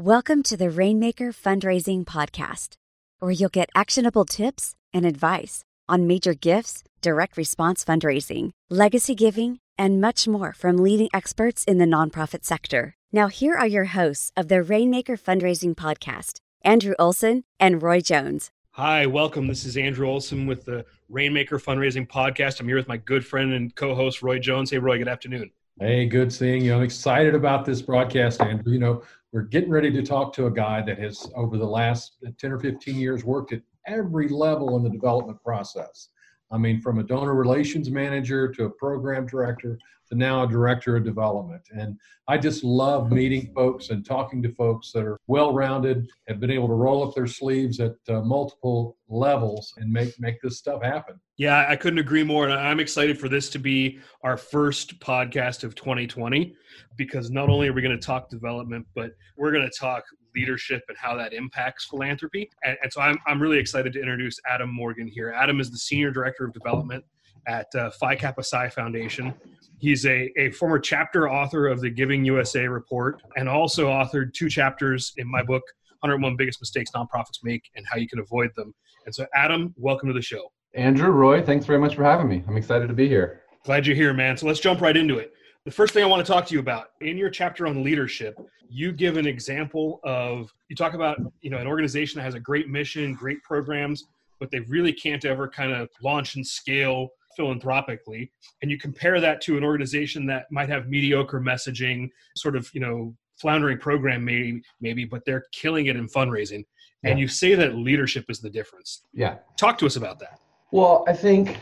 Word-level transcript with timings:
Welcome 0.00 0.44
to 0.44 0.56
the 0.56 0.70
Rainmaker 0.70 1.32
Fundraising 1.32 2.04
Podcast, 2.04 2.74
where 3.18 3.32
you'll 3.32 3.48
get 3.48 3.68
actionable 3.74 4.24
tips 4.24 4.76
and 4.94 5.04
advice 5.04 5.64
on 5.88 6.06
major 6.06 6.34
gifts, 6.34 6.84
direct 7.02 7.36
response 7.36 7.84
fundraising, 7.84 8.52
legacy 8.70 9.16
giving, 9.16 9.58
and 9.76 10.00
much 10.00 10.28
more 10.28 10.52
from 10.52 10.76
leading 10.76 11.08
experts 11.12 11.64
in 11.64 11.78
the 11.78 11.84
nonprofit 11.84 12.44
sector. 12.44 12.94
Now, 13.10 13.26
here 13.26 13.56
are 13.56 13.66
your 13.66 13.86
hosts 13.86 14.30
of 14.36 14.46
the 14.46 14.62
Rainmaker 14.62 15.16
Fundraising 15.16 15.74
Podcast 15.74 16.38
Andrew 16.62 16.94
Olson 16.96 17.42
and 17.58 17.82
Roy 17.82 18.00
Jones. 18.00 18.52
Hi, 18.74 19.04
welcome. 19.04 19.48
This 19.48 19.64
is 19.64 19.76
Andrew 19.76 20.06
Olson 20.06 20.46
with 20.46 20.64
the 20.64 20.84
Rainmaker 21.08 21.58
Fundraising 21.58 22.06
Podcast. 22.06 22.60
I'm 22.60 22.68
here 22.68 22.76
with 22.76 22.86
my 22.86 22.98
good 22.98 23.26
friend 23.26 23.52
and 23.52 23.74
co 23.74 23.96
host, 23.96 24.22
Roy 24.22 24.38
Jones. 24.38 24.70
Hey, 24.70 24.78
Roy, 24.78 24.98
good 24.98 25.08
afternoon. 25.08 25.50
Hey, 25.80 26.06
good 26.06 26.32
seeing 26.32 26.64
you. 26.64 26.74
I'm 26.74 26.82
excited 26.82 27.36
about 27.36 27.64
this 27.64 27.82
broadcast, 27.82 28.40
Andrew. 28.40 28.72
You 28.72 28.80
know, 28.80 29.02
we're 29.32 29.42
getting 29.42 29.70
ready 29.70 29.90
to 29.90 30.02
talk 30.02 30.32
to 30.34 30.46
a 30.46 30.50
guy 30.50 30.80
that 30.82 30.98
has, 30.98 31.30
over 31.36 31.58
the 31.58 31.66
last 31.66 32.16
10 32.38 32.52
or 32.52 32.58
15 32.58 32.96
years, 32.96 33.24
worked 33.24 33.52
at 33.52 33.62
every 33.86 34.28
level 34.28 34.76
in 34.76 34.82
the 34.82 34.90
development 34.90 35.42
process. 35.42 36.08
I 36.50 36.58
mean, 36.58 36.80
from 36.80 36.98
a 36.98 37.02
donor 37.02 37.34
relations 37.34 37.90
manager 37.90 38.48
to 38.52 38.64
a 38.64 38.70
program 38.70 39.26
director 39.26 39.78
to 40.08 40.14
now 40.14 40.44
a 40.44 40.48
director 40.48 40.96
of 40.96 41.04
development. 41.04 41.62
And 41.70 41.98
I 42.28 42.38
just 42.38 42.64
love 42.64 43.10
meeting 43.12 43.52
folks 43.54 43.90
and 43.90 44.04
talking 44.04 44.42
to 44.42 44.52
folks 44.54 44.92
that 44.92 45.04
are 45.04 45.18
well 45.26 45.52
rounded, 45.52 46.08
have 46.28 46.40
been 46.40 46.50
able 46.50 46.68
to 46.68 46.74
roll 46.74 47.06
up 47.06 47.14
their 47.14 47.26
sleeves 47.26 47.80
at 47.80 47.96
uh, 48.08 48.20
multiple 48.22 48.96
levels 49.08 49.74
and 49.76 49.92
make, 49.92 50.18
make 50.18 50.40
this 50.40 50.58
stuff 50.58 50.82
happen. 50.82 51.20
Yeah, 51.36 51.66
I 51.68 51.76
couldn't 51.76 51.98
agree 51.98 52.24
more. 52.24 52.44
And 52.48 52.54
I'm 52.54 52.80
excited 52.80 53.18
for 53.18 53.28
this 53.28 53.48
to 53.50 53.58
be 53.58 53.98
our 54.22 54.36
first 54.36 54.98
podcast 55.00 55.62
of 55.62 55.74
2020 55.74 56.54
because 56.96 57.30
not 57.30 57.48
only 57.48 57.68
are 57.68 57.72
we 57.72 57.82
going 57.82 57.98
to 57.98 58.06
talk 58.06 58.28
development, 58.28 58.86
but 58.94 59.12
we're 59.36 59.52
going 59.52 59.68
to 59.68 59.78
talk 59.78 60.04
leadership 60.34 60.82
and 60.88 60.96
how 60.96 61.16
that 61.16 61.32
impacts 61.32 61.84
philanthropy. 61.86 62.50
And, 62.64 62.76
and, 62.82 62.92
so 62.92 63.00
I'm, 63.00 63.18
I'm 63.26 63.40
really 63.40 63.58
excited 63.58 63.92
to 63.94 64.00
introduce 64.00 64.38
Adam 64.46 64.72
Morgan 64.72 65.06
here. 65.06 65.32
Adam 65.36 65.60
is 65.60 65.70
the 65.70 65.78
Senior 65.78 66.10
Director 66.10 66.44
of 66.44 66.52
Development 66.52 67.04
at 67.46 67.66
uh, 67.74 67.90
Phi 67.90 68.14
Kappa 68.14 68.42
Psi 68.42 68.68
Foundation. 68.68 69.34
He's 69.78 70.04
a, 70.06 70.30
a 70.38 70.50
former 70.50 70.78
chapter 70.78 71.30
author 71.30 71.66
of 71.68 71.80
the 71.80 71.90
Giving 71.90 72.24
USA 72.24 72.66
report 72.66 73.22
and 73.36 73.48
also 73.48 73.88
authored 73.88 74.34
two 74.34 74.48
chapters 74.48 75.12
in 75.16 75.30
my 75.30 75.42
book, 75.42 75.62
101 76.00 76.36
Biggest 76.36 76.60
Mistakes 76.60 76.90
Nonprofits 76.94 77.42
Make 77.42 77.70
and 77.76 77.86
How 77.90 77.96
You 77.96 78.08
Can 78.08 78.18
Avoid 78.18 78.50
Them. 78.56 78.74
And 79.06 79.14
so, 79.14 79.26
Adam, 79.34 79.74
welcome 79.76 80.08
to 80.08 80.14
the 80.14 80.22
show. 80.22 80.52
Andrew, 80.74 81.10
Roy, 81.10 81.42
thanks 81.42 81.64
very 81.64 81.78
much 81.78 81.94
for 81.94 82.04
having 82.04 82.28
me. 82.28 82.44
I'm 82.46 82.56
excited 82.56 82.88
to 82.88 82.94
be 82.94 83.08
here. 83.08 83.42
Glad 83.64 83.86
you're 83.86 83.96
here, 83.96 84.12
man. 84.12 84.36
So 84.36 84.46
let's 84.46 84.60
jump 84.60 84.80
right 84.80 84.96
into 84.96 85.18
it. 85.18 85.32
The 85.68 85.74
first 85.74 85.92
thing 85.92 86.02
I 86.02 86.06
want 86.06 86.24
to 86.24 86.32
talk 86.32 86.46
to 86.46 86.54
you 86.54 86.60
about 86.60 86.92
in 87.02 87.18
your 87.18 87.28
chapter 87.28 87.66
on 87.66 87.84
leadership, 87.84 88.40
you 88.70 88.90
give 88.90 89.18
an 89.18 89.26
example 89.26 90.00
of 90.02 90.50
you 90.70 90.74
talk 90.74 90.94
about 90.94 91.18
you 91.42 91.50
know 91.50 91.58
an 91.58 91.66
organization 91.66 92.16
that 92.16 92.22
has 92.22 92.32
a 92.32 92.40
great 92.40 92.70
mission, 92.70 93.12
great 93.12 93.42
programs, 93.42 94.06
but 94.40 94.50
they 94.50 94.60
really 94.60 94.94
can't 94.94 95.26
ever 95.26 95.46
kind 95.46 95.72
of 95.72 95.90
launch 96.02 96.36
and 96.36 96.46
scale 96.46 97.10
philanthropically, 97.36 98.32
and 98.62 98.70
you 98.70 98.78
compare 98.78 99.20
that 99.20 99.42
to 99.42 99.58
an 99.58 99.62
organization 99.62 100.24
that 100.24 100.50
might 100.50 100.70
have 100.70 100.88
mediocre 100.88 101.38
messaging, 101.38 102.08
sort 102.34 102.56
of 102.56 102.70
you 102.72 102.80
know 102.80 103.14
floundering 103.38 103.76
program 103.76 104.24
maybe 104.24 104.62
maybe, 104.80 105.04
but 105.04 105.22
they're 105.26 105.44
killing 105.52 105.84
it 105.84 105.96
in 105.96 106.08
fundraising, 106.08 106.64
and 107.04 107.20
you 107.20 107.28
say 107.28 107.54
that 107.54 107.74
leadership 107.74 108.24
is 108.30 108.40
the 108.40 108.48
difference. 108.48 109.02
Yeah, 109.12 109.36
talk 109.58 109.76
to 109.80 109.84
us 109.84 109.96
about 109.96 110.18
that. 110.20 110.40
Well, 110.72 111.04
I 111.06 111.12
think 111.12 111.58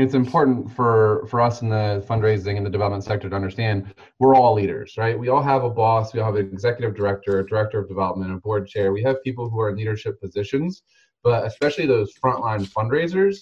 it's 0.00 0.14
important 0.14 0.70
for 0.70 1.26
for 1.28 1.40
us 1.40 1.62
in 1.62 1.68
the 1.68 2.04
fundraising 2.08 2.56
and 2.56 2.64
the 2.64 2.70
development 2.70 3.04
sector 3.04 3.28
to 3.28 3.36
understand 3.36 3.92
we're 4.18 4.34
all 4.34 4.54
leaders 4.54 4.94
right? 4.96 5.18
We 5.18 5.28
all 5.28 5.42
have 5.42 5.64
a 5.64 5.70
boss 5.70 6.12
we 6.14 6.20
all 6.20 6.26
have 6.26 6.36
an 6.36 6.50
executive 6.52 6.94
director 6.94 7.40
a 7.40 7.46
director 7.46 7.78
of 7.80 7.88
development 7.88 8.32
a 8.32 8.36
board 8.36 8.66
chair. 8.66 8.92
We 8.92 9.02
have 9.02 9.22
people 9.22 9.48
who 9.48 9.60
are 9.60 9.70
in 9.70 9.76
leadership 9.76 10.20
positions 10.20 10.82
but 11.22 11.46
especially 11.46 11.86
those 11.86 12.12
frontline 12.22 12.68
fundraisers 12.70 13.38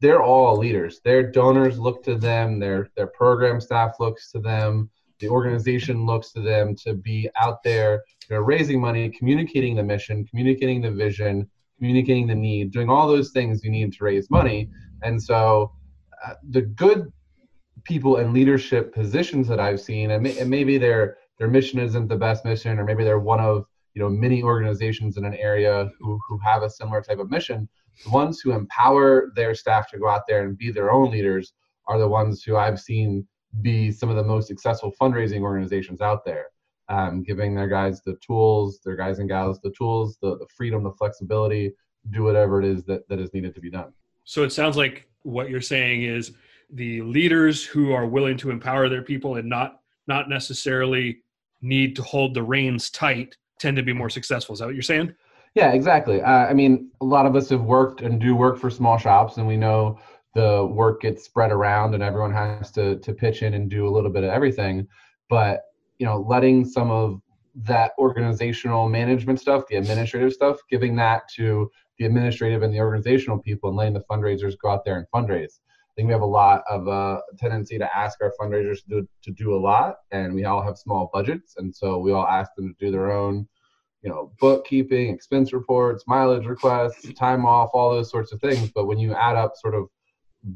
they're 0.00 0.22
all 0.22 0.58
leaders. 0.58 1.00
Their 1.04 1.22
donors 1.22 1.78
look 1.78 2.02
to 2.04 2.16
them 2.16 2.58
their 2.58 2.90
their 2.96 3.06
program 3.06 3.60
staff 3.60 3.94
looks 4.00 4.30
to 4.32 4.40
them 4.40 4.90
the 5.20 5.28
organization 5.28 6.04
looks 6.04 6.32
to 6.32 6.40
them 6.40 6.74
to 6.76 6.94
be 6.94 7.30
out 7.40 7.62
there 7.62 8.02
know, 8.30 8.38
raising 8.38 8.80
money 8.80 9.10
communicating 9.10 9.74
the 9.76 9.82
mission 9.82 10.24
communicating 10.26 10.80
the 10.82 10.90
vision 10.90 11.48
communicating 11.78 12.26
the 12.26 12.34
need 12.34 12.70
doing 12.70 12.88
all 12.88 13.06
those 13.06 13.30
things 13.30 13.62
you 13.62 13.70
need 13.70 13.92
to 13.92 14.04
raise 14.04 14.30
money. 14.30 14.68
And 15.02 15.22
so 15.22 15.72
the 16.50 16.62
good 16.62 17.12
people 17.84 18.16
in 18.16 18.32
leadership 18.32 18.94
positions 18.94 19.48
that 19.48 19.60
I've 19.60 19.80
seen, 19.80 20.10
and, 20.12 20.22
may, 20.22 20.38
and 20.38 20.50
maybe 20.50 20.78
their 20.78 21.16
their 21.38 21.48
mission 21.48 21.78
isn't 21.78 22.08
the 22.08 22.16
best 22.16 22.44
mission, 22.44 22.78
or 22.78 22.84
maybe 22.84 23.04
they're 23.04 23.18
one 23.18 23.40
of 23.40 23.66
you 23.94 24.02
know 24.02 24.08
many 24.08 24.42
organizations 24.42 25.16
in 25.16 25.24
an 25.24 25.34
area 25.34 25.90
who 26.00 26.18
who 26.28 26.38
have 26.38 26.62
a 26.62 26.70
similar 26.70 27.02
type 27.02 27.18
of 27.18 27.30
mission. 27.30 27.68
The 28.04 28.10
ones 28.10 28.40
who 28.40 28.52
empower 28.52 29.32
their 29.36 29.54
staff 29.54 29.88
to 29.90 29.98
go 29.98 30.08
out 30.08 30.22
there 30.26 30.44
and 30.44 30.58
be 30.58 30.70
their 30.70 30.90
own 30.90 31.10
leaders 31.10 31.52
are 31.86 31.98
the 31.98 32.08
ones 32.08 32.42
who 32.42 32.56
I've 32.56 32.80
seen 32.80 33.26
be 33.62 33.92
some 33.92 34.08
of 34.08 34.16
the 34.16 34.24
most 34.24 34.48
successful 34.48 34.92
fundraising 35.00 35.42
organizations 35.42 36.00
out 36.00 36.24
there. 36.24 36.46
Um, 36.90 37.22
giving 37.22 37.54
their 37.54 37.68
guys 37.68 38.02
the 38.02 38.16
tools, 38.16 38.80
their 38.84 38.96
guys 38.96 39.18
and 39.18 39.28
gals 39.28 39.58
the 39.62 39.70
tools, 39.70 40.18
the, 40.20 40.36
the 40.36 40.46
freedom, 40.54 40.82
the 40.82 40.92
flexibility, 40.92 41.72
do 42.10 42.24
whatever 42.24 42.60
it 42.60 42.66
is 42.66 42.84
that, 42.84 43.08
that 43.08 43.18
is 43.18 43.32
needed 43.32 43.54
to 43.54 43.60
be 43.60 43.70
done. 43.70 43.94
So 44.24 44.42
it 44.42 44.52
sounds 44.52 44.76
like 44.76 45.08
what 45.24 45.50
you're 45.50 45.60
saying 45.60 46.04
is 46.04 46.32
the 46.70 47.02
leaders 47.02 47.64
who 47.64 47.92
are 47.92 48.06
willing 48.06 48.36
to 48.38 48.50
empower 48.50 48.88
their 48.88 49.02
people 49.02 49.36
and 49.36 49.48
not 49.48 49.80
not 50.06 50.28
necessarily 50.28 51.18
need 51.62 51.96
to 51.96 52.02
hold 52.02 52.34
the 52.34 52.42
reins 52.42 52.90
tight 52.90 53.36
tend 53.58 53.76
to 53.76 53.82
be 53.82 53.92
more 53.92 54.10
successful. 54.10 54.52
Is 54.52 54.58
that 54.58 54.66
what 54.66 54.74
you're 54.74 54.82
saying? 54.82 55.14
Yeah, 55.54 55.72
exactly. 55.72 56.20
Uh, 56.20 56.46
I 56.46 56.52
mean, 56.52 56.90
a 57.00 57.04
lot 57.04 57.26
of 57.26 57.36
us 57.36 57.48
have 57.50 57.62
worked 57.62 58.00
and 58.02 58.20
do 58.20 58.34
work 58.34 58.58
for 58.58 58.70
small 58.70 58.98
shops, 58.98 59.36
and 59.36 59.46
we 59.46 59.56
know 59.56 59.98
the 60.34 60.66
work 60.66 61.02
gets 61.02 61.24
spread 61.24 61.52
around, 61.52 61.94
and 61.94 62.02
everyone 62.02 62.32
has 62.32 62.70
to 62.72 62.98
to 62.98 63.12
pitch 63.12 63.42
in 63.42 63.54
and 63.54 63.70
do 63.70 63.88
a 63.88 63.90
little 63.90 64.10
bit 64.10 64.24
of 64.24 64.30
everything. 64.30 64.86
But 65.28 65.62
you 65.98 66.06
know, 66.06 66.20
letting 66.28 66.64
some 66.64 66.90
of 66.90 67.20
that 67.54 67.92
organizational 67.98 68.88
management 68.88 69.40
stuff, 69.40 69.64
the 69.68 69.76
administrative 69.76 70.32
stuff, 70.32 70.58
giving 70.68 70.96
that 70.96 71.28
to 71.36 71.70
the 71.98 72.06
administrative 72.06 72.62
and 72.62 72.72
the 72.72 72.80
organizational 72.80 73.38
people 73.38 73.68
and 73.68 73.76
letting 73.76 73.94
the 73.94 74.04
fundraisers 74.10 74.54
go 74.58 74.70
out 74.70 74.84
there 74.84 74.96
and 74.96 75.06
fundraise. 75.14 75.60
I 75.60 75.92
think 75.94 76.08
we 76.08 76.12
have 76.12 76.22
a 76.22 76.26
lot 76.26 76.64
of 76.68 76.88
a 76.88 76.90
uh, 76.90 77.20
tendency 77.38 77.78
to 77.78 77.96
ask 77.96 78.18
our 78.20 78.32
fundraisers 78.40 78.78
to 78.82 78.88
do, 78.88 79.08
to 79.22 79.30
do 79.30 79.54
a 79.54 79.58
lot, 79.58 79.98
and 80.10 80.34
we 80.34 80.44
all 80.44 80.60
have 80.60 80.76
small 80.76 81.08
budgets, 81.12 81.54
and 81.56 81.74
so 81.74 81.98
we 81.98 82.10
all 82.10 82.26
ask 82.26 82.50
them 82.56 82.68
to 82.68 82.84
do 82.84 82.90
their 82.90 83.12
own, 83.12 83.46
you 84.02 84.10
know, 84.10 84.32
bookkeeping, 84.40 85.14
expense 85.14 85.52
reports, 85.52 86.02
mileage 86.08 86.46
requests, 86.46 87.12
time 87.14 87.46
off, 87.46 87.70
all 87.74 87.92
those 87.92 88.10
sorts 88.10 88.32
of 88.32 88.40
things. 88.40 88.72
But 88.74 88.86
when 88.86 88.98
you 88.98 89.14
add 89.14 89.36
up 89.36 89.52
sort 89.54 89.76
of 89.76 89.84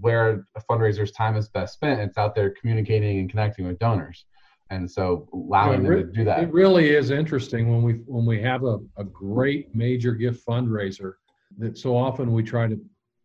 where 0.01 0.45
a 0.57 0.63
fundraiser's 0.69 1.13
time 1.13 1.37
is 1.37 1.49
best 1.49 1.75
spent, 1.75 2.01
it's 2.01 2.19
out 2.19 2.35
there 2.35 2.51
communicating 2.61 3.21
and 3.21 3.31
connecting 3.31 3.65
with 3.65 3.79
donors 3.79 4.27
and 4.71 4.91
so 4.91 5.29
allowing 5.33 5.83
them 5.83 5.93
to 5.93 6.05
do 6.05 6.25
that. 6.25 6.43
It 6.43 6.53
really 6.53 6.91
is 6.91 7.11
interesting 7.11 7.71
when 7.71 7.83
we 7.83 7.95
when 8.07 8.27
we 8.27 8.41
have 8.43 8.65
a, 8.65 8.79
a 8.97 9.05
great 9.05 9.75
major 9.75 10.13
gift 10.13 10.45
fundraiser 10.47 11.15
that 11.57 11.79
so 11.79 11.97
often 11.97 12.33
we 12.33 12.43
try 12.43 12.67
to 12.67 12.79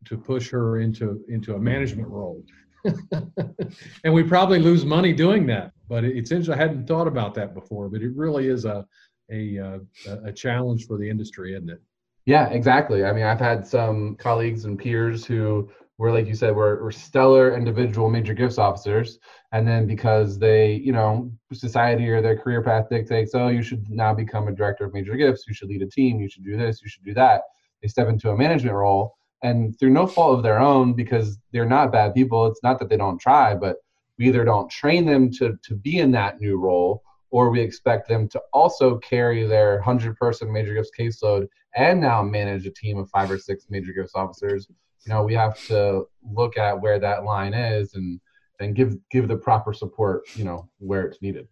to 0.05 0.17
push 0.17 0.49
her 0.49 0.79
into 0.79 1.23
into 1.27 1.55
a 1.55 1.59
management 1.59 2.07
role. 2.07 2.43
and 4.03 4.13
we 4.13 4.23
probably 4.23 4.59
lose 4.59 4.85
money 4.85 5.13
doing 5.13 5.45
that. 5.47 5.71
But 5.87 6.03
it's 6.03 6.31
interesting. 6.31 6.55
I 6.55 6.57
hadn't 6.57 6.87
thought 6.87 7.07
about 7.07 7.33
that 7.35 7.53
before, 7.53 7.89
but 7.89 8.01
it 8.01 8.11
really 8.15 8.47
is 8.47 8.65
a 8.65 8.85
a 9.31 9.59
uh, 9.59 9.79
a 10.25 10.31
challenge 10.31 10.87
for 10.87 10.97
the 10.97 11.09
industry, 11.09 11.53
isn't 11.53 11.69
it? 11.69 11.81
Yeah, 12.25 12.47
exactly. 12.49 13.03
I 13.03 13.11
mean, 13.11 13.23
I've 13.23 13.39
had 13.39 13.67
some 13.67 14.15
colleagues 14.15 14.65
and 14.65 14.79
peers 14.79 15.25
who 15.25 15.69
were, 15.97 16.11
like 16.11 16.25
you 16.25 16.35
said, 16.35 16.55
were, 16.55 16.81
were 16.81 16.91
stellar 16.91 17.55
individual 17.55 18.09
major 18.09 18.33
gifts 18.33 18.57
officers, 18.57 19.19
and 19.51 19.67
then 19.67 19.85
because 19.85 20.39
they, 20.39 20.75
you 20.75 20.93
know, 20.93 21.31
society 21.51 22.07
or 22.09 22.21
their 22.21 22.37
career 22.37 22.61
path 22.61 22.87
dictates, 22.89 23.35
oh, 23.35 23.49
you 23.49 23.61
should 23.61 23.89
now 23.89 24.13
become 24.13 24.47
a 24.47 24.53
director 24.53 24.85
of 24.85 24.93
major 24.93 25.15
gifts, 25.17 25.43
you 25.47 25.53
should 25.53 25.67
lead 25.67 25.81
a 25.81 25.87
team, 25.87 26.21
you 26.21 26.29
should 26.29 26.45
do 26.45 26.55
this, 26.55 26.81
you 26.81 26.87
should 26.87 27.03
do 27.03 27.13
that 27.13 27.41
they 27.83 27.89
step 27.89 28.07
into 28.07 28.31
a 28.31 28.37
management 28.37 28.75
role 28.75 29.15
and 29.43 29.77
through 29.77 29.91
no 29.91 30.07
fault 30.07 30.37
of 30.37 30.43
their 30.43 30.59
own 30.59 30.93
because 30.93 31.37
they're 31.51 31.65
not 31.65 31.91
bad 31.91 32.15
people 32.15 32.47
it's 32.47 32.63
not 32.63 32.79
that 32.79 32.89
they 32.89 32.97
don't 32.97 33.19
try 33.19 33.53
but 33.53 33.77
we 34.17 34.27
either 34.27 34.45
don't 34.45 34.71
train 34.71 35.05
them 35.05 35.29
to, 35.31 35.57
to 35.63 35.75
be 35.75 35.99
in 35.99 36.11
that 36.11 36.39
new 36.39 36.57
role 36.57 37.03
or 37.29 37.49
we 37.49 37.59
expect 37.59 38.07
them 38.07 38.27
to 38.29 38.39
also 38.53 38.97
carry 38.99 39.45
their 39.45 39.75
100 39.75 40.15
person 40.17 40.51
major 40.51 40.73
gifts 40.73 40.91
caseload 40.97 41.47
and 41.75 41.99
now 41.99 42.21
manage 42.21 42.65
a 42.65 42.71
team 42.71 42.99
of 42.99 43.09
five 43.09 43.29
or 43.29 43.39
six 43.39 43.65
major 43.69 43.91
gifts 43.91 44.13
officers. 44.15 44.67
You 45.05 45.13
know 45.13 45.23
we 45.23 45.33
have 45.33 45.59
to 45.67 46.05
look 46.31 46.57
at 46.57 46.79
where 46.79 46.99
that 46.99 47.23
line 47.23 47.53
is 47.53 47.95
and 47.95 48.21
and 48.59 48.75
give 48.75 48.95
give 49.09 49.27
the 49.27 49.35
proper 49.35 49.73
support 49.73 50.23
you 50.35 50.45
know 50.45 50.69
where 50.77 51.05
it's 51.05 51.21
needed. 51.21 51.47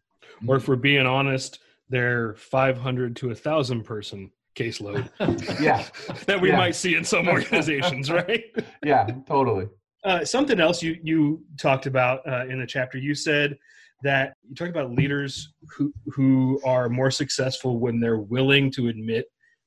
Or 0.47 0.55
if 0.55 0.67
we're 0.67 0.75
being 0.75 1.05
honest 1.05 1.59
they're 1.89 2.35
500 2.35 3.17
to 3.17 3.31
a 3.31 3.35
thousand 3.35 3.83
person 3.83 4.31
caseload. 4.55 5.09
yeah. 5.61 5.85
that 6.25 6.39
we 6.41 6.49
yeah. 6.49 6.57
might 6.57 6.75
see 6.75 6.95
in 6.95 7.03
some 7.03 7.27
organizations, 7.35 8.11
right? 8.11 8.43
yeah, 8.83 9.07
totally. 9.27 9.67
Uh, 10.03 10.25
something 10.25 10.59
else 10.59 10.81
you 10.81 10.97
you 11.03 11.43
talked 11.59 11.85
about 11.85 12.27
uh, 12.27 12.45
in 12.47 12.59
the 12.59 12.65
chapter. 12.65 12.97
You 12.97 13.13
said 13.13 13.57
that 14.03 14.33
you 14.49 14.55
talked 14.55 14.71
about 14.71 14.91
leaders 14.91 15.53
who 15.77 15.93
who 16.07 16.59
are 16.65 16.89
more 16.89 17.11
successful 17.11 17.77
when 17.79 17.99
they're 17.99 18.17
willing 18.17 18.71
to 18.71 18.87
admit 18.87 19.25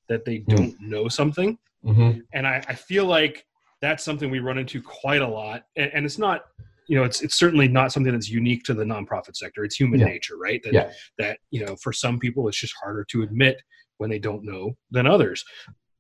that 0.09 0.25
they 0.25 0.39
Hmm. 0.39 0.55
don't 0.55 0.81
know 0.81 1.09
something 1.09 1.59
Mm-hmm. 1.85 2.21
and 2.33 2.47
I, 2.47 2.65
I 2.67 2.75
feel 2.75 3.05
like 3.05 3.45
that's 3.83 4.03
something 4.03 4.31
we 4.31 4.39
run 4.39 4.57
into 4.57 4.81
quite 4.81 5.21
a 5.21 5.29
lot 5.29 5.65
and, 5.77 5.91
and 5.93 6.07
it's 6.07 6.17
not 6.17 6.47
you 6.89 6.97
know 6.97 7.05
it's 7.05 7.21
it's 7.21 7.35
certainly 7.35 7.69
not 7.69 7.93
something 7.93 8.11
that's 8.11 8.31
unique 8.31 8.63
to 8.65 8.73
the 8.73 8.85
nonprofit 8.85 9.37
sector 9.37 9.65
it's 9.67 9.77
human 9.77 10.01
Yeah. 10.01 10.07
nature 10.07 10.39
right 10.39 10.63
that 10.65 10.73
Yeah. 10.73 10.91
that 11.19 11.39
you 11.51 11.63
know 11.65 11.77
for 11.77 11.93
some 11.93 12.19
people 12.19 12.49
it's 12.49 12.59
just 12.59 12.73
harder 12.83 13.05
to 13.11 13.23
admit 13.23 13.61
when 13.99 14.11
they 14.11 14.19
don't 14.19 14.45
know 14.45 14.77
than 14.91 15.07
others 15.07 15.45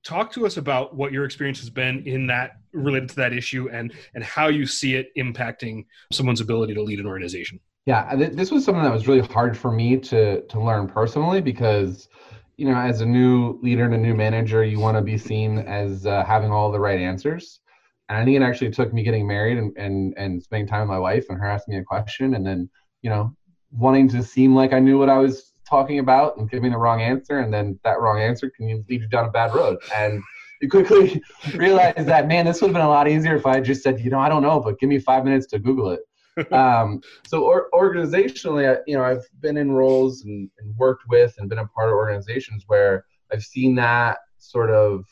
talk 0.04 0.30
to 0.32 0.46
us 0.46 0.58
about 0.58 0.94
what 0.94 1.12
your 1.12 1.24
experience 1.24 1.58
has 1.58 1.70
been 1.70 2.06
in 2.06 2.26
that 2.26 2.58
related 2.72 3.08
to 3.08 3.16
that 3.16 3.32
issue 3.32 3.68
and 3.72 3.92
and 4.14 4.22
how 4.22 4.48
you 4.48 4.66
see 4.66 4.94
it 4.94 5.08
impacting 5.16 5.84
someone's 6.12 6.40
ability 6.40 6.74
to 6.74 6.82
lead 6.82 7.00
an 7.00 7.06
organization 7.06 7.58
Yeah, 7.86 8.14
th- 8.14 8.32
this 8.32 8.50
was 8.50 8.64
something 8.64 8.82
that 8.82 8.92
was 8.92 9.08
really 9.08 9.26
hard 9.26 9.56
for 9.56 9.72
me 9.72 9.96
to 9.96 10.42
to 10.42 10.60
learn 10.60 10.88
personally 10.88 11.40
because, 11.40 12.08
you 12.56 12.66
know, 12.68 12.76
as 12.76 13.00
a 13.00 13.06
new 13.06 13.58
leader 13.62 13.84
and 13.84 13.94
a 13.94 13.98
new 13.98 14.14
manager, 14.14 14.64
you 14.64 14.78
want 14.78 14.96
to 14.96 15.02
be 15.02 15.18
seen 15.18 15.58
as 15.58 16.06
uh, 16.06 16.24
having 16.24 16.50
all 16.52 16.70
the 16.70 16.80
right 16.80 17.00
answers. 17.00 17.60
And 18.08 18.18
I 18.18 18.24
think 18.24 18.36
it 18.36 18.42
actually 18.42 18.70
took 18.70 18.92
me 18.92 19.02
getting 19.02 19.26
married 19.26 19.58
and, 19.58 19.76
and 19.76 20.14
and 20.16 20.42
spending 20.42 20.66
time 20.66 20.80
with 20.80 20.90
my 20.90 20.98
wife 20.98 21.26
and 21.28 21.38
her 21.38 21.46
asking 21.46 21.74
me 21.74 21.80
a 21.80 21.84
question 21.84 22.34
and 22.34 22.46
then, 22.46 22.68
you 23.02 23.10
know, 23.10 23.34
wanting 23.70 24.08
to 24.08 24.22
seem 24.22 24.54
like 24.54 24.72
I 24.72 24.80
knew 24.80 24.98
what 24.98 25.08
I 25.08 25.18
was 25.18 25.52
talking 25.68 25.98
about 25.98 26.36
and 26.36 26.50
giving 26.50 26.72
the 26.72 26.78
wrong 26.78 27.00
answer 27.00 27.38
and 27.38 27.52
then 27.52 27.78
that 27.84 28.00
wrong 28.00 28.20
answer 28.20 28.50
can 28.50 28.84
lead 28.88 29.00
you 29.00 29.08
down 29.08 29.26
a 29.26 29.30
bad 29.30 29.54
road. 29.54 29.78
And 29.94 30.22
you 30.60 30.68
quickly 30.68 31.22
realize 31.54 32.06
that 32.06 32.28
man, 32.28 32.46
this 32.46 32.60
would 32.60 32.68
have 32.68 32.74
been 32.74 32.82
a 32.82 32.88
lot 32.88 33.08
easier 33.08 33.36
if 33.36 33.46
I 33.46 33.60
just 33.60 33.82
said, 33.82 34.00
you 34.00 34.10
know, 34.10 34.18
I 34.18 34.28
don't 34.28 34.42
know, 34.42 34.60
but 34.60 34.78
give 34.78 34.88
me 34.88 34.98
five 34.98 35.24
minutes 35.24 35.46
to 35.48 35.58
Google 35.58 35.90
it 35.90 36.00
um, 36.52 37.00
so 37.26 37.44
or, 37.44 37.68
organizationally, 37.72 38.76
I, 38.76 38.80
you 38.86 38.96
know, 38.96 39.04
I've 39.04 39.24
been 39.40 39.56
in 39.56 39.70
roles 39.72 40.22
and, 40.22 40.50
and 40.58 40.76
worked 40.76 41.04
with 41.08 41.34
and 41.38 41.48
been 41.48 41.58
a 41.58 41.66
part 41.66 41.88
of 41.88 41.94
organizations 41.94 42.64
where 42.66 43.04
I've 43.32 43.42
seen 43.42 43.74
that 43.76 44.18
sort 44.38 44.70
of 44.70 45.04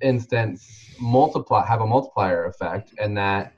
instance 0.00 0.94
multiply 1.00 1.66
have 1.66 1.80
a 1.80 1.86
multiplier 1.86 2.46
effect, 2.46 2.94
and 2.98 3.16
that 3.16 3.54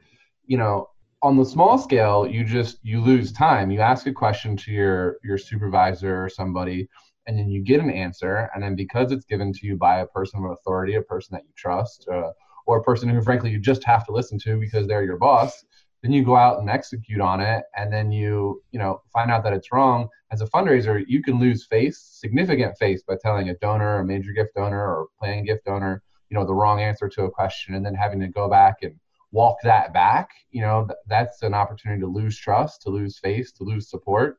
you 0.46 0.56
know 0.56 0.88
on 1.22 1.36
the 1.36 1.44
small 1.44 1.78
scale 1.78 2.26
you 2.26 2.44
just 2.44 2.78
you 2.82 3.00
lose 3.00 3.32
time. 3.32 3.70
You 3.70 3.80
ask 3.80 4.06
a 4.06 4.12
question 4.12 4.56
to 4.58 4.72
your 4.72 5.16
your 5.22 5.38
supervisor 5.38 6.24
or 6.24 6.28
somebody, 6.28 6.88
and 7.26 7.38
then 7.38 7.48
you 7.48 7.62
get 7.62 7.80
an 7.80 7.90
answer, 7.90 8.50
and 8.54 8.62
then 8.62 8.74
because 8.74 9.12
it's 9.12 9.24
given 9.24 9.52
to 9.52 9.66
you 9.66 9.76
by 9.76 10.00
a 10.00 10.06
person 10.06 10.44
of 10.44 10.50
authority, 10.50 10.94
a 10.94 11.02
person 11.02 11.34
that 11.34 11.44
you 11.44 11.52
trust, 11.56 12.06
uh, 12.12 12.30
or 12.66 12.78
a 12.78 12.82
person 12.82 13.08
who 13.08 13.20
frankly 13.22 13.50
you 13.50 13.58
just 13.58 13.84
have 13.84 14.06
to 14.06 14.12
listen 14.12 14.38
to 14.38 14.58
because 14.58 14.86
they're 14.86 15.04
your 15.04 15.18
boss 15.18 15.64
then 16.02 16.12
you 16.12 16.24
go 16.24 16.36
out 16.36 16.60
and 16.60 16.70
execute 16.70 17.20
on 17.20 17.40
it 17.40 17.62
and 17.76 17.92
then 17.92 18.10
you 18.10 18.62
you 18.70 18.78
know 18.78 19.00
find 19.12 19.30
out 19.30 19.42
that 19.44 19.52
it's 19.52 19.72
wrong 19.72 20.08
as 20.32 20.40
a 20.40 20.46
fundraiser 20.46 21.04
you 21.06 21.22
can 21.22 21.38
lose 21.38 21.66
face 21.66 21.98
significant 21.98 22.76
face 22.78 23.02
by 23.02 23.14
telling 23.22 23.48
a 23.48 23.54
donor 23.56 23.98
a 23.98 24.04
major 24.04 24.32
gift 24.32 24.54
donor 24.54 24.80
or 24.80 25.08
planning 25.18 25.44
gift 25.44 25.64
donor 25.64 26.02
you 26.30 26.36
know 26.36 26.46
the 26.46 26.54
wrong 26.54 26.80
answer 26.80 27.08
to 27.08 27.24
a 27.24 27.30
question 27.30 27.74
and 27.74 27.84
then 27.84 27.94
having 27.94 28.20
to 28.20 28.28
go 28.28 28.48
back 28.48 28.76
and 28.82 28.94
walk 29.32 29.56
that 29.62 29.92
back 29.92 30.30
you 30.50 30.60
know 30.60 30.86
th- 30.86 30.98
that's 31.06 31.42
an 31.42 31.54
opportunity 31.54 32.00
to 32.00 32.06
lose 32.06 32.36
trust 32.36 32.82
to 32.82 32.90
lose 32.90 33.18
face 33.18 33.52
to 33.52 33.64
lose 33.64 33.88
support. 33.88 34.38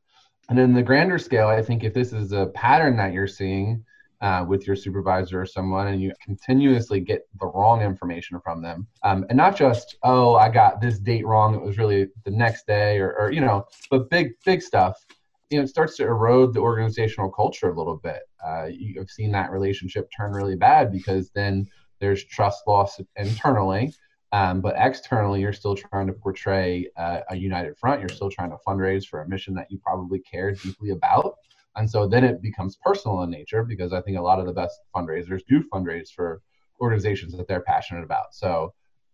And 0.49 0.59
in 0.59 0.73
the 0.73 0.83
grander 0.83 1.17
scale 1.17 1.47
i 1.47 1.61
think 1.61 1.83
if 1.83 1.93
this 1.93 2.13
is 2.13 2.31
a 2.31 2.47
pattern 2.47 2.97
that 2.97 3.13
you're 3.13 3.27
seeing 3.27 3.85
uh, 4.21 4.45
with 4.47 4.67
your 4.67 4.75
supervisor 4.75 5.41
or 5.41 5.47
someone 5.47 5.87
and 5.87 5.99
you 5.99 6.13
continuously 6.23 6.99
get 6.99 7.27
the 7.39 7.47
wrong 7.47 7.81
information 7.81 8.39
from 8.43 8.61
them 8.61 8.85
um, 9.03 9.25
and 9.29 9.37
not 9.37 9.55
just 9.55 9.95
oh 10.03 10.35
i 10.35 10.49
got 10.49 10.81
this 10.81 10.99
date 10.99 11.25
wrong 11.25 11.55
it 11.55 11.61
was 11.61 11.77
really 11.77 12.07
the 12.25 12.31
next 12.31 12.67
day 12.67 12.99
or, 12.99 13.15
or 13.17 13.31
you 13.31 13.41
know 13.41 13.65
but 13.89 14.09
big 14.09 14.33
big 14.45 14.61
stuff 14.61 15.03
you 15.51 15.57
know 15.57 15.63
it 15.63 15.67
starts 15.67 15.97
to 15.97 16.03
erode 16.03 16.53
the 16.53 16.59
organizational 16.59 17.29
culture 17.29 17.69
a 17.69 17.77
little 17.77 17.97
bit. 17.97 18.21
Uh, 18.43 18.67
you've 18.71 19.11
seen 19.11 19.31
that 19.33 19.51
relationship 19.51 20.09
turn 20.15 20.31
really 20.31 20.55
bad 20.55 20.91
because 20.91 21.29
then 21.35 21.67
there's 21.99 22.23
trust 22.23 22.63
loss 22.65 22.99
internally 23.17 23.93
um, 24.33 24.61
but 24.61 24.75
externally 24.77 25.41
you're 25.41 25.53
still 25.53 25.75
trying 25.75 26.07
to 26.07 26.13
portray 26.13 26.87
uh, 26.97 27.19
a 27.29 27.35
united 27.35 27.77
front 27.77 27.99
you're 27.99 28.09
still 28.09 28.29
trying 28.29 28.49
to 28.49 28.57
fundraise 28.67 29.05
for 29.05 29.21
a 29.21 29.27
mission 29.27 29.53
that 29.53 29.67
you 29.69 29.79
probably 29.79 30.19
care 30.19 30.51
deeply 30.51 30.91
about 30.91 31.35
and 31.75 31.89
so 31.89 32.07
then 32.07 32.23
it 32.23 32.41
becomes 32.41 32.77
personal 32.83 33.23
in 33.23 33.29
nature 33.29 33.63
because 33.63 33.93
I 33.93 34.01
think 34.01 34.17
a 34.17 34.21
lot 34.21 34.39
of 34.39 34.45
the 34.45 34.53
best 34.53 34.79
fundraisers 34.95 35.41
do 35.47 35.63
fundraise 35.73 36.09
for 36.11 36.41
organizations 36.81 37.33
that 37.37 37.47
they're 37.47 37.61
passionate 37.61 38.03
about. 38.03 38.33
So, 38.33 38.73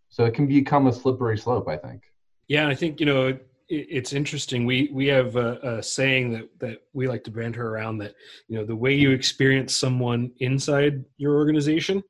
so 0.09 0.25
it 0.25 0.33
can 0.33 0.47
become 0.47 0.87
a 0.87 0.93
slippery 0.93 1.37
slope. 1.37 1.67
I 1.67 1.77
think. 1.77 2.03
Yeah, 2.47 2.67
I 2.67 2.75
think 2.75 2.99
you 2.99 3.05
know 3.05 3.27
it, 3.27 3.47
it's 3.69 4.13
interesting. 4.13 4.65
We 4.65 4.89
we 4.91 5.07
have 5.07 5.35
a, 5.35 5.59
a, 5.61 5.83
saying 5.83 6.31
that 6.31 6.49
that 6.59 6.79
we 6.93 7.07
like 7.07 7.23
to 7.25 7.31
banter 7.31 7.69
around 7.69 7.99
that 7.99 8.15
you 8.47 8.57
know 8.57 8.65
the 8.65 8.75
way 8.75 8.93
you 8.93 9.11
experience 9.11 9.75
someone 9.75 10.31
inside 10.39 11.03
your 11.17 11.35
organization 11.35 12.03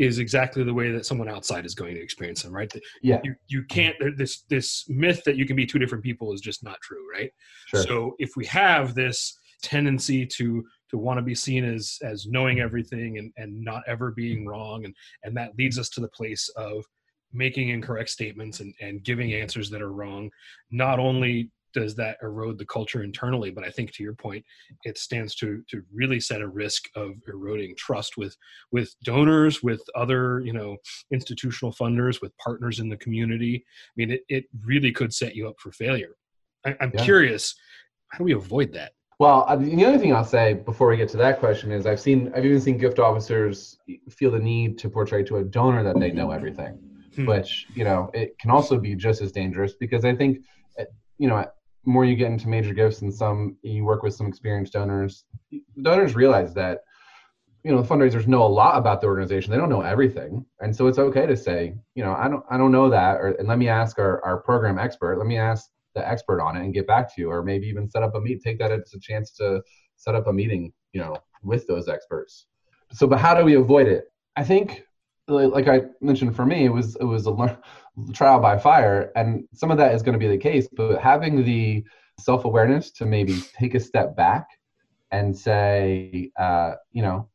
is 0.00 0.18
exactly 0.18 0.64
the 0.64 0.74
way 0.74 0.90
that 0.90 1.04
someone 1.04 1.28
outside 1.28 1.66
is 1.66 1.74
going 1.74 1.94
to 1.94 2.02
experience 2.02 2.42
them. 2.42 2.52
Right? 2.52 2.72
Yeah. 3.02 3.20
You 3.22 3.34
you 3.48 3.64
can't. 3.64 3.96
This 4.16 4.42
this 4.48 4.84
myth 4.88 5.22
that 5.24 5.36
you 5.36 5.46
can 5.46 5.56
be 5.56 5.66
two 5.66 5.78
different 5.78 6.02
people 6.04 6.32
is 6.32 6.40
just 6.40 6.64
not 6.64 6.80
true. 6.82 7.04
Right? 7.12 7.30
Sure. 7.66 7.82
So 7.82 8.14
if 8.18 8.30
we 8.36 8.46
have 8.46 8.94
this 8.94 9.38
tendency 9.62 10.26
to 10.26 10.64
to 10.90 10.98
want 10.98 11.18
to 11.18 11.22
be 11.22 11.34
seen 11.34 11.64
as 11.64 11.98
as 12.02 12.26
knowing 12.26 12.60
everything 12.60 13.18
and 13.18 13.32
and 13.36 13.60
not 13.62 13.82
ever 13.86 14.10
being 14.10 14.46
wrong 14.46 14.84
and 14.84 14.94
and 15.22 15.36
that 15.36 15.52
leads 15.58 15.78
us 15.78 15.88
to 15.90 16.00
the 16.00 16.08
place 16.08 16.48
of 16.56 16.84
making 17.32 17.68
incorrect 17.68 18.08
statements 18.08 18.60
and 18.60 18.74
and 18.80 19.04
giving 19.04 19.34
answers 19.34 19.68
that 19.70 19.82
are 19.82 19.92
wrong 19.92 20.30
not 20.70 20.98
only 20.98 21.50
does 21.72 21.94
that 21.96 22.16
erode 22.22 22.58
the 22.58 22.66
culture 22.66 23.02
internally 23.02 23.50
but 23.50 23.64
i 23.64 23.70
think 23.70 23.92
to 23.92 24.02
your 24.02 24.14
point 24.14 24.44
it 24.84 24.98
stands 24.98 25.34
to 25.34 25.62
to 25.68 25.82
really 25.92 26.20
set 26.20 26.40
a 26.40 26.48
risk 26.48 26.84
of 26.96 27.12
eroding 27.28 27.74
trust 27.76 28.16
with 28.16 28.36
with 28.72 28.94
donors 29.02 29.62
with 29.62 29.80
other 29.94 30.40
you 30.40 30.52
know 30.52 30.76
institutional 31.12 31.72
funders 31.72 32.20
with 32.20 32.36
partners 32.38 32.80
in 32.80 32.88
the 32.88 32.96
community 32.96 33.64
i 33.88 33.92
mean 33.96 34.10
it, 34.10 34.22
it 34.28 34.44
really 34.64 34.92
could 34.92 35.12
set 35.12 35.34
you 35.34 35.48
up 35.48 35.54
for 35.58 35.72
failure 35.72 36.14
I, 36.66 36.76
i'm 36.80 36.92
Yeah. 36.94 37.04
curious 37.04 37.54
how 38.08 38.18
do 38.18 38.24
we 38.24 38.32
avoid 38.32 38.72
that 38.72 38.92
Well, 39.20 39.44
the 39.58 39.84
other 39.84 39.98
thing 39.98 40.14
I'll 40.14 40.24
say 40.24 40.54
before 40.54 40.88
we 40.88 40.96
get 40.96 41.10
to 41.10 41.18
that 41.18 41.40
question 41.40 41.70
is 41.70 41.86
I've 41.86 42.00
seen 42.00 42.32
I've 42.34 42.46
even 42.46 42.60
seen 42.60 42.78
gift 42.78 42.98
officers 42.98 43.76
feel 44.08 44.30
the 44.30 44.38
need 44.38 44.78
to 44.78 44.88
portray 44.88 45.22
to 45.24 45.36
a 45.36 45.44
donor 45.44 45.82
that 45.84 46.00
they 46.00 46.10
know 46.10 46.30
everything, 46.30 46.72
Hmm. 47.16 47.26
which 47.26 47.66
you 47.78 47.84
know 47.84 48.10
it 48.14 48.38
can 48.40 48.50
also 48.50 48.78
be 48.78 48.94
just 48.94 49.20
as 49.20 49.30
dangerous 49.30 49.74
because 49.74 50.04
I 50.06 50.14
think 50.20 50.38
uh, 50.80 50.84
you 51.18 51.28
know 51.28 51.44
more 51.84 52.04
you 52.04 52.16
get 52.16 52.30
into 52.30 52.48
major 52.48 52.74
gifts 52.74 53.02
and 53.02 53.12
some 53.12 53.56
you 53.62 53.84
work 53.84 54.02
with 54.02 54.14
some 54.14 54.26
experienced 54.26 54.72
donors, 54.72 55.24
donors 55.82 56.14
realize 56.14 56.54
that 56.54 56.80
you 57.64 57.70
know 57.70 57.82
the 57.82 57.88
fundraisers 57.88 58.26
know 58.26 58.42
a 58.42 58.48
lot 58.48 58.78
about 58.78 59.00
the 59.00 59.06
organization. 59.06 59.50
They 59.50 59.58
don't 59.58 59.68
know 59.68 59.82
everything, 59.82 60.46
and 60.60 60.74
so 60.74 60.86
it's 60.86 60.98
okay 60.98 61.26
to 61.26 61.36
say 61.36 61.74
you 61.94 62.04
know 62.04 62.12
I 62.12 62.28
don't 62.28 62.44
I 62.50 62.56
don't 62.56 62.72
know 62.72 62.88
that, 62.90 63.16
or 63.16 63.28
and 63.38 63.48
let 63.48 63.58
me 63.58 63.68
ask 63.68 63.98
our 63.98 64.24
our 64.24 64.38
program 64.38 64.78
expert. 64.78 65.18
Let 65.18 65.26
me 65.26 65.36
ask 65.36 65.70
the 65.94 66.08
expert 66.08 66.40
on 66.40 66.56
it 66.56 66.60
and 66.60 66.74
get 66.74 66.86
back 66.86 67.14
to 67.14 67.20
you 67.20 67.30
or 67.30 67.42
maybe 67.42 67.66
even 67.66 67.90
set 67.90 68.02
up 68.02 68.14
a 68.14 68.20
meet 68.20 68.42
take 68.42 68.58
that 68.58 68.70
as 68.70 68.92
a 68.94 69.00
chance 69.00 69.32
to 69.32 69.62
set 69.96 70.14
up 70.14 70.26
a 70.26 70.32
meeting 70.32 70.72
you 70.92 71.00
know 71.00 71.16
with 71.42 71.66
those 71.66 71.88
experts 71.88 72.46
so 72.92 73.06
but 73.06 73.18
how 73.18 73.34
do 73.34 73.44
we 73.44 73.54
avoid 73.54 73.86
it 73.86 74.04
i 74.36 74.44
think 74.44 74.84
like 75.28 75.68
i 75.68 75.82
mentioned 76.00 76.34
for 76.34 76.46
me 76.46 76.64
it 76.64 76.72
was 76.72 76.96
it 76.96 77.04
was 77.04 77.26
a 77.26 77.58
trial 78.12 78.40
by 78.40 78.58
fire 78.58 79.12
and 79.16 79.44
some 79.52 79.70
of 79.70 79.78
that 79.78 79.94
is 79.94 80.02
going 80.02 80.12
to 80.12 80.18
be 80.18 80.28
the 80.28 80.38
case 80.38 80.68
but 80.76 81.00
having 81.00 81.44
the 81.44 81.84
self-awareness 82.18 82.90
to 82.90 83.06
maybe 83.06 83.40
take 83.58 83.74
a 83.74 83.80
step 83.80 84.16
back 84.16 84.46
and 85.10 85.36
say 85.36 86.30
uh, 86.38 86.72
you 86.92 87.02
know 87.02 87.28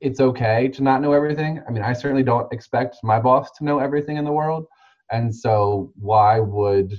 it's 0.00 0.20
okay 0.20 0.68
to 0.68 0.82
not 0.82 1.00
know 1.00 1.12
everything. 1.12 1.62
I 1.66 1.70
mean 1.70 1.82
i 1.82 1.92
certainly 1.92 2.22
don't 2.22 2.52
expect 2.52 2.96
my 3.02 3.18
boss 3.18 3.50
to 3.52 3.64
know 3.64 3.78
everything 3.78 4.16
in 4.16 4.24
the 4.24 4.32
world 4.32 4.66
and 5.10 5.34
so 5.34 5.92
why 5.96 6.38
would 6.38 6.92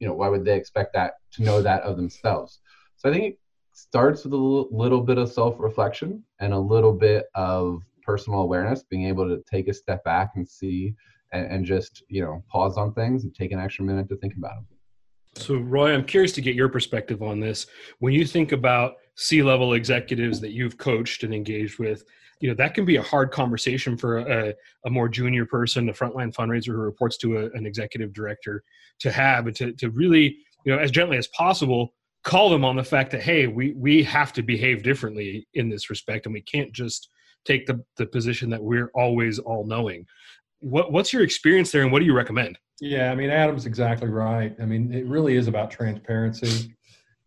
you 0.00 0.06
know 0.06 0.14
why 0.14 0.28
would 0.28 0.44
they 0.44 0.56
expect 0.56 0.92
that 0.94 1.14
to 1.32 1.42
know 1.42 1.62
that 1.62 1.82
of 1.82 1.96
themselves? 1.96 2.60
So 2.96 3.08
i 3.08 3.12
think 3.12 3.24
it 3.24 3.38
starts 3.72 4.24
with 4.24 4.32
a 4.32 4.36
little, 4.36 5.00
bit 5.00 5.18
of 5.18 5.32
self-reflection 5.32 6.22
and 6.40 6.52
a 6.52 6.58
little 6.58 6.92
bit 6.92 7.26
of 7.34 7.82
personal 8.02 8.40
awareness 8.40 8.84
being 8.84 9.06
able 9.06 9.28
to 9.28 9.42
take 9.50 9.68
a 9.68 9.74
step 9.74 10.04
back 10.04 10.32
and 10.36 10.48
see 10.48 10.94
and, 11.34 11.50
and 11.50 11.64
just 11.64 12.02
you 12.08 12.22
know 12.22 12.42
pause 12.48 12.76
on 12.76 12.94
things 12.94 13.24
and 13.24 13.34
take 13.34 13.52
an 13.52 13.58
extra 13.58 13.84
minute 13.84 14.08
to 14.08 14.16
think 14.16 14.34
about 14.36 14.54
them 14.54 14.66
So, 15.34 15.56
Roy, 15.56 15.92
I'm 15.92 16.04
curious 16.04 16.32
to 16.32 16.40
get 16.40 16.54
your 16.54 16.68
perspective 16.68 17.22
on 17.22 17.40
this. 17.40 17.66
When 17.98 18.14
you 18.14 18.24
think 18.24 18.52
about 18.52 18.94
C 19.16 19.42
level 19.42 19.74
executives 19.74 20.40
that 20.40 20.52
you've 20.52 20.78
coached 20.78 21.24
and 21.24 21.34
engaged 21.34 21.78
with, 21.78 22.04
you 22.40 22.48
know, 22.48 22.54
that 22.56 22.74
can 22.74 22.84
be 22.84 22.96
a 22.96 23.02
hard 23.02 23.30
conversation 23.30 23.96
for 23.96 24.18
a, 24.18 24.54
a 24.84 24.90
more 24.90 25.08
junior 25.08 25.46
person, 25.46 25.88
a 25.88 25.92
frontline 25.92 26.34
fundraiser 26.34 26.68
who 26.68 26.78
reports 26.78 27.16
to 27.18 27.38
a, 27.38 27.44
an 27.52 27.66
executive 27.66 28.12
director 28.12 28.62
to 29.00 29.10
have 29.10 29.46
and 29.46 29.56
to, 29.56 29.72
to 29.72 29.90
really, 29.90 30.38
you 30.64 30.72
know, 30.72 30.78
as 30.78 30.90
gently 30.90 31.16
as 31.16 31.28
possible, 31.28 31.94
call 32.22 32.50
them 32.50 32.64
on 32.64 32.76
the 32.76 32.84
fact 32.84 33.10
that, 33.12 33.22
hey, 33.22 33.46
we, 33.46 33.72
we 33.76 34.02
have 34.02 34.32
to 34.32 34.42
behave 34.42 34.82
differently 34.82 35.46
in 35.54 35.68
this 35.68 35.90
respect 35.90 36.26
and 36.26 36.32
we 36.32 36.42
can't 36.42 36.72
just 36.72 37.08
take 37.44 37.66
the, 37.66 37.82
the 37.96 38.06
position 38.06 38.50
that 38.50 38.62
we're 38.62 38.90
always 38.94 39.38
all 39.38 39.66
knowing. 39.66 40.06
What, 40.64 40.92
what's 40.92 41.12
your 41.12 41.22
experience 41.22 41.70
there 41.70 41.82
and 41.82 41.92
what 41.92 41.98
do 41.98 42.06
you 42.06 42.14
recommend? 42.14 42.58
Yeah, 42.80 43.12
I 43.12 43.14
mean, 43.14 43.28
Adam's 43.28 43.66
exactly 43.66 44.08
right. 44.08 44.56
I 44.60 44.64
mean, 44.64 44.92
it 44.92 45.06
really 45.06 45.36
is 45.36 45.46
about 45.46 45.70
transparency. 45.70 46.74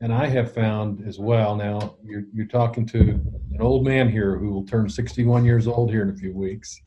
and 0.02 0.12
I 0.12 0.26
have 0.26 0.52
found 0.54 1.08
as 1.08 1.20
well. 1.20 1.56
Now 1.56 1.98
you're 2.04 2.24
you're 2.34 2.48
talking 2.48 2.86
to 2.88 3.00
an 3.00 3.58
old 3.60 3.86
man 3.86 4.10
here 4.10 4.38
who 4.38 4.52
will 4.52 4.66
turn 4.66 4.90
61 4.90 5.46
years 5.46 5.68
old 5.68 5.92
here 5.92 6.02
in 6.02 6.10
a 6.10 6.16
few 6.16 6.34
weeks, 6.34 6.82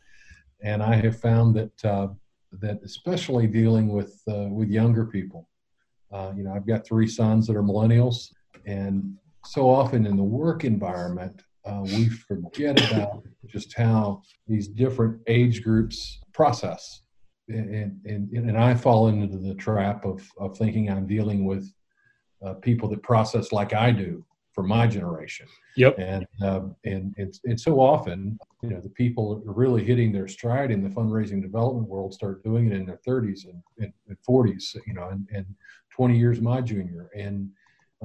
and 0.62 0.83
I 0.83 0.95
have 0.97 1.21
found 1.21 1.54
that 1.54 1.85
uh, 1.85 2.09
that 2.61 2.80
especially 2.85 3.47
dealing 3.47 3.88
with 3.88 4.21
uh, 4.28 4.49
with 4.50 4.69
younger 4.69 5.07
people. 5.07 5.49
Uh, 6.12 6.33
you 6.37 6.42
know, 6.42 6.52
I've 6.52 6.66
got 6.66 6.85
three 6.85 7.07
sons 7.07 7.47
that 7.47 7.57
are 7.57 7.62
millennials, 7.62 8.33
and 8.66 9.14
so 9.45 9.71
often 9.71 10.04
in 10.04 10.16
the 10.16 10.25
work 10.25 10.64
environment, 10.64 11.42
uh, 11.64 11.83
we 11.85 12.09
forget 12.09 12.90
about 12.90 13.23
just 13.47 13.73
how 13.76 14.23
these 14.47 14.69
different 14.69 15.21
age 15.26 15.62
groups 15.62 16.21
process. 16.40 17.02
And, 17.49 18.00
and, 18.06 18.30
and 18.32 18.56
I 18.56 18.75
fall 18.75 19.09
into 19.09 19.37
the 19.37 19.54
trap 19.54 20.04
of, 20.04 20.26
of 20.38 20.56
thinking 20.56 20.88
I'm 20.88 21.06
dealing 21.06 21.44
with 21.44 21.70
uh, 22.44 22.54
people 22.54 22.88
that 22.90 23.02
process 23.02 23.52
like 23.52 23.73
I 23.75 23.90
do 23.90 24.25
for 24.52 24.62
my 24.62 24.87
generation. 24.87 25.47
Yep. 25.76 25.99
And, 25.99 26.26
uh, 26.42 26.61
and, 26.85 27.14
and, 27.18 27.35
and 27.44 27.61
so 27.61 27.78
often, 27.78 28.38
you 28.62 28.70
know, 28.70 28.80
the 28.80 28.88
people 28.90 29.42
are 29.47 29.52
really 29.52 29.85
hitting 29.85 30.12
their 30.12 30.28
stride 30.28 30.70
in 30.70 30.82
the 30.82 30.88
fundraising 30.88 31.42
development 31.42 31.88
world 31.88 32.14
start 32.14 32.42
doing 32.42 32.66
it 32.68 32.73
in 32.73 32.87
their 32.87 33.00
30s 33.06 33.44
and, 33.44 33.62
and, 33.78 33.92
and 34.09 34.16
40s, 34.28 34.76
you 34.87 34.94
know, 34.94 35.09
and, 35.09 35.28
and 35.35 35.47
20 35.94 36.16
years 36.16 36.40
my 36.40 36.61
junior. 36.61 37.11
And 37.14 37.50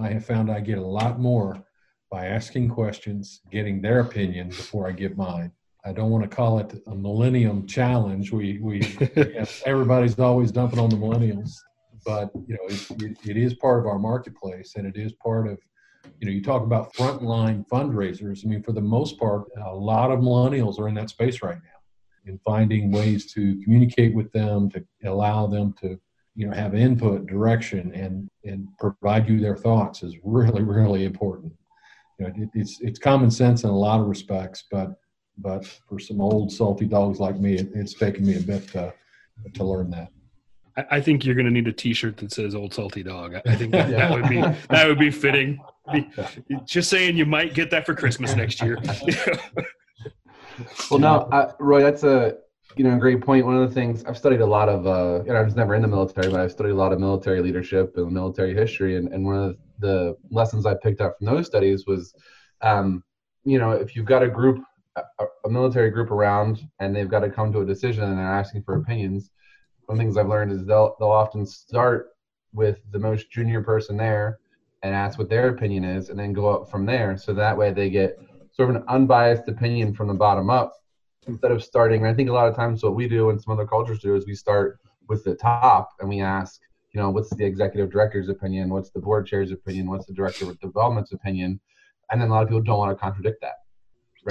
I 0.01 0.09
have 0.09 0.25
found 0.25 0.51
I 0.51 0.59
get 0.59 0.77
a 0.77 0.85
lot 1.01 1.19
more 1.19 1.63
by 2.11 2.25
asking 2.25 2.69
questions, 2.69 3.41
getting 3.51 3.81
their 3.81 4.01
opinion 4.01 4.49
before 4.49 4.87
I 4.87 4.91
give 4.91 5.15
mine. 5.15 5.51
I 5.85 5.93
don't 5.93 6.09
want 6.09 6.23
to 6.29 6.35
call 6.35 6.57
it 6.59 6.81
a 6.87 6.95
millennium 6.95 7.67
challenge. 7.67 8.31
We, 8.31 8.57
we 8.59 8.81
everybody's 9.65 10.17
always 10.17 10.51
dumping 10.51 10.79
on 10.79 10.89
the 10.89 10.95
millennials, 10.95 11.51
but 12.03 12.31
you 12.47 12.55
know 12.55 13.05
it, 13.05 13.17
it 13.23 13.37
is 13.37 13.53
part 13.53 13.79
of 13.79 13.85
our 13.85 13.99
marketplace, 13.99 14.73
and 14.75 14.87
it 14.87 14.97
is 14.97 15.13
part 15.13 15.47
of 15.47 15.59
you 16.19 16.25
know 16.25 16.31
you 16.31 16.41
talk 16.41 16.63
about 16.63 16.93
frontline 16.95 17.67
fundraisers. 17.67 18.43
I 18.43 18.49
mean, 18.49 18.63
for 18.63 18.71
the 18.71 18.81
most 18.81 19.19
part, 19.19 19.43
a 19.63 19.75
lot 19.75 20.09
of 20.09 20.21
millennials 20.21 20.79
are 20.79 20.87
in 20.87 20.95
that 20.95 21.11
space 21.11 21.43
right 21.43 21.57
now, 21.57 22.31
in 22.31 22.39
finding 22.43 22.91
ways 22.91 23.31
to 23.33 23.61
communicate 23.63 24.15
with 24.15 24.31
them, 24.31 24.71
to 24.71 24.83
allow 25.05 25.45
them 25.45 25.75
to 25.81 25.99
you 26.35 26.47
know 26.47 26.55
have 26.55 26.73
input, 26.73 27.27
direction, 27.27 27.93
and 27.93 28.27
and 28.43 28.67
provide 28.79 29.29
you 29.29 29.39
their 29.39 29.57
thoughts 29.57 30.01
is 30.01 30.15
really 30.23 30.63
really 30.75 31.05
important 31.05 31.53
you 32.17 32.25
know, 32.25 32.33
it, 32.35 32.49
it's 32.55 32.79
it's 32.81 32.97
common 32.97 33.29
sense 33.29 33.63
in 33.63 33.69
a 33.69 33.77
lot 33.77 33.99
of 33.99 34.07
respects, 34.07 34.63
but 34.71 34.95
but 35.37 35.65
for 35.87 35.99
some 35.99 36.21
old 36.21 36.51
salty 36.51 36.85
dogs 36.85 37.19
like 37.19 37.39
me, 37.39 37.55
it, 37.55 37.69
it's 37.73 37.93
taken 37.93 38.25
me 38.25 38.37
a 38.37 38.41
bit 38.41 38.67
to, 38.69 38.93
to 39.53 39.63
learn 39.63 39.89
that. 39.91 40.09
I, 40.91 40.99
think 40.99 41.23
you're 41.23 41.35
going 41.35 41.45
to 41.45 41.51
need 41.51 41.67
a 41.67 41.73
T-shirt 41.73 42.17
that 42.17 42.33
says 42.33 42.53
"Old 42.53 42.73
Salty 42.73 43.01
Dog." 43.01 43.35
I 43.45 43.55
think 43.55 43.71
that, 43.71 43.89
that 43.91 44.11
would 44.11 44.27
be 44.27 44.41
that 44.69 44.87
would 44.87 44.99
be 44.99 45.09
fitting. 45.09 45.59
Just 46.65 46.89
saying, 46.89 47.15
you 47.15 47.25
might 47.25 47.53
get 47.53 47.69
that 47.71 47.85
for 47.85 47.95
Christmas 47.95 48.35
next 48.35 48.61
year. 48.61 48.77
well, 50.91 50.99
now, 50.99 51.19
uh, 51.31 51.53
Roy, 51.59 51.81
that's 51.81 52.03
a 52.03 52.37
you 52.75 52.83
know 52.83 52.95
a 52.95 52.99
great 52.99 53.21
point. 53.21 53.45
One 53.45 53.55
of 53.55 53.69
the 53.69 53.73
things 53.73 54.03
I've 54.03 54.17
studied 54.17 54.41
a 54.41 54.45
lot 54.45 54.67
of, 54.67 54.85
uh, 54.85 55.23
you 55.25 55.31
know, 55.31 55.39
I 55.39 55.43
was 55.43 55.55
never 55.55 55.75
in 55.75 55.81
the 55.81 55.87
military, 55.87 56.29
but 56.29 56.41
I've 56.41 56.51
studied 56.51 56.71
a 56.71 56.75
lot 56.75 56.91
of 56.91 56.99
military 56.99 57.41
leadership 57.41 57.95
and 57.95 58.11
military 58.11 58.53
history, 58.53 58.97
and, 58.97 59.11
and 59.13 59.25
one 59.25 59.37
of 59.37 59.57
the 59.79 60.17
lessons 60.29 60.65
I 60.65 60.73
picked 60.73 60.99
up 60.99 61.17
from 61.17 61.27
those 61.27 61.45
studies 61.45 61.85
was, 61.87 62.13
um, 62.61 63.03
you 63.45 63.59
know, 63.59 63.71
if 63.71 63.95
you've 63.95 64.05
got 64.05 64.23
a 64.23 64.27
group, 64.27 64.61
a, 64.95 65.25
a, 65.45 65.49
military 65.49 65.89
group 65.89 66.11
around, 66.11 66.67
and 66.79 66.95
they've 66.95 67.09
got 67.09 67.19
to 67.19 67.29
come 67.29 67.51
to 67.51 67.61
a 67.61 67.65
decision 67.65 68.03
and 68.03 68.17
they're 68.17 68.25
asking 68.25 68.63
for 68.63 68.75
opinions, 68.75 69.29
one 69.85 69.95
of 69.95 69.97
the 69.97 70.03
things 70.03 70.17
I've 70.17 70.29
learned 70.29 70.51
is 70.51 70.65
they'll 70.65 70.95
they'll 70.99 71.09
often 71.09 71.45
start 71.45 72.15
with 72.53 72.79
the 72.91 72.99
most 72.99 73.29
junior 73.29 73.61
person 73.61 73.97
there 73.97 74.39
and 74.83 74.93
ask 74.93 75.19
what 75.19 75.29
their 75.29 75.49
opinion 75.49 75.83
is, 75.83 76.09
and 76.09 76.19
then 76.19 76.33
go 76.33 76.49
up 76.49 76.69
from 76.69 76.85
there. 76.85 77.17
So 77.17 77.33
that 77.33 77.57
way 77.57 77.71
they 77.71 77.89
get 77.89 78.17
sort 78.51 78.69
of 78.69 78.75
an 78.77 78.83
unbiased 78.87 79.47
opinion 79.47 79.93
from 79.93 80.07
the 80.07 80.13
bottom 80.13 80.49
up 80.49 80.73
instead 81.27 81.51
of 81.51 81.63
starting. 81.63 82.05
I 82.05 82.13
think 82.13 82.29
a 82.29 82.33
lot 82.33 82.47
of 82.47 82.55
times 82.55 82.83
what 82.83 82.95
we 82.95 83.07
do 83.07 83.29
and 83.29 83.41
some 83.41 83.53
other 83.53 83.65
cultures 83.65 83.99
do 83.99 84.15
is 84.15 84.25
we 84.25 84.35
start 84.35 84.79
with 85.07 85.23
the 85.23 85.35
top 85.35 85.89
and 85.99 86.09
we 86.09 86.21
ask, 86.21 86.61
you 86.93 87.01
know, 87.01 87.09
what's 87.09 87.29
the 87.35 87.43
executive 87.43 87.91
director's 87.91 88.29
opinion? 88.29 88.69
What's 88.69 88.91
the 88.91 88.99
board 88.99 89.27
chair's 89.27 89.51
opinion? 89.51 89.87
What's 89.87 90.05
the 90.05 90.13
director 90.13 90.49
of 90.49 90.59
development's 90.59 91.11
opinion? 91.11 91.59
And 92.11 92.21
then 92.21 92.29
a 92.29 92.31
lot 92.31 92.43
of 92.43 92.49
people 92.49 92.61
don't 92.61 92.77
want 92.77 92.95
to 92.95 93.01
contradict 93.01 93.41
that, 93.41 93.64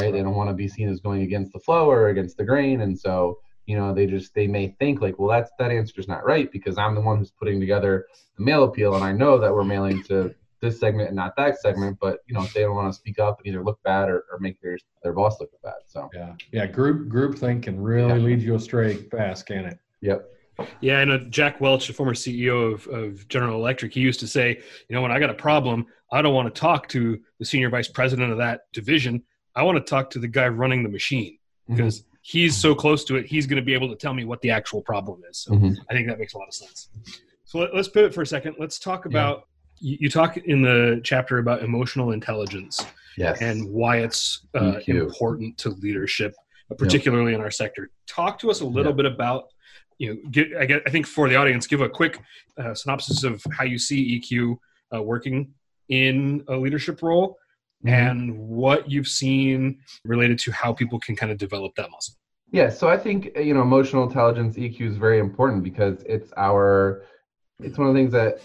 right? 0.00 0.12
They 0.12 0.22
don't 0.22 0.34
want 0.34 0.50
to 0.50 0.54
be 0.54 0.68
seen 0.68 0.88
as 0.88 1.00
going 1.00 1.22
against 1.22 1.52
the 1.52 1.60
flow 1.60 1.90
or 1.90 2.08
against 2.08 2.36
the 2.36 2.44
grain. 2.44 2.82
And 2.82 2.98
so, 2.98 3.38
you 3.66 3.76
know, 3.76 3.94
they 3.94 4.06
just, 4.06 4.34
they 4.34 4.46
may 4.46 4.68
think 4.78 5.00
like, 5.00 5.18
well, 5.18 5.28
that's, 5.28 5.50
that 5.58 5.70
answer 5.70 6.00
is 6.00 6.08
not 6.08 6.24
right 6.24 6.50
because 6.52 6.78
I'm 6.78 6.94
the 6.94 7.00
one 7.00 7.18
who's 7.18 7.30
putting 7.30 7.60
together 7.60 8.06
the 8.36 8.44
mail 8.44 8.64
appeal. 8.64 8.94
And 8.94 9.04
I 9.04 9.12
know 9.12 9.38
that 9.38 9.52
we're 9.52 9.64
mailing 9.64 10.02
to 10.04 10.34
this 10.60 10.80
segment 10.80 11.08
and 11.08 11.16
not 11.16 11.36
that 11.36 11.60
segment, 11.60 11.98
but 12.00 12.20
you 12.26 12.34
know, 12.34 12.44
they 12.54 12.62
don't 12.62 12.74
want 12.74 12.92
to 12.92 12.98
speak 12.98 13.18
up 13.18 13.38
and 13.38 13.46
either 13.46 13.62
look 13.62 13.82
bad 13.82 14.08
or, 14.08 14.24
or 14.32 14.38
make 14.40 14.60
their, 14.60 14.78
their 15.02 15.12
boss 15.12 15.40
look 15.40 15.50
bad. 15.62 15.74
So, 15.86 16.10
yeah. 16.14 16.34
Yeah. 16.52 16.66
Group, 16.66 17.08
group 17.08 17.38
think 17.38 17.64
can 17.64 17.80
really 17.80 18.08
yeah. 18.08 18.26
lead 18.26 18.42
you 18.42 18.54
astray 18.54 18.94
fast, 18.94 19.46
can 19.46 19.66
it? 19.66 19.78
Yep. 20.00 20.30
Yeah, 20.80 21.00
I 21.00 21.04
know 21.04 21.18
Jack 21.18 21.60
Welch, 21.60 21.88
the 21.88 21.92
former 21.92 22.14
CEO 22.14 22.72
of, 22.72 22.86
of 22.86 23.26
General 23.28 23.56
Electric, 23.56 23.92
he 23.92 24.00
used 24.00 24.20
to 24.20 24.26
say, 24.26 24.60
you 24.88 24.94
know, 24.94 25.02
when 25.02 25.10
I 25.10 25.18
got 25.18 25.30
a 25.30 25.34
problem, 25.34 25.86
I 26.12 26.22
don't 26.22 26.34
want 26.34 26.52
to 26.52 26.60
talk 26.60 26.88
to 26.90 27.18
the 27.38 27.44
senior 27.44 27.70
vice 27.70 27.88
president 27.88 28.30
of 28.30 28.38
that 28.38 28.72
division. 28.72 29.22
I 29.56 29.62
want 29.62 29.78
to 29.78 29.84
talk 29.88 30.10
to 30.10 30.18
the 30.18 30.28
guy 30.28 30.48
running 30.48 30.82
the 30.82 30.88
machine 30.88 31.38
because 31.68 32.00
mm-hmm. 32.00 32.16
he's 32.22 32.56
so 32.56 32.74
close 32.74 33.04
to 33.04 33.16
it. 33.16 33.26
He's 33.26 33.46
going 33.46 33.60
to 33.60 33.64
be 33.64 33.74
able 33.74 33.88
to 33.88 33.96
tell 33.96 34.14
me 34.14 34.24
what 34.24 34.40
the 34.40 34.50
actual 34.50 34.82
problem 34.82 35.22
is. 35.30 35.38
So 35.38 35.52
mm-hmm. 35.52 35.74
I 35.88 35.94
think 35.94 36.08
that 36.08 36.18
makes 36.18 36.34
a 36.34 36.38
lot 36.38 36.48
of 36.48 36.54
sense. 36.54 36.88
So 37.44 37.60
let, 37.60 37.74
us 37.74 37.88
pivot 37.88 38.12
for 38.12 38.22
a 38.22 38.26
second. 38.26 38.56
Let's 38.58 38.78
talk 38.78 39.06
about 39.06 39.46
yeah. 39.78 39.96
you, 40.00 40.10
talk 40.10 40.36
in 40.36 40.62
the 40.62 41.00
chapter 41.04 41.38
about 41.38 41.62
emotional 41.62 42.12
intelligence 42.12 42.84
yes. 43.16 43.40
and 43.40 43.70
why 43.70 43.98
it's 43.98 44.46
uh, 44.54 44.80
important 44.86 45.56
to 45.58 45.70
leadership, 45.70 46.34
particularly 46.76 47.32
yep. 47.32 47.38
in 47.38 47.44
our 47.44 47.50
sector. 47.50 47.90
Talk 48.06 48.38
to 48.40 48.50
us 48.50 48.60
a 48.60 48.66
little 48.66 48.92
bit 48.92 49.06
about 49.06 49.48
you 49.98 50.12
know, 50.12 50.20
get, 50.30 50.48
I, 50.58 50.66
get, 50.66 50.82
I 50.86 50.90
think 50.90 51.06
for 51.06 51.28
the 51.28 51.36
audience, 51.36 51.68
give 51.68 51.80
a 51.80 51.88
quick 51.88 52.20
uh, 52.58 52.74
synopsis 52.74 53.22
of 53.22 53.40
how 53.56 53.62
you 53.62 53.78
see 53.78 54.20
EQ 54.20 54.58
uh, 54.92 55.00
working 55.00 55.52
in 55.88 56.44
a 56.48 56.56
leadership 56.56 57.02
role 57.02 57.38
mm-hmm. 57.84 57.94
and 57.94 58.38
what 58.38 58.90
you've 58.90 59.08
seen 59.08 59.78
related 60.04 60.38
to 60.40 60.52
how 60.52 60.72
people 60.72 60.98
can 60.98 61.16
kind 61.16 61.32
of 61.32 61.38
develop 61.38 61.74
that 61.76 61.90
muscle. 61.90 62.14
Yeah, 62.50 62.70
so 62.70 62.88
I 62.88 62.96
think 62.96 63.30
you 63.36 63.54
know 63.54 63.62
emotional 63.62 64.04
intelligence 64.04 64.56
EQ 64.56 64.80
is 64.82 64.96
very 64.96 65.18
important 65.18 65.64
because 65.64 66.02
it's 66.06 66.32
our 66.36 67.04
it's 67.60 67.78
one 67.78 67.88
of 67.88 67.94
the 67.94 68.00
things 68.00 68.12
that 68.12 68.40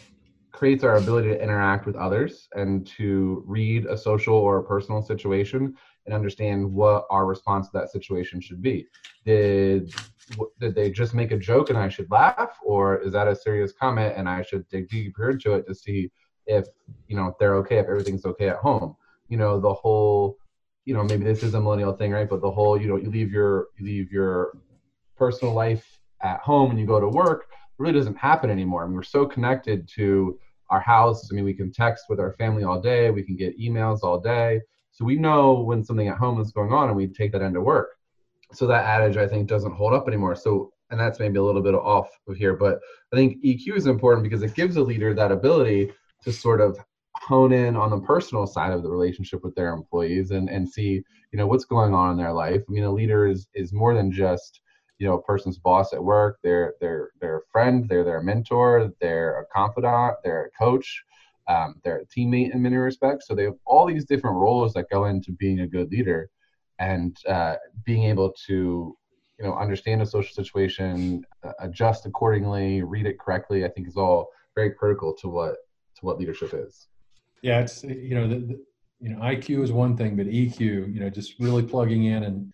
creates 0.51 0.83
our 0.83 0.97
ability 0.97 1.29
to 1.29 1.41
interact 1.41 1.85
with 1.85 1.95
others 1.95 2.47
and 2.53 2.85
to 2.85 3.43
read 3.45 3.85
a 3.85 3.97
social 3.97 4.33
or 4.35 4.57
a 4.57 4.63
personal 4.63 5.01
situation 5.01 5.73
and 6.05 6.13
understand 6.13 6.69
what 6.73 7.05
our 7.09 7.25
response 7.25 7.67
to 7.67 7.77
that 7.77 7.91
situation 7.91 8.41
should 8.41 8.61
be. 8.61 8.87
Did 9.25 9.93
did 10.59 10.75
they 10.75 10.91
just 10.91 11.13
make 11.13 11.31
a 11.31 11.37
joke 11.37 11.69
and 11.69 11.77
I 11.77 11.89
should 11.89 12.09
laugh, 12.11 12.57
or 12.63 12.97
is 12.99 13.13
that 13.13 13.27
a 13.27 13.35
serious 13.35 13.71
comment 13.71 14.13
and 14.17 14.27
I 14.27 14.41
should 14.41 14.67
dig 14.69 14.89
deeper 14.89 15.29
into 15.29 15.53
it 15.53 15.67
to 15.67 15.75
see 15.75 16.11
if 16.45 16.65
you 17.07 17.15
know 17.15 17.35
they're 17.39 17.55
okay, 17.57 17.77
if 17.77 17.87
everything's 17.87 18.25
okay 18.25 18.49
at 18.49 18.57
home? 18.57 18.95
You 19.29 19.37
know, 19.37 19.59
the 19.59 19.73
whole, 19.73 20.37
you 20.85 20.93
know, 20.93 21.03
maybe 21.03 21.23
this 21.23 21.43
is 21.43 21.53
a 21.53 21.61
millennial 21.61 21.93
thing, 21.93 22.11
right? 22.11 22.29
But 22.29 22.41
the 22.41 22.51
whole, 22.51 22.79
you 22.79 22.87
know, 22.87 22.97
you 22.97 23.09
leave 23.09 23.31
your 23.31 23.67
you 23.77 23.85
leave 23.85 24.11
your 24.11 24.57
personal 25.15 25.53
life 25.53 25.85
at 26.21 26.39
home 26.41 26.71
and 26.71 26.79
you 26.79 26.85
go 26.85 26.99
to 26.99 27.07
work 27.07 27.45
really 27.79 27.93
doesn't 27.93 28.17
happen 28.17 28.49
anymore. 28.49 28.83
I 28.83 28.87
mean, 28.87 28.95
we're 28.95 29.03
so 29.03 29.25
connected 29.25 29.89
to 29.95 30.37
our 30.69 30.81
house. 30.81 31.29
I 31.31 31.35
mean, 31.35 31.45
we 31.45 31.53
can 31.53 31.71
text 31.71 32.05
with 32.09 32.19
our 32.19 32.33
family 32.33 32.63
all 32.63 32.79
day, 32.79 33.09
we 33.09 33.23
can 33.23 33.35
get 33.35 33.59
emails 33.59 33.99
all 34.03 34.19
day. 34.19 34.61
So 34.91 35.05
we 35.05 35.15
know 35.15 35.61
when 35.61 35.83
something 35.83 36.09
at 36.09 36.17
home 36.17 36.39
is 36.41 36.51
going 36.51 36.73
on 36.73 36.89
and 36.89 36.97
we 36.97 37.07
take 37.07 37.31
that 37.31 37.41
into 37.41 37.61
work 37.61 37.91
so 38.53 38.67
that 38.67 38.85
adage 38.85 39.17
I 39.17 39.27
think 39.27 39.47
doesn't 39.47 39.71
hold 39.71 39.93
up 39.93 40.07
anymore. 40.07 40.35
So 40.35 40.71
and 40.91 40.99
that's 40.99 41.19
maybe 41.19 41.37
a 41.37 41.43
little 41.43 41.61
bit 41.61 41.75
off 41.75 42.09
of 42.27 42.35
here, 42.35 42.55
but 42.55 42.79
I 43.13 43.15
think 43.15 43.43
EQ 43.43 43.77
is 43.77 43.85
important 43.85 44.23
because 44.23 44.41
it 44.41 44.55
gives 44.55 44.75
a 44.75 44.81
leader 44.81 45.13
that 45.13 45.31
ability 45.31 45.91
to 46.23 46.33
sort 46.33 46.61
of 46.61 46.79
hone 47.29 47.53
in 47.53 47.75
on 47.75 47.91
the 47.91 47.99
personal 47.99 48.47
side 48.47 48.73
of 48.73 48.81
the 48.81 48.89
relationship 48.89 49.43
with 49.43 49.53
their 49.53 49.71
employees 49.71 50.31
and 50.31 50.49
and 50.49 50.67
see 50.67 51.03
you 51.31 51.37
know 51.37 51.45
what's 51.45 51.65
going 51.65 51.93
on 51.93 52.11
in 52.11 52.17
their 52.17 52.33
life. 52.33 52.61
I 52.67 52.71
mean, 52.71 52.83
a 52.83 52.91
leader 52.91 53.27
is 53.27 53.47
is 53.53 53.71
more 53.71 53.93
than 53.93 54.11
just 54.11 54.61
you 54.97 55.07
know 55.07 55.13
a 55.13 55.21
person's 55.21 55.59
boss 55.59 55.93
at 55.93 56.03
work. 56.03 56.39
They're 56.43 56.73
they're 56.81 57.11
they're 57.21 57.37
a 57.37 57.47
friend. 57.51 57.87
They're 57.87 58.03
their 58.03 58.23
mentor. 58.23 58.91
They're 58.99 59.41
a 59.41 59.45
confidant. 59.45 60.15
They're 60.23 60.45
a 60.45 60.51
coach. 60.63 61.03
Um, 61.47 61.75
they're 61.83 61.99
a 61.99 62.05
teammate 62.07 62.53
in 62.53 62.61
many 62.63 62.75
respects. 62.77 63.27
So 63.27 63.35
they 63.35 63.43
have 63.43 63.59
all 63.65 63.85
these 63.85 64.05
different 64.05 64.37
roles 64.37 64.73
that 64.73 64.89
go 64.91 65.05
into 65.05 65.31
being 65.31 65.61
a 65.61 65.67
good 65.67 65.89
leader 65.91 66.29
and 66.79 67.15
uh, 67.27 67.55
being 67.85 68.03
able 68.05 68.33
to 68.47 68.97
you 69.37 69.45
know 69.45 69.53
understand 69.53 70.01
a 70.01 70.05
social 70.05 70.33
situation 70.33 71.23
adjust 71.59 72.05
accordingly 72.05 72.81
read 72.83 73.05
it 73.05 73.17
correctly 73.17 73.63
i 73.63 73.69
think 73.69 73.87
is 73.87 73.95
all 73.95 74.27
very 74.53 74.71
critical 74.71 75.13
to 75.13 75.29
what 75.29 75.55
to 75.95 76.01
what 76.05 76.19
leadership 76.19 76.53
is 76.53 76.89
yeah 77.41 77.59
it's 77.59 77.83
you 77.83 78.15
know 78.15 78.27
the, 78.27 78.35
the, 78.35 78.65
you 78.99 79.09
know 79.09 79.19
iq 79.19 79.63
is 79.63 79.71
one 79.71 79.95
thing 79.95 80.15
but 80.15 80.25
eq 80.27 80.59
you 80.59 80.99
know 80.99 81.09
just 81.09 81.39
really 81.39 81.63
plugging 81.63 82.05
in 82.05 82.23
and 82.23 82.53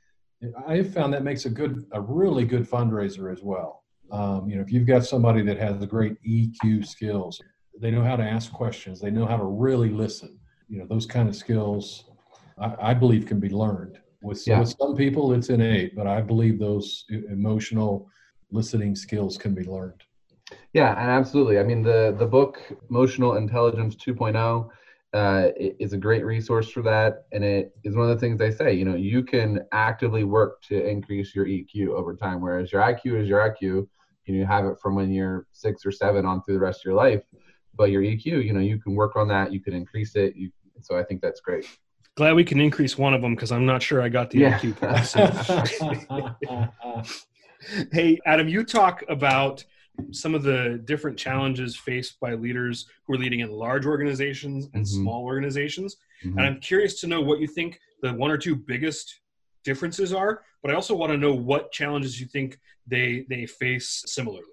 i 0.68 0.76
have 0.76 0.94
found 0.94 1.14
that 1.14 1.24
makes 1.24 1.46
a 1.46 1.50
good 1.50 1.86
a 1.92 2.02
really 2.02 2.46
good 2.46 2.70
fundraiser 2.70 3.32
as 3.32 3.42
well. 3.42 3.84
Um, 4.12 4.48
you 4.48 4.56
know 4.56 4.62
if 4.62 4.72
you've 4.72 4.86
got 4.86 5.06
somebody 5.06 5.42
that 5.44 5.58
has 5.58 5.80
the 5.80 5.88
great 5.88 6.22
eq 6.24 6.86
skills 6.86 7.42
they 7.82 7.92
know 7.92 8.04
how 8.04 8.16
to 8.16 8.24
ask 8.24 8.52
questions 8.52 9.02
they 9.02 9.12
know 9.12 9.26
how 9.26 9.38
to 9.38 9.44
really 9.44 9.90
listen 9.90 10.38
you 10.70 10.78
know 10.78 10.86
those 10.86 11.06
kind 11.06 11.28
of 11.28 11.36
skills 11.36 12.06
i, 12.60 12.92
I 12.92 12.94
believe 12.94 13.26
can 13.26 13.40
be 13.40 13.50
learned. 13.50 14.00
With, 14.22 14.48
yeah. 14.48 14.60
with 14.60 14.76
some 14.80 14.96
people 14.96 15.34
it's 15.34 15.50
innate 15.50 15.96
but 15.96 16.08
i 16.08 16.22
believe 16.22 16.60
those 16.60 17.06
emotional 17.10 18.08
listening 18.52 18.96
skills 18.96 19.38
can 19.38 19.54
be 19.54 19.64
learned 19.64 20.02
yeah 20.74 20.92
and 21.02 21.10
absolutely. 21.10 21.60
I 21.60 21.64
mean 21.64 21.82
the 21.82 22.16
the 22.18 22.26
book 22.26 22.62
emotional 22.90 23.36
intelligence 23.36 23.96
2.0 23.96 24.70
uh, 25.14 25.52
is 25.58 25.94
a 25.94 25.98
great 25.98 26.26
resource 26.26 26.70
for 26.70 26.82
that 26.82 27.26
and 27.32 27.44
it 27.44 27.74
is 27.84 27.96
one 27.96 28.10
of 28.10 28.16
the 28.16 28.20
things 28.20 28.38
they 28.38 28.52
say 28.52 28.74
you 28.74 28.84
know 28.84 28.96
you 28.96 29.24
can 29.24 29.62
actively 29.72 30.26
work 30.26 30.62
to 30.64 30.86
increase 30.86 31.34
your 31.34 31.46
eq 31.46 31.88
over 31.88 32.14
time 32.16 32.42
whereas 32.42 32.70
your 32.72 32.82
iq 32.82 33.00
is 33.06 33.30
your 33.30 33.40
iq 33.40 33.88
and 34.28 34.36
you 34.36 34.46
have 34.46 34.66
it 34.66 34.76
from 34.82 34.94
when 34.94 35.12
you're 35.14 35.48
six 35.54 35.86
or 35.86 35.92
seven 35.92 36.26
on 36.26 36.44
through 36.44 36.56
the 36.56 36.60
rest 36.60 36.82
of 36.82 36.86
your 36.86 36.96
life 36.96 37.22
but 37.76 37.92
your 37.92 38.02
eq 38.02 38.26
you 38.26 38.52
know 38.52 38.60
you 38.60 38.78
can 38.78 38.94
work 38.94 39.16
on 39.16 39.26
that 39.26 39.54
you 39.54 39.62
can 39.62 39.74
increase 39.74 40.18
it 40.18 40.36
you 40.36 40.52
so 40.82 40.98
i 40.98 41.04
think 41.04 41.22
that's 41.22 41.40
great. 41.40 41.66
Glad 42.16 42.34
we 42.34 42.44
can 42.44 42.60
increase 42.60 42.98
one 42.98 43.14
of 43.14 43.22
them 43.22 43.36
because 43.36 43.54
i'm 43.54 43.66
not 43.66 43.82
sure 43.82 44.02
i 44.02 44.10
got 44.10 44.30
the 44.30 44.40
yeah. 44.40 44.60
iq 44.60 44.76
hey 47.94 48.20
adam 48.26 48.50
you 48.50 48.66
talk 48.66 49.02
about 49.08 49.64
some 50.12 50.36
of 50.36 50.44
the 50.44 50.82
different 50.86 51.18
challenges 51.18 51.76
faced 51.76 52.20
by 52.20 52.34
leaders 52.34 52.88
who 53.06 53.14
are 53.14 53.18
leading 53.18 53.42
in 53.42 53.52
large 53.52 53.86
organizations 53.86 54.70
and 54.74 54.86
mm-hmm. 54.86 55.02
small 55.04 55.24
organizations. 55.24 55.98
Mm-hmm. 56.24 56.38
And 56.38 56.48
I'm 56.48 56.60
curious 56.60 57.00
to 57.02 57.08
know 57.08 57.22
what 57.22 57.40
you 57.40 57.48
think 57.48 57.80
the 58.02 58.14
one 58.14 58.32
or 58.32 58.38
two 58.38 58.56
biggest 58.56 59.22
differences 59.64 60.14
are, 60.14 60.44
but 60.62 60.72
I 60.72 60.76
also 60.76 60.96
want 60.96 61.12
to 61.12 61.18
know 61.18 61.34
what 61.34 61.72
challenges 61.72 62.20
you 62.20 62.28
think 62.28 62.60
they 62.88 63.26
they 63.30 63.46
face 63.46 64.04
similarly. 64.06 64.44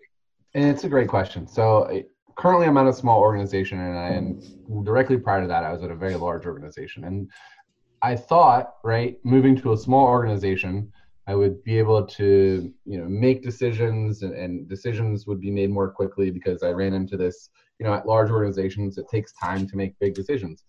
And 0.55 0.65
it's 0.65 0.85
a 0.85 0.89
great 0.89 1.09
question. 1.09 1.47
So 1.47 2.03
currently 2.37 2.67
I'm 2.67 2.77
at 2.77 2.87
a 2.87 2.93
small 2.93 3.21
organization 3.21 3.81
and 3.81 3.99
I 3.99 4.09
and 4.09 4.85
directly 4.85 5.19
prior 5.19 5.43
to 5.43 5.49
that 5.49 5.65
I 5.65 5.73
was 5.73 5.83
at 5.83 5.91
a 5.91 5.95
very 5.95 6.17
large 6.17 6.47
organization 6.47 7.05
and 7.05 7.31
I 8.03 8.17
thought, 8.17 8.75
right, 8.83 9.17
moving 9.23 9.55
to 9.59 9.73
a 9.73 9.77
small 9.77 10.09
organization 10.09 10.93
I 11.27 11.35
would 11.35 11.63
be 11.63 11.79
able 11.79 12.05
to, 12.05 12.73
you 12.85 12.99
know, 12.99 13.09
make 13.09 13.43
decisions 13.43 14.23
and, 14.23 14.35
and, 14.35 14.69
decisions 14.69 15.27
would 15.27 15.41
be 15.41 15.51
made 15.51 15.71
more 15.71 15.89
quickly 15.89 16.31
because 16.31 16.63
I 16.63 16.71
ran 16.71 16.95
into 16.95 17.17
this, 17.17 17.49
you 17.79 17.87
know, 17.87 17.95
at 17.95 18.07
large 18.07 18.31
organizations, 18.31 18.99
it 18.99 19.09
takes 19.09 19.33
time 19.33 19.67
to 19.69 19.77
make 19.77 19.97
big 20.01 20.15
decisions. 20.15 20.65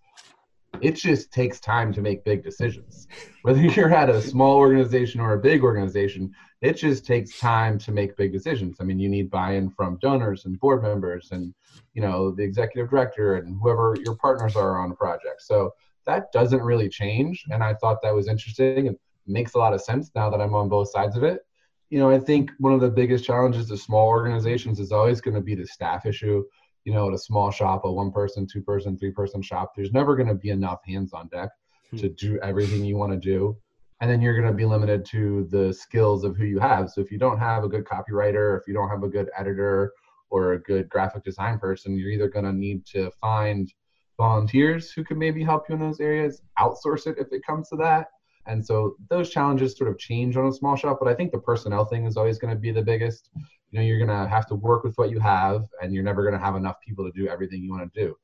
It 0.82 0.96
just 0.96 1.32
takes 1.32 1.60
time 1.60 1.92
to 1.94 2.02
make 2.02 2.24
big 2.24 2.44
decisions. 2.44 3.08
Whether 3.42 3.62
you're 3.76 3.94
at 3.94 4.10
a 4.10 4.22
small 4.22 4.58
organization 4.58 5.20
or 5.20 5.34
a 5.34 5.40
big 5.40 5.64
organization, 5.64 6.32
it 6.62 6.74
just 6.74 7.06
takes 7.06 7.40
time 7.40 7.80
to 7.80 7.92
make 7.92 8.16
big 8.16 8.32
decisions. 8.32 8.78
I 8.80 8.84
mean, 8.84 9.00
you 9.00 9.10
need 9.10 9.32
buy-in 9.32 9.70
from 9.72 9.98
donors 10.02 10.46
and 10.46 10.60
board 10.60 10.84
members 10.84 11.30
and, 11.32 11.54
you 11.94 12.02
know, 12.02 12.32
the 12.32 12.44
executive 12.44 12.90
director 12.90 13.36
and 13.36 13.60
whoever 13.62 13.96
your 14.06 14.16
partners 14.16 14.56
are 14.56 14.80
on 14.80 14.92
a 14.92 14.96
project. 14.96 15.42
So 15.42 15.72
that 16.06 16.32
doesn't 16.32 16.62
really 16.62 16.90
change. 16.90 17.44
And 17.50 17.64
I 17.64 17.74
thought 17.74 18.02
that 18.02 18.14
was 18.14 18.28
interesting. 18.28 18.88
And 18.88 18.98
makes 19.28 19.54
a 19.54 19.58
lot 19.58 19.74
of 19.74 19.82
sense 19.82 20.12
now 20.16 20.30
that 20.30 20.42
I'm 20.42 20.56
on 20.56 20.70
both 20.70 20.92
sides 20.92 21.16
of 21.16 21.24
it. 21.24 21.42
You 21.90 22.00
know, 22.00 22.10
I 22.10 22.20
think 22.20 22.52
one 22.58 22.74
of 22.74 22.82
the 22.82 22.90
biggest 22.90 23.24
challenges 23.24 23.68
to 23.68 23.78
small 23.78 24.08
organizations 24.08 24.80
is 24.80 24.92
always 24.92 25.22
going 25.22 25.36
to 25.36 25.42
be 25.42 25.56
the 25.56 25.68
staff 25.68 26.06
issue. 26.06 26.44
You 26.86 26.94
know, 26.94 27.08
at 27.08 27.14
a 27.14 27.20
small 27.20 27.52
shop, 27.52 27.86
a 27.86 27.92
one 27.92 28.12
person, 28.12 28.48
two 28.52 28.62
person, 28.62 28.98
three 28.98 29.12
person 29.12 29.42
shop, 29.42 29.74
there's 29.76 29.94
never 29.94 30.16
going 30.16 30.28
to 30.28 30.36
be 30.36 30.50
enough 30.50 30.80
hands 30.86 31.14
on 31.14 31.28
deck 31.28 31.50
hmm. 31.92 31.98
to 31.98 32.10
do 32.10 32.40
everything 32.42 32.84
you 32.84 32.98
want 32.98 33.12
to 33.12 33.20
do. 33.20 33.58
And 34.02 34.10
then 34.10 34.22
you're 34.22 34.36
going 34.36 34.52
to 34.52 34.54
be 34.54 34.66
limited 34.66 35.06
to 35.06 35.48
the 35.50 35.74
skills 35.74 36.26
of 36.26 36.36
who 36.36 36.44
you 36.44 36.60
have. 36.60 36.90
So 36.90 37.00
if 37.00 37.12
you 37.12 37.18
don't 37.18 37.40
have 37.40 37.64
a 37.64 37.70
good 37.70 37.86
copywriter, 37.86 38.60
if 38.60 38.68
you 38.68 38.74
don't 38.74 38.90
have 38.90 39.04
a 39.04 39.08
good 39.08 39.30
editor 39.38 39.94
or 40.30 40.54
a 40.54 40.60
good 40.60 40.90
graphic 40.90 41.24
design 41.24 41.58
person, 41.58 41.98
you're 41.98 42.10
either 42.10 42.28
going 42.28 42.44
to 42.44 42.52
need 42.52 42.86
to 42.88 43.12
find 43.22 43.72
volunteers 44.18 44.92
who 44.92 45.04
can 45.04 45.18
maybe 45.18 45.44
help 45.44 45.70
you 45.70 45.76
in 45.76 45.82
those 45.82 46.00
areas, 46.00 46.42
outsource 46.60 47.08
it 47.08 47.18
if 47.18 47.32
it 47.32 47.46
comes 47.46 47.70
to 47.70 47.76
that, 47.78 48.08
and 48.46 48.66
so 48.66 48.96
those 49.10 49.30
challenges 49.30 49.78
sort 49.78 49.90
of 49.90 49.98
change 49.98 50.36
on 50.38 50.48
a 50.48 50.54
small 50.54 50.76
shop, 50.76 50.98
but 51.00 51.08
I 51.08 51.14
think 51.14 51.32
the 51.32 51.40
personnel 51.40 51.86
thing 51.86 52.06
is 52.06 52.18
always 52.18 52.38
going 52.38 52.54
to 52.54 52.60
be 52.60 52.72
the 52.72 52.82
biggest. 52.82 53.30
You 53.72 53.80
know, 53.80 53.86
you're 53.86 53.98
going 53.98 54.10
to 54.10 54.28
have 54.28 54.48
to 54.48 54.56
work 54.56 54.84
with 54.84 54.96
what 54.98 55.10
you 55.10 55.20
have, 55.20 55.66
and 55.82 55.94
you're 55.94 56.04
never 56.04 56.22
going 56.24 56.34
to 56.34 56.40
have 56.40 56.56
enough 56.56 56.76
people 56.86 57.06
to 57.06 57.12
do 57.12 57.28
everything 57.28 57.64
you 57.64 57.72
want 57.72 57.92
to 57.92 58.00
do. 58.06 58.16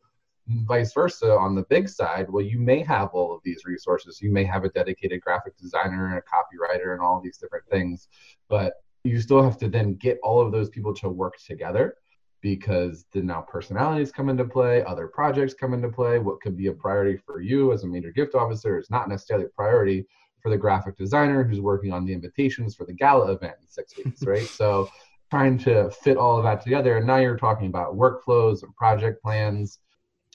Vice 0.48 0.94
versa, 0.94 1.32
on 1.38 1.56
the 1.56 1.64
big 1.70 1.88
side, 1.88 2.30
well, 2.30 2.44
you 2.44 2.60
may 2.60 2.82
have 2.82 3.10
all 3.14 3.36
of 3.36 3.42
these 3.44 3.66
resources. 3.66 4.20
You 4.22 4.32
may 4.32 4.44
have 4.44 4.64
a 4.64 4.70
dedicated 4.70 5.22
graphic 5.22 5.56
designer 5.58 6.08
and 6.08 6.18
a 6.18 6.22
copywriter 6.22 6.94
and 6.94 7.02
all 7.02 7.22
these 7.22 7.38
different 7.38 7.68
things, 7.70 8.08
but 8.50 8.74
you 9.04 9.22
still 9.22 9.44
have 9.44 9.58
to 9.60 9.70
then 9.70 9.94
get 9.96 10.20
all 10.24 10.42
of 10.42 10.52
those 10.52 10.70
people 10.70 10.94
to 10.96 11.10
work 11.10 11.36
together 11.46 11.96
because 12.42 13.06
then 13.12 13.28
now 13.28 13.42
personalities 13.42 14.12
come 14.12 14.30
into 14.30 14.46
play, 14.46 14.84
other 14.84 15.08
projects 15.08 15.54
come 15.54 15.74
into 15.74 15.90
play. 15.90 16.20
What 16.20 16.42
could 16.42 16.56
be 16.56 16.68
a 16.68 16.74
priority 16.74 17.18
for 17.18 17.42
you 17.42 17.74
as 17.74 17.84
a 17.84 17.88
major 17.88 18.12
gift 18.12 18.36
officer 18.36 18.78
is 18.78 18.90
not 18.90 19.10
necessarily 19.10 19.46
a 19.46 19.50
priority 19.50 20.06
for 20.42 20.50
the 20.50 20.58
graphic 20.58 20.98
designer 20.98 21.44
who's 21.44 21.60
working 21.60 21.92
on 21.92 22.06
the 22.06 22.14
invitations 22.14 22.76
for 22.76 22.86
the 22.86 22.94
gala 22.94 23.32
event 23.34 23.56
in 23.62 23.68
six 23.68 23.98
weeks, 23.98 24.24
right? 24.24 24.48
So 24.56 24.90
trying 25.30 25.58
to 25.60 25.92
fit 25.92 26.18
all 26.18 26.38
of 26.38 26.44
that 26.44 26.62
together. 26.62 26.98
And 26.98 27.06
now 27.06 27.18
you're 27.18 27.38
talking 27.38 27.68
about 27.68 27.96
workflows 27.96 28.64
and 28.64 28.76
project 28.76 29.22
plans. 29.22 29.80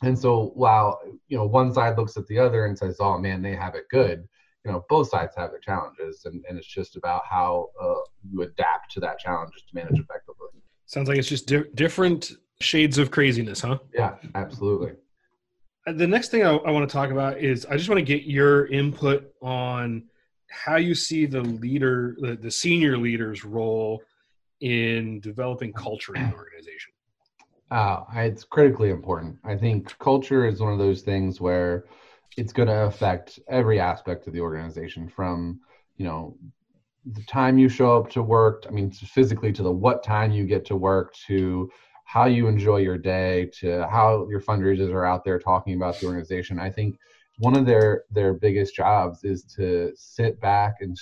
And 0.02 0.18
so 0.18 0.52
while 0.54 1.00
you 1.28 1.36
know 1.36 1.46
one 1.46 1.72
side 1.72 1.96
looks 1.96 2.16
at 2.16 2.26
the 2.26 2.38
other 2.38 2.66
and 2.66 2.76
says, 2.76 2.96
"Oh 3.00 3.18
man, 3.18 3.42
they 3.42 3.54
have 3.54 3.74
it 3.74 3.84
good," 3.90 4.28
you 4.64 4.72
know 4.72 4.84
both 4.88 5.08
sides 5.08 5.34
have 5.36 5.50
their 5.50 5.60
challenges, 5.60 6.24
and, 6.24 6.44
and 6.48 6.58
it's 6.58 6.66
just 6.66 6.96
about 6.96 7.22
how 7.28 7.70
uh, 7.80 8.00
you 8.28 8.42
adapt 8.42 8.92
to 8.92 9.00
that 9.00 9.18
challenge 9.18 9.52
to 9.52 9.74
manage 9.74 9.98
effectively. 9.98 10.23
Sounds 10.86 11.08
like 11.08 11.18
it's 11.18 11.28
just 11.28 11.46
di- 11.46 11.64
different 11.74 12.32
shades 12.60 12.98
of 12.98 13.10
craziness, 13.10 13.60
huh? 13.60 13.78
Yeah, 13.92 14.16
absolutely. 14.34 14.92
Uh, 15.86 15.92
the 15.92 16.06
next 16.06 16.30
thing 16.30 16.44
I, 16.44 16.54
I 16.54 16.70
want 16.70 16.88
to 16.88 16.92
talk 16.92 17.10
about 17.10 17.38
is 17.38 17.66
I 17.66 17.76
just 17.76 17.88
want 17.88 17.98
to 17.98 18.04
get 18.04 18.24
your 18.24 18.66
input 18.66 19.32
on 19.42 20.04
how 20.50 20.76
you 20.76 20.94
see 20.94 21.26
the 21.26 21.42
leader, 21.42 22.16
the, 22.20 22.36
the 22.36 22.50
senior 22.50 22.96
leader's 22.96 23.44
role 23.44 24.02
in 24.60 25.20
developing 25.20 25.72
culture 25.72 26.14
in 26.14 26.22
an 26.22 26.32
organization. 26.38 26.92
Uh, 27.70 28.04
it's 28.14 28.44
critically 28.44 28.90
important. 28.90 29.36
I 29.44 29.56
think 29.56 29.98
culture 29.98 30.46
is 30.46 30.60
one 30.60 30.72
of 30.72 30.78
those 30.78 31.02
things 31.02 31.40
where 31.40 31.86
it's 32.36 32.52
going 32.52 32.68
to 32.68 32.84
affect 32.86 33.40
every 33.48 33.80
aspect 33.80 34.26
of 34.26 34.32
the 34.32 34.40
organization 34.40 35.08
from 35.08 35.60
you 35.96 36.04
know 36.04 36.36
the 37.12 37.22
time 37.24 37.58
you 37.58 37.68
show 37.68 37.96
up 37.96 38.08
to 38.10 38.22
work 38.22 38.64
i 38.68 38.70
mean 38.70 38.90
physically 38.90 39.52
to 39.52 39.62
the 39.62 39.70
what 39.70 40.02
time 40.02 40.32
you 40.32 40.46
get 40.46 40.64
to 40.64 40.76
work 40.76 41.14
to 41.26 41.70
how 42.06 42.24
you 42.24 42.46
enjoy 42.46 42.78
your 42.78 42.98
day 42.98 43.50
to 43.58 43.86
how 43.88 44.26
your 44.30 44.40
fundraisers 44.40 44.92
are 44.92 45.04
out 45.04 45.24
there 45.24 45.38
talking 45.38 45.74
about 45.74 45.98
the 46.00 46.06
organization 46.06 46.58
i 46.58 46.70
think 46.70 46.96
one 47.38 47.56
of 47.56 47.66
their 47.66 48.04
their 48.10 48.34
biggest 48.34 48.74
jobs 48.74 49.24
is 49.24 49.44
to 49.44 49.92
sit 49.96 50.40
back 50.40 50.74
and 50.80 50.96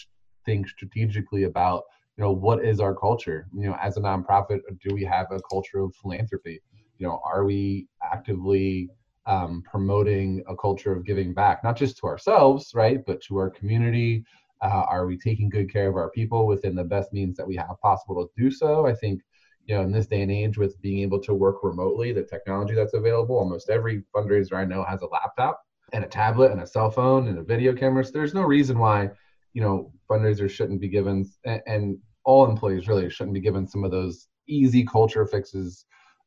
think 0.45 0.69
strategically 0.69 1.45
about 1.45 1.83
you 2.17 2.25
know 2.25 2.33
what 2.33 2.65
is 2.65 2.81
our 2.81 2.95
culture? 2.95 3.47
You 3.55 3.71
know 3.71 3.77
as 3.81 3.97
a 3.97 4.01
nonprofit 4.01 4.61
do 4.81 4.95
we 4.95 5.05
have 5.05 5.27
a 5.31 5.41
culture 5.51 5.81
of 5.81 5.95
philanthropy? 5.97 6.61
You 6.99 7.07
know 7.07 7.21
are 7.25 7.45
we 7.45 7.87
actively 8.03 8.91
um, 9.27 9.63
promoting 9.71 10.43
a 10.49 10.57
culture 10.57 10.93
of 10.93 11.05
giving 11.05 11.33
back 11.33 11.63
not 11.63 11.77
just 11.77 11.97
to 11.99 12.07
ourselves 12.07 12.73
right 12.75 12.99
but 13.07 13.21
to 13.23 13.37
our 13.37 13.51
community 13.51 14.25
uh, 14.63 14.85
are 14.89 15.07
we 15.07 15.19
taking 15.19 15.49
good 15.49 15.73
care 15.73 15.89
of 15.89 15.97
our 15.97 16.11
people 16.11 16.47
within 16.47 16.75
the 16.75 16.85
best 16.85 17.13
means 17.13 17.37
that 17.37 17.47
we 17.47 17.57
have 17.57 17.81
possible 17.83 18.25
to 18.25 18.43
do 18.43 18.51
so? 18.51 18.87
I 18.87 18.95
think, 18.95 19.21
you 19.67 19.75
know, 19.75 19.83
in 19.83 19.93
this 19.93 20.07
day 20.07 20.23
and 20.23 20.31
age, 20.31 20.57
with 20.57 20.81
being 20.81 21.01
able 21.01 21.21
to 21.21 21.35
work 21.35 21.63
remotely, 21.63 22.13
the 22.13 22.23
technology 22.23 22.75
that's 22.75 22.95
available, 22.95 23.37
almost 23.37 23.71
every 23.71 24.05
fundraiser 24.15 24.55
I 24.55 24.65
know 24.65 24.85
has 24.85 25.03
a 25.03 25.07
laptop 25.07 25.61
and 25.93 26.05
a 26.05 26.09
tablet 26.09 26.53
and 26.53 26.63
a 26.63 26.67
cell 26.67 26.91
phone 26.91 27.29
and 27.29 27.39
a 27.39 27.43
video 27.43 27.75
camera. 27.75 28.05
So 28.05 28.13
there's 28.13 28.35
no 28.35 28.43
reason 28.43 28.79
why, 28.79 29.11
you 29.53 29.61
know, 29.61 29.93
fundraisers 30.09 30.51
shouldn't 30.51 30.81
be 30.81 30.89
given, 30.89 31.29
and, 31.45 31.61
and 31.67 31.99
all 32.25 32.49
employees 32.49 32.89
really 32.89 33.11
shouldn't 33.11 33.35
be 33.35 33.41
given 33.41 33.67
some 33.67 33.85
of 33.85 33.91
those 33.91 34.29
easy 34.49 34.85
culture 34.85 35.27
fixes 35.27 35.85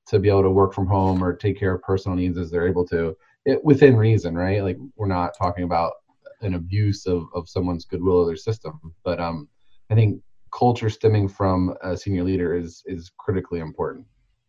to 0.07 0.19
be 0.19 0.29
able 0.29 0.43
to 0.43 0.51
work 0.51 0.73
from 0.73 0.87
home 0.87 1.23
or 1.23 1.35
take 1.35 1.57
care 1.57 1.73
of 1.73 1.81
personal 1.81 2.15
needs 2.15 2.37
as 2.37 2.51
they're 2.51 2.67
able 2.67 2.85
to 2.87 3.15
it, 3.45 3.63
within 3.63 3.95
reason, 3.95 4.35
right? 4.35 4.61
Like 4.61 4.77
we're 4.95 5.07
not 5.07 5.33
talking 5.37 5.63
about 5.63 5.93
an 6.45 6.55
abuse 6.55 7.05
of, 7.05 7.25
of 7.33 7.49
someone's 7.49 7.85
goodwill 7.85 8.19
or 8.21 8.25
their 8.25 8.35
system. 8.35 8.79
But 9.03 9.19
um, 9.19 9.49
I 9.89 9.95
think 9.95 10.21
culture 10.57 10.89
stemming 10.89 11.27
from 11.27 11.75
a 11.81 11.97
senior 11.97 12.23
leader 12.23 12.55
is 12.55 12.81
is 12.85 13.11
critically 13.17 13.59
important. 13.59 14.05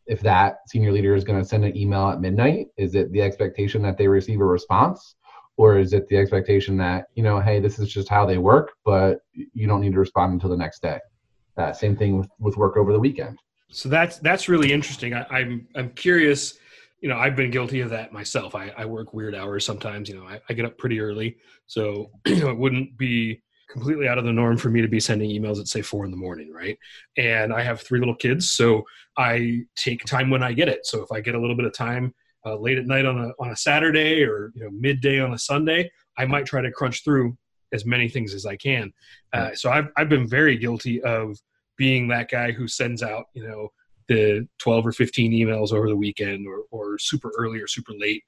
If 0.06 0.20
that 0.20 0.58
senior 0.68 0.92
leader 0.92 1.14
is 1.16 1.24
going 1.24 1.40
to 1.42 1.48
send 1.48 1.64
an 1.64 1.76
email 1.76 2.08
at 2.08 2.20
midnight, 2.20 2.66
is 2.76 2.94
it 2.94 3.10
the 3.10 3.22
expectation 3.22 3.82
that 3.82 3.98
they 3.98 4.06
receive 4.06 4.40
a 4.40 4.44
response? 4.44 5.16
Or 5.56 5.78
is 5.78 5.92
it 5.94 6.06
the 6.08 6.18
expectation 6.18 6.76
that, 6.76 7.06
you 7.14 7.22
know, 7.22 7.40
hey, 7.40 7.60
this 7.60 7.78
is 7.78 7.88
just 7.90 8.08
how 8.08 8.26
they 8.26 8.38
work, 8.38 8.72
but 8.84 9.18
you 9.32 9.66
don't 9.66 9.80
need 9.80 9.94
to 9.94 9.98
respond 9.98 10.34
until 10.34 10.50
the 10.50 10.56
next 10.56 10.80
day? 10.82 10.98
Uh, 11.56 11.72
same 11.72 11.96
thing 11.96 12.18
with, 12.18 12.28
with 12.38 12.56
work 12.58 12.76
over 12.76 12.92
the 12.92 13.00
weekend. 13.00 13.38
So 13.70 13.88
that's 13.88 14.18
that's 14.18 14.48
really 14.48 14.70
interesting. 14.72 15.14
I, 15.14 15.26
I'm 15.30 15.66
I'm 15.74 15.90
curious 15.90 16.58
you 17.00 17.08
know, 17.08 17.16
I've 17.16 17.36
been 17.36 17.50
guilty 17.50 17.80
of 17.80 17.90
that 17.90 18.12
myself. 18.12 18.54
I, 18.54 18.72
I 18.76 18.84
work 18.84 19.12
weird 19.12 19.34
hours 19.34 19.64
sometimes. 19.64 20.08
You 20.08 20.16
know, 20.16 20.26
I, 20.26 20.40
I 20.48 20.54
get 20.54 20.64
up 20.64 20.78
pretty 20.78 21.00
early, 21.00 21.36
so 21.66 22.10
you 22.26 22.40
know, 22.40 22.50
it 22.50 22.58
wouldn't 22.58 22.96
be 22.96 23.42
completely 23.70 24.08
out 24.08 24.18
of 24.18 24.24
the 24.24 24.32
norm 24.32 24.56
for 24.56 24.70
me 24.70 24.80
to 24.80 24.88
be 24.88 25.00
sending 25.00 25.30
emails 25.30 25.58
at 25.58 25.68
say 25.68 25.82
four 25.82 26.04
in 26.04 26.10
the 26.10 26.16
morning, 26.16 26.52
right? 26.52 26.78
And 27.16 27.52
I 27.52 27.62
have 27.62 27.80
three 27.80 27.98
little 27.98 28.14
kids, 28.14 28.50
so 28.50 28.84
I 29.18 29.62
take 29.74 30.04
time 30.04 30.30
when 30.30 30.42
I 30.42 30.52
get 30.52 30.68
it. 30.68 30.86
So 30.86 31.02
if 31.02 31.12
I 31.12 31.20
get 31.20 31.34
a 31.34 31.40
little 31.40 31.56
bit 31.56 31.66
of 31.66 31.74
time 31.74 32.14
uh, 32.44 32.56
late 32.56 32.78
at 32.78 32.86
night 32.86 33.04
on 33.04 33.18
a 33.18 33.32
on 33.38 33.50
a 33.50 33.56
Saturday 33.56 34.22
or 34.22 34.52
you 34.54 34.64
know 34.64 34.70
midday 34.70 35.20
on 35.20 35.34
a 35.34 35.38
Sunday, 35.38 35.90
I 36.16 36.26
might 36.26 36.46
try 36.46 36.62
to 36.62 36.70
crunch 36.70 37.04
through 37.04 37.36
as 37.72 37.84
many 37.84 38.08
things 38.08 38.32
as 38.32 38.46
I 38.46 38.56
can. 38.56 38.92
Uh, 39.32 39.54
so 39.54 39.70
I've 39.70 39.88
I've 39.96 40.08
been 40.08 40.28
very 40.28 40.56
guilty 40.56 41.02
of 41.02 41.36
being 41.76 42.08
that 42.08 42.30
guy 42.30 42.52
who 42.52 42.66
sends 42.66 43.02
out 43.02 43.26
you 43.34 43.46
know 43.46 43.68
the 44.08 44.46
12 44.58 44.86
or 44.86 44.92
15 44.92 45.32
emails 45.32 45.72
over 45.72 45.88
the 45.88 45.96
weekend 45.96 46.46
or, 46.46 46.64
or 46.70 46.98
super 46.98 47.32
early 47.36 47.60
or 47.60 47.66
super 47.66 47.92
late 47.98 48.22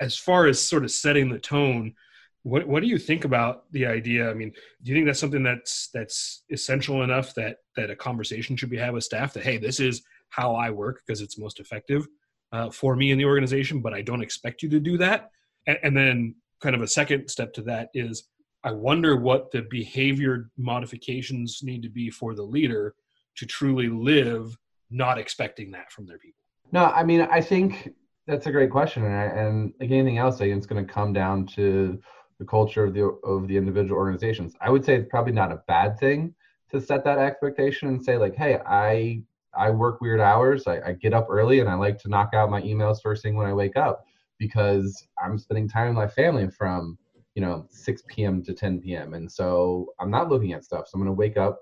as 0.00 0.16
far 0.16 0.46
as 0.46 0.60
sort 0.60 0.84
of 0.84 0.90
setting 0.90 1.30
the 1.30 1.38
tone 1.38 1.94
what 2.42 2.66
what 2.66 2.82
do 2.82 2.88
you 2.88 2.98
think 2.98 3.24
about 3.24 3.70
the 3.72 3.86
idea? 3.86 4.28
I 4.28 4.34
mean, 4.34 4.52
do 4.82 4.90
you 4.90 4.96
think 4.96 5.06
that's 5.06 5.20
something 5.20 5.42
that's 5.42 5.88
that's 5.94 6.42
essential 6.50 7.02
enough 7.02 7.34
that 7.34 7.58
that 7.76 7.90
a 7.90 7.96
conversation 7.96 8.56
should 8.56 8.70
be 8.70 8.76
had 8.76 8.92
with 8.92 9.04
staff 9.04 9.32
that 9.34 9.44
hey, 9.44 9.58
this 9.58 9.80
is 9.80 10.02
how 10.28 10.54
I 10.54 10.70
work 10.70 11.02
because 11.06 11.20
it's 11.20 11.38
most 11.38 11.60
effective 11.60 12.06
uh, 12.52 12.70
for 12.70 12.96
me 12.96 13.12
in 13.12 13.18
the 13.18 13.24
organization, 13.24 13.80
but 13.80 13.94
I 13.94 14.02
don't 14.02 14.22
expect 14.22 14.62
you 14.62 14.68
to 14.70 14.80
do 14.80 14.98
that. 14.98 15.30
And, 15.66 15.78
and 15.82 15.96
then 15.96 16.34
kind 16.60 16.74
of 16.74 16.82
a 16.82 16.88
second 16.88 17.28
step 17.28 17.52
to 17.54 17.62
that 17.62 17.90
is 17.94 18.24
I 18.64 18.72
wonder 18.72 19.16
what 19.16 19.50
the 19.50 19.62
behavior 19.62 20.50
modifications 20.56 21.60
need 21.62 21.82
to 21.82 21.88
be 21.88 22.10
for 22.10 22.34
the 22.34 22.42
leader 22.42 22.94
to 23.36 23.46
truly 23.46 23.88
live 23.88 24.56
not 24.92 25.18
expecting 25.18 25.70
that 25.72 25.90
from 25.90 26.06
their 26.06 26.18
people. 26.18 26.42
No, 26.70 26.84
I 26.86 27.02
mean, 27.02 27.22
I 27.22 27.40
think 27.40 27.90
that's 28.26 28.46
a 28.46 28.52
great 28.52 28.70
question, 28.70 29.04
and, 29.04 29.38
and 29.38 29.72
like 29.80 29.90
anything 29.90 30.18
else, 30.18 30.36
I 30.36 30.46
think 30.46 30.56
it's 30.58 30.66
going 30.66 30.86
to 30.86 30.92
come 30.92 31.12
down 31.12 31.46
to 31.48 32.00
the 32.38 32.44
culture 32.44 32.84
of 32.84 32.94
the 32.94 33.04
of 33.24 33.48
the 33.48 33.56
individual 33.56 33.98
organizations. 33.98 34.54
I 34.60 34.70
would 34.70 34.84
say 34.84 34.94
it's 34.94 35.08
probably 35.08 35.32
not 35.32 35.52
a 35.52 35.62
bad 35.68 35.98
thing 35.98 36.34
to 36.70 36.80
set 36.80 37.04
that 37.04 37.18
expectation 37.18 37.88
and 37.88 38.02
say 38.02 38.16
like, 38.16 38.34
hey, 38.34 38.58
I 38.66 39.22
I 39.54 39.70
work 39.70 40.00
weird 40.00 40.20
hours. 40.20 40.66
I, 40.66 40.80
I 40.80 40.92
get 40.92 41.12
up 41.12 41.26
early 41.28 41.60
and 41.60 41.68
I 41.68 41.74
like 41.74 41.98
to 42.00 42.08
knock 42.08 42.30
out 42.34 42.50
my 42.50 42.62
emails 42.62 43.02
first 43.02 43.22
thing 43.22 43.36
when 43.36 43.46
I 43.46 43.52
wake 43.52 43.76
up 43.76 44.04
because 44.38 45.06
I'm 45.22 45.38
spending 45.38 45.68
time 45.68 45.88
with 45.88 45.96
my 45.96 46.08
family 46.08 46.48
from 46.50 46.98
you 47.34 47.42
know 47.42 47.66
6 47.70 48.02
p.m. 48.08 48.42
to 48.44 48.54
10 48.54 48.80
p.m. 48.80 49.14
and 49.14 49.30
so 49.30 49.92
I'm 50.00 50.10
not 50.10 50.28
looking 50.28 50.52
at 50.52 50.64
stuff. 50.64 50.88
So 50.88 50.92
I'm 50.94 51.00
going 51.00 51.14
to 51.14 51.18
wake 51.18 51.36
up, 51.36 51.60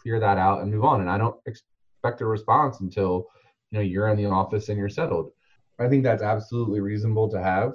clear 0.00 0.20
that 0.20 0.38
out, 0.38 0.62
and 0.62 0.70
move 0.70 0.84
on. 0.84 1.00
And 1.00 1.10
I 1.10 1.18
don't 1.18 1.36
expect 2.08 2.22
a 2.22 2.26
response 2.26 2.80
until 2.80 3.26
you 3.70 3.78
know 3.78 3.84
you're 3.84 4.08
in 4.08 4.16
the 4.16 4.26
office 4.26 4.68
and 4.68 4.78
you're 4.78 4.88
settled. 4.88 5.30
I 5.78 5.88
think 5.88 6.02
that's 6.02 6.22
absolutely 6.22 6.80
reasonable 6.80 7.28
to 7.30 7.42
have. 7.42 7.74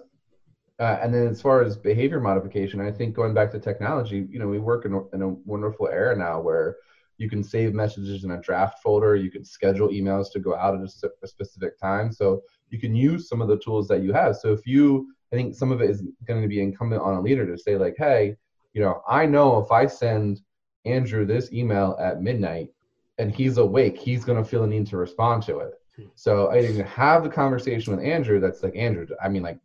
Uh, 0.79 0.97
and 1.01 1.13
then 1.13 1.27
as 1.27 1.41
far 1.41 1.61
as 1.61 1.77
behavior 1.77 2.19
modification, 2.19 2.81
I 2.81 2.91
think 2.91 3.15
going 3.15 3.33
back 3.33 3.51
to 3.51 3.59
technology, 3.59 4.27
you 4.29 4.39
know, 4.39 4.47
we 4.47 4.59
work 4.59 4.85
in 4.85 4.93
a, 4.93 5.07
in 5.15 5.21
a 5.21 5.29
wonderful 5.29 5.87
era 5.87 6.15
now 6.15 6.41
where 6.41 6.77
you 7.17 7.29
can 7.29 7.43
save 7.43 7.73
messages 7.73 8.23
in 8.23 8.31
a 8.31 8.41
draft 8.41 8.79
folder. 8.81 9.15
You 9.15 9.29
can 9.29 9.45
schedule 9.45 9.89
emails 9.89 10.31
to 10.31 10.39
go 10.39 10.55
out 10.55 10.73
at 10.73 10.81
a, 10.81 11.09
a 11.21 11.27
specific 11.27 11.79
time. 11.79 12.11
So 12.11 12.41
you 12.69 12.79
can 12.79 12.95
use 12.95 13.29
some 13.29 13.41
of 13.41 13.47
the 13.47 13.59
tools 13.59 13.87
that 13.89 14.01
you 14.01 14.11
have. 14.13 14.35
So 14.35 14.51
if 14.51 14.65
you, 14.65 15.13
I 15.31 15.35
think 15.35 15.55
some 15.55 15.71
of 15.71 15.81
it 15.81 15.91
is 15.91 16.03
going 16.25 16.41
to 16.41 16.47
be 16.47 16.61
incumbent 16.61 17.03
on 17.03 17.13
a 17.13 17.21
leader 17.21 17.45
to 17.45 17.57
say 17.57 17.77
like, 17.77 17.95
hey, 17.97 18.35
you 18.73 18.81
know, 18.81 19.01
I 19.07 19.27
know 19.27 19.59
if 19.59 19.71
I 19.71 19.85
send 19.85 20.41
Andrew 20.85 21.23
this 21.23 21.53
email 21.53 21.95
at 22.01 22.21
midnight 22.21 22.69
and 23.17 23.33
he's 23.33 23.57
awake, 23.57 23.97
he's 23.97 24.25
going 24.25 24.41
to 24.41 24.47
feel 24.47 24.63
a 24.63 24.67
need 24.67 24.87
to 24.87 24.97
respond 24.97 25.43
to 25.43 25.59
it. 25.59 25.73
So 26.15 26.49
I 26.49 26.61
think 26.61 26.85
have 26.87 27.23
the 27.23 27.29
conversation 27.29 27.95
with 27.95 28.03
Andrew. 28.03 28.39
That's 28.39 28.63
like 28.63 28.75
Andrew. 28.75 29.05
I 29.23 29.29
mean, 29.29 29.43
like 29.43 29.59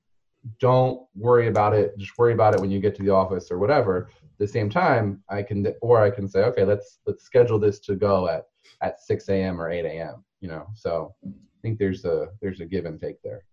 don't 0.60 1.06
worry 1.14 1.48
about 1.48 1.74
it 1.74 1.96
just 1.98 2.16
worry 2.16 2.32
about 2.32 2.54
it 2.54 2.60
when 2.60 2.70
you 2.70 2.80
get 2.80 2.94
to 2.94 3.02
the 3.02 3.10
office 3.10 3.50
or 3.50 3.58
whatever 3.58 4.10
at 4.22 4.38
the 4.38 4.46
same 4.46 4.70
time 4.70 5.22
i 5.28 5.42
can 5.42 5.66
or 5.82 6.00
i 6.00 6.10
can 6.10 6.28
say 6.28 6.44
okay 6.44 6.64
let's 6.64 7.00
let's 7.06 7.24
schedule 7.24 7.58
this 7.58 7.80
to 7.80 7.94
go 7.96 8.28
at 8.28 8.44
at 8.80 9.00
6 9.00 9.28
a.m 9.28 9.60
or 9.60 9.68
8 9.68 9.84
a.m 9.84 10.24
you 10.40 10.48
know 10.48 10.66
so 10.74 11.14
i 11.26 11.30
think 11.60 11.78
there's 11.78 12.04
a 12.04 12.28
there's 12.40 12.60
a 12.60 12.64
give 12.64 12.84
and 12.86 13.00
take 13.00 13.20
there 13.22 13.44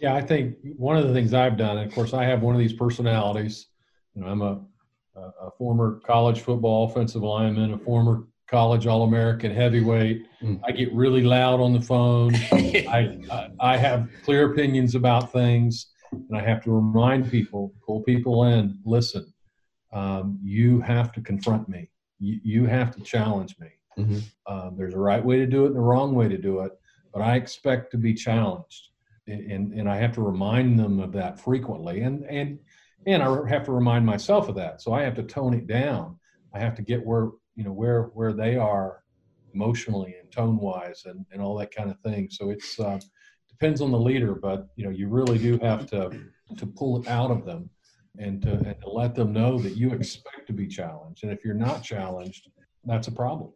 yeah 0.00 0.14
i 0.14 0.20
think 0.20 0.56
one 0.76 0.96
of 0.96 1.08
the 1.08 1.14
things 1.14 1.34
i've 1.34 1.56
done 1.56 1.78
of 1.78 1.92
course 1.94 2.12
i 2.12 2.24
have 2.24 2.42
one 2.42 2.54
of 2.54 2.60
these 2.60 2.74
personalities 2.74 3.68
you 4.14 4.22
know 4.22 4.28
i'm 4.28 4.42
a 4.42 4.60
a 5.40 5.50
former 5.56 6.00
college 6.04 6.40
football 6.40 6.90
offensive 6.90 7.22
lineman 7.22 7.72
a 7.72 7.78
former 7.78 8.26
college 8.46 8.86
all-american 8.86 9.52
heavyweight 9.54 10.26
mm. 10.42 10.60
i 10.64 10.70
get 10.70 10.92
really 10.92 11.22
loud 11.22 11.60
on 11.60 11.72
the 11.72 11.80
phone 11.80 12.34
I, 12.52 13.18
I 13.30 13.50
i 13.60 13.76
have 13.76 14.08
clear 14.24 14.52
opinions 14.52 14.94
about 14.94 15.32
things 15.32 15.86
and 16.28 16.36
I 16.36 16.42
have 16.42 16.62
to 16.64 16.70
remind 16.70 17.30
people, 17.30 17.74
pull 17.84 18.00
people 18.02 18.44
in, 18.44 18.78
listen, 18.84 19.32
um, 19.92 20.38
you 20.42 20.80
have 20.80 21.12
to 21.12 21.20
confront 21.20 21.68
me. 21.68 21.90
You, 22.18 22.40
you 22.42 22.66
have 22.66 22.94
to 22.96 23.00
challenge 23.02 23.56
me. 23.58 23.68
Mm-hmm. 23.98 24.52
Um, 24.52 24.74
there's 24.76 24.94
a 24.94 24.98
right 24.98 25.24
way 25.24 25.36
to 25.38 25.46
do 25.46 25.64
it 25.64 25.68
and 25.68 25.76
a 25.76 25.80
wrong 25.80 26.14
way 26.14 26.28
to 26.28 26.38
do 26.38 26.60
it, 26.60 26.72
but 27.12 27.22
I 27.22 27.36
expect 27.36 27.90
to 27.92 27.98
be 27.98 28.14
challenged. 28.14 28.88
And, 29.26 29.72
and 29.72 29.88
I 29.88 29.96
have 29.96 30.12
to 30.12 30.20
remind 30.20 30.78
them 30.78 31.00
of 31.00 31.12
that 31.12 31.40
frequently. 31.40 32.02
And, 32.02 32.24
and, 32.24 32.58
and 33.06 33.22
I 33.22 33.48
have 33.48 33.64
to 33.64 33.72
remind 33.72 34.04
myself 34.04 34.48
of 34.48 34.56
that. 34.56 34.82
So 34.82 34.92
I 34.92 35.02
have 35.02 35.14
to 35.14 35.22
tone 35.22 35.54
it 35.54 35.66
down. 35.66 36.18
I 36.52 36.58
have 36.58 36.74
to 36.76 36.82
get 36.82 37.04
where, 37.04 37.30
you 37.54 37.64
know, 37.64 37.72
where, 37.72 38.04
where 38.14 38.32
they 38.32 38.56
are 38.56 39.02
emotionally 39.52 40.16
and 40.20 40.30
tone 40.32 40.56
wise 40.58 41.04
and, 41.06 41.24
and 41.32 41.40
all 41.40 41.56
that 41.58 41.74
kind 41.74 41.90
of 41.90 41.98
thing. 42.00 42.28
So 42.30 42.50
it's, 42.50 42.78
uh, 42.80 42.98
depends 43.58 43.80
on 43.80 43.90
the 43.90 43.98
leader, 43.98 44.34
but 44.34 44.68
you 44.76 44.84
know 44.84 44.90
you 44.90 45.08
really 45.08 45.38
do 45.38 45.58
have 45.58 45.86
to 45.86 46.10
to 46.58 46.66
pull 46.66 47.00
it 47.00 47.08
out 47.08 47.30
of 47.30 47.44
them 47.44 47.70
and 48.18 48.42
to, 48.42 48.52
and 48.52 48.80
to 48.80 48.90
let 48.90 49.14
them 49.14 49.32
know 49.32 49.58
that 49.58 49.76
you 49.76 49.90
expect 49.92 50.46
to 50.46 50.52
be 50.52 50.66
challenged. 50.66 51.24
And 51.24 51.32
if 51.32 51.44
you're 51.44 51.54
not 51.54 51.82
challenged, 51.82 52.50
that's 52.84 53.08
a 53.08 53.12
problem. 53.12 53.52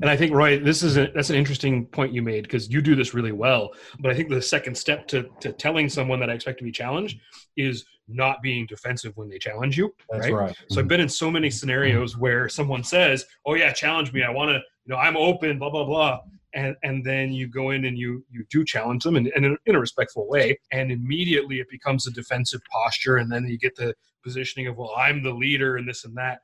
And 0.00 0.10
I 0.10 0.16
think 0.16 0.32
Roy, 0.32 0.58
this 0.58 0.82
is 0.82 0.96
a, 0.96 1.08
that's 1.14 1.30
an 1.30 1.36
interesting 1.36 1.86
point 1.86 2.12
you 2.12 2.22
made 2.22 2.42
because 2.42 2.68
you 2.70 2.82
do 2.82 2.94
this 2.94 3.14
really 3.14 3.32
well. 3.32 3.72
But 4.00 4.10
I 4.10 4.14
think 4.14 4.28
the 4.28 4.42
second 4.42 4.76
step 4.76 5.06
to 5.08 5.28
to 5.40 5.52
telling 5.52 5.88
someone 5.88 6.20
that 6.20 6.30
I 6.30 6.34
expect 6.34 6.58
to 6.58 6.64
be 6.64 6.72
challenged 6.72 7.18
is 7.56 7.84
not 8.08 8.42
being 8.42 8.66
defensive 8.66 9.16
when 9.16 9.28
they 9.28 9.38
challenge 9.38 9.76
you. 9.76 9.92
That's 10.10 10.26
right. 10.26 10.32
right. 10.32 10.56
So 10.70 10.80
I've 10.80 10.88
been 10.88 11.00
in 11.00 11.08
so 11.08 11.30
many 11.30 11.48
mm-hmm. 11.48 11.54
scenarios 11.54 12.12
mm-hmm. 12.12 12.22
where 12.22 12.48
someone 12.48 12.84
says, 12.84 13.24
"Oh 13.44 13.54
yeah, 13.54 13.72
challenge 13.72 14.12
me. 14.12 14.22
I 14.22 14.30
want 14.30 14.50
to. 14.50 14.54
You 14.54 14.94
know, 14.94 14.96
I'm 14.96 15.16
open. 15.16 15.58
Blah 15.58 15.70
blah 15.70 15.84
blah." 15.84 16.20
and 16.56 16.74
and 16.82 17.04
then 17.04 17.32
you 17.32 17.46
go 17.46 17.70
in 17.70 17.84
and 17.84 17.96
you 17.96 18.24
you 18.30 18.44
do 18.50 18.64
challenge 18.64 19.04
them 19.04 19.16
and, 19.16 19.28
and 19.36 19.44
in, 19.44 19.56
in, 19.66 19.74
a 19.76 19.80
respectful 19.80 20.26
way 20.28 20.58
and 20.72 20.90
immediately 20.90 21.60
it 21.60 21.68
becomes 21.70 22.06
a 22.06 22.10
defensive 22.10 22.60
posture 22.72 23.18
and 23.18 23.30
then 23.30 23.46
you 23.46 23.58
get 23.58 23.76
the 23.76 23.94
positioning 24.24 24.66
of 24.66 24.76
well 24.76 24.92
i'm 24.96 25.22
the 25.22 25.32
leader 25.32 25.76
and 25.76 25.88
this 25.88 26.04
and 26.04 26.16
that 26.16 26.40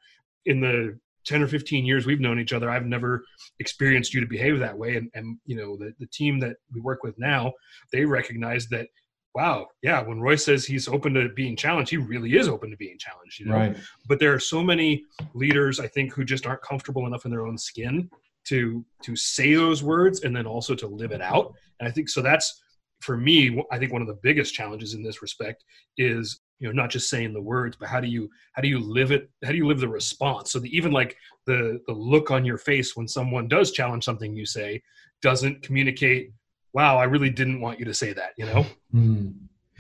in 0.47 0.61
the 0.61 0.97
10 1.25 1.43
or 1.43 1.49
15 1.49 1.85
years 1.85 2.05
we've 2.05 2.21
known 2.21 2.39
each 2.39 2.53
other 2.53 2.71
i've 2.71 2.87
never 2.87 3.25
experienced 3.59 4.13
you 4.13 4.21
to 4.21 4.27
behave 4.27 4.59
that 4.59 4.77
way 4.77 4.97
and, 4.97 5.11
and 5.15 5.39
you 5.47 5.57
know 5.57 5.77
the, 5.77 5.93
the 5.99 6.07
team 6.09 6.39
that 6.39 6.57
we 6.73 6.81
work 6.81 7.03
with 7.03 7.19
now 7.19 7.53
they 7.91 8.05
recognize 8.05 8.69
that 8.69 8.87
wow. 9.35 9.67
Yeah 9.83 10.03
when 10.03 10.21
roy 10.21 10.37
says 10.37 10.65
he's 10.65 10.89
open 10.89 11.15
to 11.15 11.29
being 11.31 11.57
challenged 11.57 11.91
he 11.91 11.97
really 11.97 12.37
is 12.37 12.49
open 12.49 12.71
to 12.71 12.77
being 12.77 12.99
challenged 12.99 13.41
you 13.41 13.47
know? 13.47 13.55
right. 13.55 13.77
But 14.09 14.19
there 14.19 14.33
are 14.35 14.41
so 14.41 14.63
many 14.63 15.05
leaders 15.35 15.81
i 15.81 15.87
think 15.87 16.13
who 16.13 16.25
just 16.25 16.47
aren't 16.47 16.63
comfortable 16.63 17.07
enough 17.07 17.25
in 17.25 17.31
their 17.31 17.47
own 17.47 17.59
skin 17.59 18.11
to 18.45 18.85
to 19.03 19.17
say 19.17 19.55
those 19.55 19.83
words 19.83 20.23
and 20.23 20.35
then 20.35 20.47
also 20.47 20.75
to 20.75 20.87
live 20.87 21.13
it 21.13 21.21
out. 21.21 21.55
And 21.81 21.89
i 21.89 21.93
think 21.93 22.09
so 22.09 22.23
that's 22.23 22.63
for 23.01 23.17
me 23.17 23.63
i 23.71 23.79
think 23.79 23.93
one 23.93 24.03
of 24.03 24.09
the 24.09 24.19
biggest 24.23 24.55
challenges 24.55 24.95
in 24.95 25.03
this 25.03 25.23
respect 25.23 25.65
is 25.99 26.41
you 26.63 26.69
know 26.69 26.73
not 26.73 26.91
just 26.91 27.11
saying 27.11 27.33
the 27.33 27.43
words 27.43 27.77
but 27.79 27.89
how 27.89 28.01
do 28.01 28.07
you 28.07 28.31
how 28.53 28.63
do 28.63 28.69
you 28.69 28.79
live 28.79 29.11
it 29.11 29.29
how 29.45 29.51
do 29.51 29.57
you 29.57 29.67
live 29.67 29.81
the 29.81 29.89
response? 29.89 30.53
So 30.53 30.61
that 30.61 30.71
even 30.71 30.93
like 30.93 31.17
the 31.47 31.81
the 31.87 31.93
look 31.93 32.31
on 32.31 32.45
your 32.45 32.59
face 32.59 32.97
when 32.97 33.09
someone 33.09 33.49
does 33.49 33.73
challenge 33.73 34.05
something 34.05 34.35
you 34.35 34.47
say 34.47 34.81
doesn't 35.21 35.63
communicate 35.63 36.33
wow 36.73 36.99
i 36.99 37.05
really 37.05 37.31
didn't 37.31 37.61
want 37.61 37.79
you 37.79 37.85
to 37.85 37.95
say 37.95 38.13
that 38.13 38.33
you 38.37 38.47
know 38.47 38.65
mm. 38.95 39.33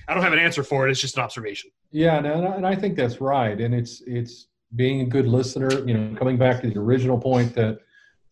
i 0.08 0.14
don't 0.14 0.22
have 0.22 0.32
an 0.32 0.38
answer 0.38 0.62
for 0.62 0.86
it 0.86 0.90
it's 0.90 1.00
just 1.00 1.16
an 1.16 1.22
observation 1.22 1.70
yeah 1.90 2.20
no, 2.20 2.52
and 2.52 2.66
i 2.66 2.74
think 2.74 2.96
that's 2.96 3.20
right 3.20 3.60
and 3.60 3.74
it's 3.74 4.02
it's 4.06 4.48
being 4.76 5.02
a 5.02 5.06
good 5.06 5.26
listener 5.26 5.70
you 5.86 5.94
know 5.94 6.16
coming 6.16 6.36
back 6.36 6.62
to 6.62 6.70
the 6.70 6.78
original 6.78 7.18
point 7.18 7.54
that 7.54 7.78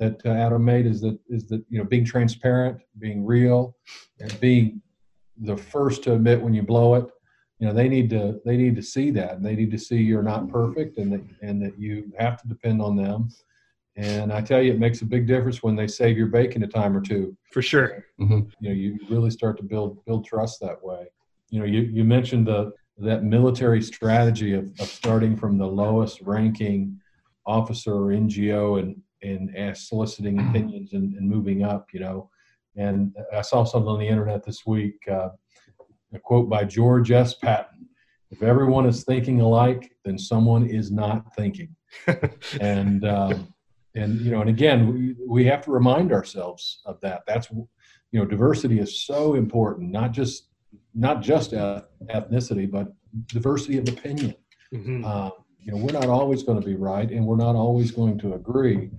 that 0.01 0.25
uh, 0.25 0.31
Adam 0.31 0.65
made 0.65 0.87
is 0.87 1.01
that 1.03 1.19
is 1.29 1.47
that 1.49 1.63
you 1.69 1.79
know 1.79 1.85
being 1.85 2.05
transparent, 2.05 2.81
being 2.99 3.25
real, 3.25 3.77
and 4.19 4.41
being 4.41 4.83
the 5.43 5.57
first 5.57 6.03
to 6.05 6.15
admit 6.15 6.41
when 6.41 6.55
you 6.55 6.63
blow 6.63 6.95
it. 6.95 7.07
You 7.61 7.69
know 7.69 7.75
they 7.75 7.89
need 7.89 8.11
to 8.11 8.41
they 8.45 8.57
need 8.57 8.75
to 8.77 8.83
see 8.83 9.11
that, 9.13 9.35
and 9.35 9.45
they 9.45 9.55
need 9.55 9.71
to 9.71 9.79
see 9.79 9.99
you're 9.99 10.23
not 10.23 10.49
perfect, 10.49 10.97
and 10.97 11.13
that 11.13 11.23
and 11.43 11.63
that 11.63 11.79
you 11.79 12.11
have 12.19 12.41
to 12.41 12.49
depend 12.49 12.81
on 12.81 12.97
them. 12.97 13.29
And 14.01 14.33
I 14.33 14.41
tell 14.41 14.63
you, 14.63 14.73
it 14.73 14.79
makes 14.79 15.03
a 15.03 15.05
big 15.05 15.27
difference 15.27 15.63
when 15.63 15.77
they 15.77 15.87
save 15.87 16.17
your 16.17 16.29
bacon 16.29 16.63
a 16.63 16.67
time 16.67 16.97
or 16.97 17.03
two. 17.03 17.37
For 17.53 17.61
sure. 17.61 18.07
Mm-hmm. 18.19 18.41
You 18.61 18.69
know, 18.69 18.75
you 18.75 18.99
really 19.11 19.31
start 19.31 19.59
to 19.59 19.63
build 19.63 20.03
build 20.07 20.25
trust 20.25 20.59
that 20.61 20.83
way. 20.83 21.05
You 21.51 21.61
know, 21.61 21.67
you 21.67 21.83
you 21.83 22.03
mentioned 22.03 22.47
the 22.47 22.73
that 22.97 23.25
military 23.25 23.83
strategy 23.83 24.55
of, 24.55 24.73
of 24.81 24.87
starting 24.87 25.37
from 25.37 25.59
the 25.59 25.67
lowest 25.67 26.23
ranking 26.23 26.99
officer 27.45 27.93
or 27.93 28.09
NCO 28.09 28.81
and 28.81 28.97
and 29.23 29.55
ask, 29.55 29.87
soliciting 29.89 30.37
mm-hmm. 30.37 30.49
opinions 30.49 30.95
and, 30.95 31.13
and, 31.13 31.29
moving 31.29 31.63
up, 31.63 31.89
you 31.93 32.01
know. 32.01 32.31
And 32.77 33.15
I 33.37 33.43
saw 33.43 33.65
something 33.65 33.91
on 33.91 33.99
the 33.99 34.09
internet 34.09 34.43
this 34.43 34.65
week, 34.65 34.97
uh, 35.11 35.29
a 36.15 36.19
quote 36.19 36.49
by 36.49 36.65
George 36.65 37.11
S. 37.11 37.35
Patton, 37.35 37.87
If 38.31 38.43
everyone 38.43 38.87
is 38.87 39.05
thinking 39.05 39.43
alike, 39.43 39.95
then 40.07 40.17
someone 40.17 40.67
is 40.67 40.91
not 40.91 41.35
thinking. 41.35 41.77
and 42.63 43.05
um, 43.05 43.53
and 43.95 44.21
you 44.21 44.31
know, 44.31 44.41
and 44.41 44.51
again, 44.51 44.93
we, 44.93 45.17
we 45.27 45.45
have 45.47 45.63
to 45.65 45.71
remind 45.71 46.13
ourselves 46.13 46.81
of 46.87 47.01
that. 47.01 47.23
That's 47.27 47.51
you 47.51 48.19
know, 48.19 48.25
diversity 48.25 48.79
is 48.79 49.03
so 49.03 49.35
important. 49.35 49.91
Not 49.91 50.13
just 50.13 50.49
not 50.95 51.23
just 51.23 51.53
ethnicity, 51.53 52.71
but 52.71 52.93
diversity 53.27 53.79
of 53.79 53.89
opinion. 53.89 54.35
Mm-hmm. 54.73 55.05
Uh, 55.05 55.31
you 55.59 55.73
know, 55.73 55.79
we're 55.79 55.93
not 55.93 56.07
always 56.07 56.43
going 56.43 56.61
to 56.61 56.67
be 56.67 56.75
right, 56.75 57.11
and 57.11 57.25
we're 57.27 57.37
not 57.37 57.55
always 57.55 57.91
going 57.91 58.19
to 58.19 58.35
agree. 58.35 58.91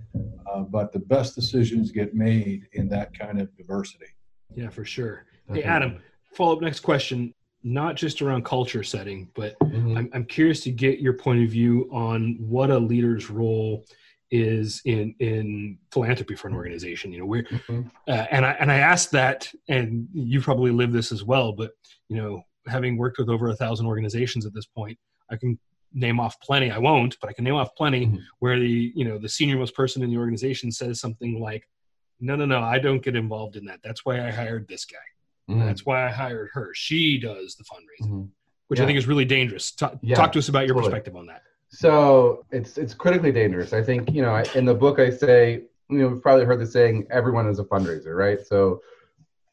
Uh, 0.51 0.62
but 0.62 0.91
the 0.91 0.99
best 0.99 1.34
decisions 1.34 1.91
get 1.91 2.13
made 2.13 2.67
in 2.73 2.88
that 2.89 3.17
kind 3.17 3.41
of 3.41 3.56
diversity. 3.58 4.06
Yeah, 4.54 4.69
for 4.69 4.86
sure. 4.86 5.25
Hey, 5.51 5.63
Adam, 5.63 6.01
follow 6.34 6.56
up 6.56 6.62
next 6.62 6.82
question. 6.82 7.34
Not 7.63 7.95
just 7.95 8.21
around 8.21 8.43
culture 8.43 8.84
setting, 8.84 9.30
but 9.36 9.58
mm-hmm. 9.60 9.97
I'm, 9.97 10.10
I'm 10.13 10.25
curious 10.25 10.62
to 10.63 10.71
get 10.71 10.99
your 10.99 11.13
point 11.13 11.43
of 11.43 11.49
view 11.49 11.89
on 11.91 12.38
what 12.39 12.69
a 12.69 12.77
leader's 12.77 13.30
role 13.30 13.86
is 14.32 14.82
in 14.86 15.13
in 15.20 15.78
philanthropy 15.91 16.36
for 16.36 16.48
an 16.48 16.56
organization. 16.56 17.12
You 17.12 17.20
know, 17.20 17.26
where 17.26 17.44
mm-hmm. 17.44 17.82
uh, 18.08 18.26
and 18.32 18.46
I 18.46 18.52
and 18.52 18.72
I 18.72 18.78
asked 18.78 19.12
that, 19.12 19.52
and 19.67 20.08
you 20.13 20.41
probably 20.41 20.72
live 20.72 20.91
this 20.91 21.12
as 21.12 21.24
well. 21.24 21.52
But 21.52 21.72
you 22.08 22.17
know, 22.17 22.44
having 22.67 22.98
worked 22.98 23.17
with 23.17 23.30
over 23.30 23.50
a 23.50 23.56
thousand 23.56 23.88
organizations 23.88 24.46
at 24.46 24.54
this 24.54 24.65
point, 24.65 24.98
I 25.30 25.36
can 25.36 25.60
name 25.94 26.20
off 26.20 26.39
plenty. 26.39 26.72
I 26.72 26.78
won't, 26.78 27.17
but 27.20 27.30
I 27.30 27.34
can 27.34 27.44
name 27.44 27.56
off 27.56 27.76
plenty 27.76 28.08
mm-hmm. 28.08 28.17
where 28.39 28.60
the 28.60 28.91
you 28.96 29.06
know 29.06 29.17
the 29.17 29.30
senior 29.30 29.58
most 29.58 29.76
person 29.76 30.02
in 30.02 30.10
the 30.10 30.17
organization 30.17 30.72
says 30.72 31.00
something 31.00 31.41
like, 31.41 31.67
"No, 32.20 32.36
no, 32.36 32.46
no, 32.46 32.62
I 32.62 32.80
don't 32.80 33.04
get 33.04 33.15
involved 33.15 33.58
in 33.58 33.65
that. 33.65 33.80
That's 33.84 34.06
why 34.06 34.26
I 34.26 34.32
hired 34.32 34.67
this 34.67 34.86
guy. 34.86 34.98
Mm-hmm. 35.50 35.65
That's 35.65 35.86
why 35.86 36.06
I 36.06 36.10
hired 36.10 36.50
her. 36.54 36.72
She 36.74 37.20
does 37.20 37.56
the 37.56 37.63
fundraising." 37.63 38.10
Mm-hmm. 38.10 38.26
Which 38.67 38.80
yeah. 38.80 38.86
I 38.86 38.88
think 38.88 38.98
is 38.98 39.06
really 39.06 39.26
dangerous. 39.26 39.72
Talk, 39.72 39.98
yeah, 40.02 40.15
talk 40.15 40.32
to 40.32 40.39
us 40.39 40.48
about 40.48 40.65
your 40.65 40.76
totally. 40.76 40.91
perspective 40.91 41.17
on 41.17 41.26
that. 41.26 41.41
So 41.71 42.45
it's 42.51 42.77
it's 42.77 42.93
critically 42.93 43.31
dangerous. 43.31 43.73
I 43.73 43.81
think 43.81 44.12
you 44.12 44.21
know 44.21 44.43
in 44.55 44.65
the 44.65 44.73
book 44.73 44.99
I 44.99 45.10
say 45.10 45.63
you 45.89 45.97
know 45.97 46.10
we've 46.10 46.21
probably 46.21 46.45
heard 46.45 46.60
the 46.60 46.67
saying 46.67 47.07
everyone 47.10 47.47
is 47.47 47.60
a 47.60 47.63
fundraiser, 47.63 48.15
right? 48.15 48.39
So 48.45 48.81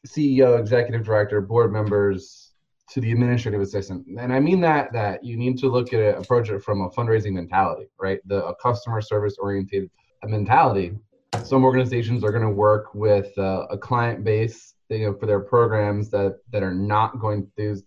CEO, 0.05 0.59
executive 0.59 1.05
director, 1.05 1.39
board 1.41 1.71
members 1.71 2.51
to 2.91 2.99
the 2.99 3.11
administrative 3.11 3.61
assistant, 3.61 4.05
and 4.19 4.33
I 4.33 4.39
mean 4.39 4.59
that 4.61 4.91
that 4.91 5.23
you 5.23 5.37
need 5.37 5.57
to 5.59 5.69
look 5.69 5.93
at 5.93 6.01
it, 6.01 6.17
approach 6.17 6.49
it 6.49 6.61
from 6.61 6.81
a 6.81 6.89
fundraising 6.89 7.33
mentality, 7.33 7.87
right? 7.99 8.19
The 8.25 8.45
a 8.45 8.55
customer 8.55 8.99
service 8.99 9.37
oriented 9.39 9.89
mentality. 10.25 10.97
Some 11.45 11.63
organizations 11.63 12.23
are 12.25 12.31
going 12.31 12.43
to 12.43 12.49
work 12.49 12.93
with 12.93 13.37
uh, 13.37 13.67
a 13.69 13.77
client 13.77 14.25
base, 14.25 14.73
you 14.89 15.05
know, 15.05 15.13
for 15.13 15.25
their 15.25 15.39
programs 15.39 16.09
that 16.09 16.39
that 16.51 16.63
are 16.63 16.73
not 16.73 17.19
going. 17.19 17.49
These 17.55 17.83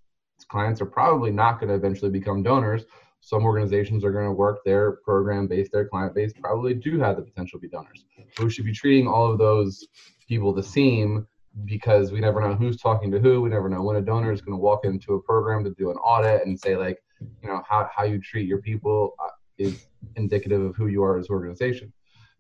clients 0.48 0.80
are 0.80 0.86
probably 0.86 1.30
not 1.30 1.60
going 1.60 1.68
to 1.68 1.74
eventually 1.74 2.10
become 2.10 2.42
donors 2.42 2.84
some 3.22 3.44
organizations 3.44 4.04
are 4.04 4.10
going 4.10 4.26
to 4.26 4.32
work 4.32 4.64
their 4.64 4.92
program 5.04 5.46
base, 5.46 5.68
their 5.72 5.86
client 5.86 6.12
base, 6.12 6.32
probably 6.40 6.74
do 6.74 6.98
have 6.98 7.16
the 7.16 7.22
potential 7.22 7.58
to 7.58 7.62
be 7.62 7.68
donors. 7.68 8.04
But 8.36 8.44
we 8.44 8.50
should 8.50 8.64
be 8.64 8.72
treating 8.72 9.06
all 9.06 9.30
of 9.30 9.38
those 9.38 9.86
people 10.28 10.52
the 10.52 10.62
same 10.62 11.26
because 11.64 12.10
we 12.10 12.18
never 12.18 12.40
know 12.40 12.54
who's 12.54 12.78
talking 12.78 13.12
to 13.12 13.20
who. 13.20 13.40
We 13.40 13.50
never 13.50 13.68
know 13.68 13.82
when 13.82 13.94
a 13.94 14.02
donor 14.02 14.32
is 14.32 14.40
going 14.40 14.56
to 14.56 14.60
walk 14.60 14.84
into 14.84 15.14
a 15.14 15.22
program 15.22 15.62
to 15.62 15.70
do 15.70 15.90
an 15.90 15.96
audit 15.98 16.44
and 16.44 16.58
say, 16.58 16.76
like, 16.76 16.98
you 17.20 17.48
know, 17.48 17.62
how, 17.68 17.88
how 17.94 18.02
you 18.02 18.20
treat 18.20 18.48
your 18.48 18.58
people 18.58 19.14
uh, 19.22 19.28
is 19.56 19.86
indicative 20.16 20.60
of 20.60 20.74
who 20.74 20.88
you 20.88 21.04
are 21.04 21.16
as 21.16 21.28
an 21.28 21.34
organization. 21.34 21.92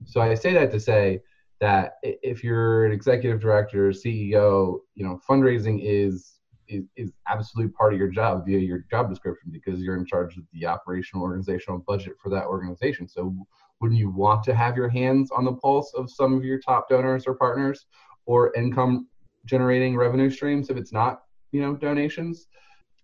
So 0.04 0.20
I 0.20 0.34
say 0.34 0.52
that 0.54 0.72
to 0.72 0.80
say 0.80 1.20
that 1.60 1.92
if 2.02 2.42
you're 2.42 2.86
an 2.86 2.92
executive 2.92 3.40
director, 3.40 3.90
CEO, 3.90 4.80
you 4.96 5.04
know, 5.04 5.20
fundraising 5.30 5.78
is 5.80 6.40
is, 6.72 6.84
is 6.96 7.12
absolutely 7.28 7.72
part 7.72 7.92
of 7.92 7.98
your 7.98 8.08
job 8.08 8.46
via 8.46 8.58
your 8.58 8.84
job 8.90 9.08
description 9.08 9.50
because 9.50 9.80
you're 9.80 9.96
in 9.96 10.06
charge 10.06 10.36
of 10.36 10.44
the 10.52 10.66
operational 10.66 11.22
organizational 11.22 11.78
budget 11.86 12.14
for 12.22 12.30
that 12.30 12.46
organization. 12.46 13.06
So 13.08 13.34
wouldn't 13.80 14.00
you 14.00 14.10
want 14.10 14.42
to 14.44 14.54
have 14.54 14.76
your 14.76 14.88
hands 14.88 15.30
on 15.30 15.44
the 15.44 15.52
pulse 15.52 15.92
of 15.94 16.10
some 16.10 16.34
of 16.34 16.44
your 16.44 16.58
top 16.58 16.88
donors 16.88 17.26
or 17.26 17.34
partners 17.34 17.86
or 18.26 18.54
income 18.54 19.08
generating 19.44 19.96
revenue 19.96 20.30
streams 20.30 20.70
if 20.70 20.76
it's 20.76 20.92
not, 20.92 21.22
you 21.52 21.60
know, 21.60 21.74
donations? 21.74 22.46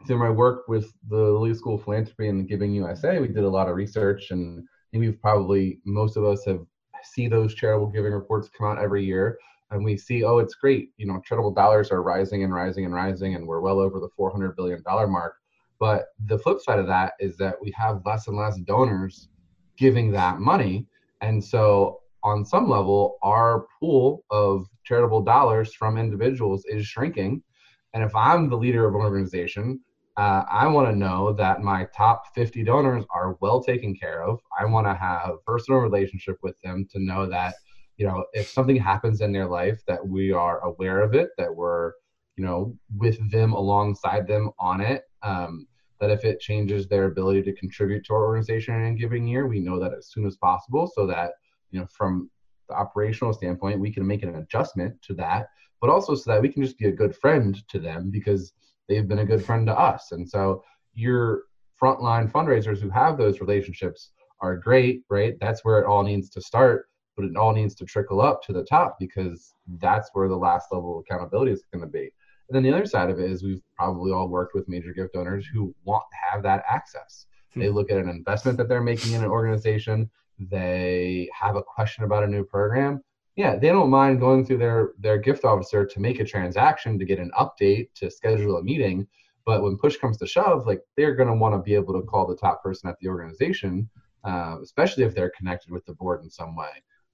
Through 0.06 0.18
my 0.18 0.30
work 0.30 0.68
with 0.68 0.92
the 1.08 1.16
Lilly 1.16 1.54
School 1.54 1.74
of 1.74 1.82
Philanthropy 1.82 2.28
and 2.28 2.48
Giving 2.48 2.72
USA, 2.72 3.18
we 3.18 3.26
did 3.26 3.42
a 3.42 3.48
lot 3.48 3.68
of 3.68 3.74
research 3.74 4.30
and 4.30 4.64
we've 4.92 5.20
probably 5.20 5.80
most 5.84 6.16
of 6.16 6.24
us 6.24 6.44
have 6.44 6.64
see 7.04 7.28
those 7.28 7.54
charitable 7.54 7.88
giving 7.88 8.12
reports 8.12 8.48
come 8.56 8.66
out 8.66 8.82
every 8.82 9.04
year 9.04 9.38
and 9.70 9.84
we 9.84 9.96
see, 9.96 10.24
oh, 10.24 10.38
it's 10.38 10.54
great. 10.54 10.90
You 10.96 11.06
know, 11.06 11.20
charitable 11.24 11.52
dollars 11.52 11.90
are 11.90 12.02
rising 12.02 12.44
and 12.44 12.54
rising 12.54 12.84
and 12.84 12.94
rising, 12.94 13.34
and 13.34 13.46
we're 13.46 13.60
well 13.60 13.80
over 13.80 14.00
the 14.00 14.08
$400 14.18 14.56
billion 14.56 14.82
mark. 14.86 15.34
But 15.78 16.06
the 16.26 16.38
flip 16.38 16.60
side 16.60 16.78
of 16.78 16.86
that 16.86 17.12
is 17.20 17.36
that 17.36 17.56
we 17.60 17.72
have 17.76 18.02
less 18.04 18.26
and 18.26 18.36
less 18.36 18.58
donors 18.58 19.28
giving 19.76 20.10
that 20.12 20.40
money. 20.40 20.86
And 21.20 21.42
so, 21.42 22.00
on 22.24 22.44
some 22.44 22.68
level, 22.68 23.18
our 23.22 23.66
pool 23.78 24.24
of 24.30 24.66
charitable 24.84 25.22
dollars 25.22 25.72
from 25.72 25.96
individuals 25.96 26.64
is 26.66 26.84
shrinking. 26.84 27.42
And 27.94 28.02
if 28.02 28.14
I'm 28.14 28.48
the 28.48 28.56
leader 28.56 28.86
of 28.86 28.94
an 28.94 29.00
organization, 29.00 29.80
uh, 30.16 30.44
I 30.50 30.66
want 30.66 30.88
to 30.88 30.96
know 30.96 31.32
that 31.34 31.62
my 31.62 31.86
top 31.96 32.34
50 32.34 32.64
donors 32.64 33.04
are 33.14 33.36
well 33.40 33.62
taken 33.62 33.94
care 33.94 34.24
of. 34.24 34.40
I 34.58 34.64
want 34.64 34.88
to 34.88 34.94
have 34.94 35.30
a 35.30 35.36
personal 35.46 35.80
relationship 35.80 36.38
with 36.42 36.60
them 36.60 36.88
to 36.90 36.98
know 36.98 37.26
that 37.26 37.54
you 37.98 38.06
know 38.06 38.24
if 38.32 38.48
something 38.48 38.76
happens 38.76 39.20
in 39.20 39.32
their 39.32 39.46
life 39.46 39.82
that 39.86 40.06
we 40.06 40.32
are 40.32 40.60
aware 40.60 41.00
of 41.00 41.14
it 41.14 41.30
that 41.36 41.54
we're 41.54 41.92
you 42.36 42.44
know 42.44 42.74
with 42.96 43.18
them 43.30 43.52
alongside 43.52 44.26
them 44.26 44.50
on 44.58 44.80
it 44.80 45.02
um, 45.22 45.66
that 46.00 46.10
if 46.10 46.24
it 46.24 46.40
changes 46.40 46.86
their 46.86 47.04
ability 47.04 47.42
to 47.42 47.52
contribute 47.54 48.04
to 48.04 48.14
our 48.14 48.26
organization 48.26 48.74
in 48.74 48.92
a 48.92 48.96
given 48.96 49.26
year 49.26 49.46
we 49.46 49.60
know 49.60 49.78
that 49.78 49.92
as 49.92 50.10
soon 50.10 50.26
as 50.26 50.36
possible 50.36 50.90
so 50.94 51.06
that 51.06 51.32
you 51.70 51.78
know 51.78 51.86
from 51.92 52.30
the 52.68 52.74
operational 52.74 53.32
standpoint 53.32 53.80
we 53.80 53.92
can 53.92 54.06
make 54.06 54.22
an 54.22 54.36
adjustment 54.36 54.94
to 55.02 55.12
that 55.14 55.48
but 55.80 55.90
also 55.90 56.14
so 56.14 56.30
that 56.30 56.42
we 56.42 56.48
can 56.48 56.62
just 56.62 56.78
be 56.78 56.86
a 56.86 56.92
good 56.92 57.14
friend 57.14 57.66
to 57.68 57.78
them 57.78 58.10
because 58.10 58.52
they've 58.88 59.08
been 59.08 59.20
a 59.20 59.24
good 59.24 59.44
friend 59.44 59.66
to 59.66 59.78
us. 59.78 60.12
And 60.12 60.28
so 60.28 60.62
your 60.94 61.42
frontline 61.80 62.30
fundraisers 62.30 62.80
who 62.80 62.90
have 62.90 63.16
those 63.16 63.40
relationships 63.40 64.10
are 64.40 64.56
great 64.56 65.02
right? 65.10 65.34
That's 65.40 65.64
where 65.64 65.80
it 65.80 65.86
all 65.86 66.02
needs 66.02 66.30
to 66.30 66.40
start 66.40 66.86
but 67.18 67.26
it 67.26 67.36
all 67.36 67.52
needs 67.52 67.74
to 67.74 67.84
trickle 67.84 68.20
up 68.20 68.40
to 68.44 68.52
the 68.52 68.62
top 68.62 68.96
because 69.00 69.52
that's 69.80 70.08
where 70.12 70.28
the 70.28 70.36
last 70.36 70.68
level 70.70 70.96
of 70.96 71.04
accountability 71.04 71.50
is 71.50 71.64
going 71.72 71.82
to 71.82 71.90
be. 71.90 72.12
And 72.48 72.54
then 72.54 72.62
the 72.62 72.72
other 72.72 72.86
side 72.86 73.10
of 73.10 73.18
it 73.18 73.28
is 73.28 73.42
we've 73.42 73.60
probably 73.76 74.12
all 74.12 74.28
worked 74.28 74.54
with 74.54 74.68
major 74.68 74.92
gift 74.92 75.14
donors 75.14 75.44
who 75.52 75.74
want 75.84 76.04
to 76.12 76.16
have 76.30 76.44
that 76.44 76.62
access. 76.70 77.26
Hmm. 77.54 77.60
They 77.60 77.70
look 77.70 77.90
at 77.90 77.98
an 77.98 78.08
investment 78.08 78.56
that 78.58 78.68
they're 78.68 78.80
making 78.80 79.14
in 79.14 79.24
an 79.24 79.30
organization, 79.30 80.08
they 80.38 81.28
have 81.38 81.56
a 81.56 81.62
question 81.62 82.04
about 82.04 82.22
a 82.22 82.28
new 82.28 82.44
program. 82.44 83.02
Yeah, 83.34 83.56
they 83.56 83.68
don't 83.68 83.90
mind 83.90 84.20
going 84.20 84.46
through 84.46 84.58
their 84.58 84.92
their 84.98 85.18
gift 85.18 85.44
officer 85.44 85.84
to 85.84 86.00
make 86.00 86.20
a 86.20 86.24
transaction 86.24 86.98
to 86.98 87.04
get 87.04 87.18
an 87.18 87.32
update 87.36 87.88
to 87.96 88.10
schedule 88.10 88.56
a 88.58 88.62
meeting. 88.62 89.08
But 89.44 89.64
when 89.64 89.76
push 89.76 89.96
comes 89.96 90.18
to 90.18 90.26
shove, 90.28 90.66
like 90.66 90.80
they're 90.96 91.16
going 91.16 91.28
to 91.28 91.34
want 91.34 91.54
to 91.54 91.58
be 91.58 91.74
able 91.74 91.94
to 91.94 92.06
call 92.06 92.26
the 92.26 92.36
top 92.36 92.62
person 92.62 92.88
at 92.88 92.96
the 93.00 93.08
organization, 93.08 93.90
uh, 94.22 94.58
especially 94.62 95.02
if 95.02 95.14
they're 95.14 95.32
connected 95.36 95.72
with 95.72 95.84
the 95.86 95.94
board 95.94 96.22
in 96.22 96.30
some 96.30 96.54
way 96.54 96.68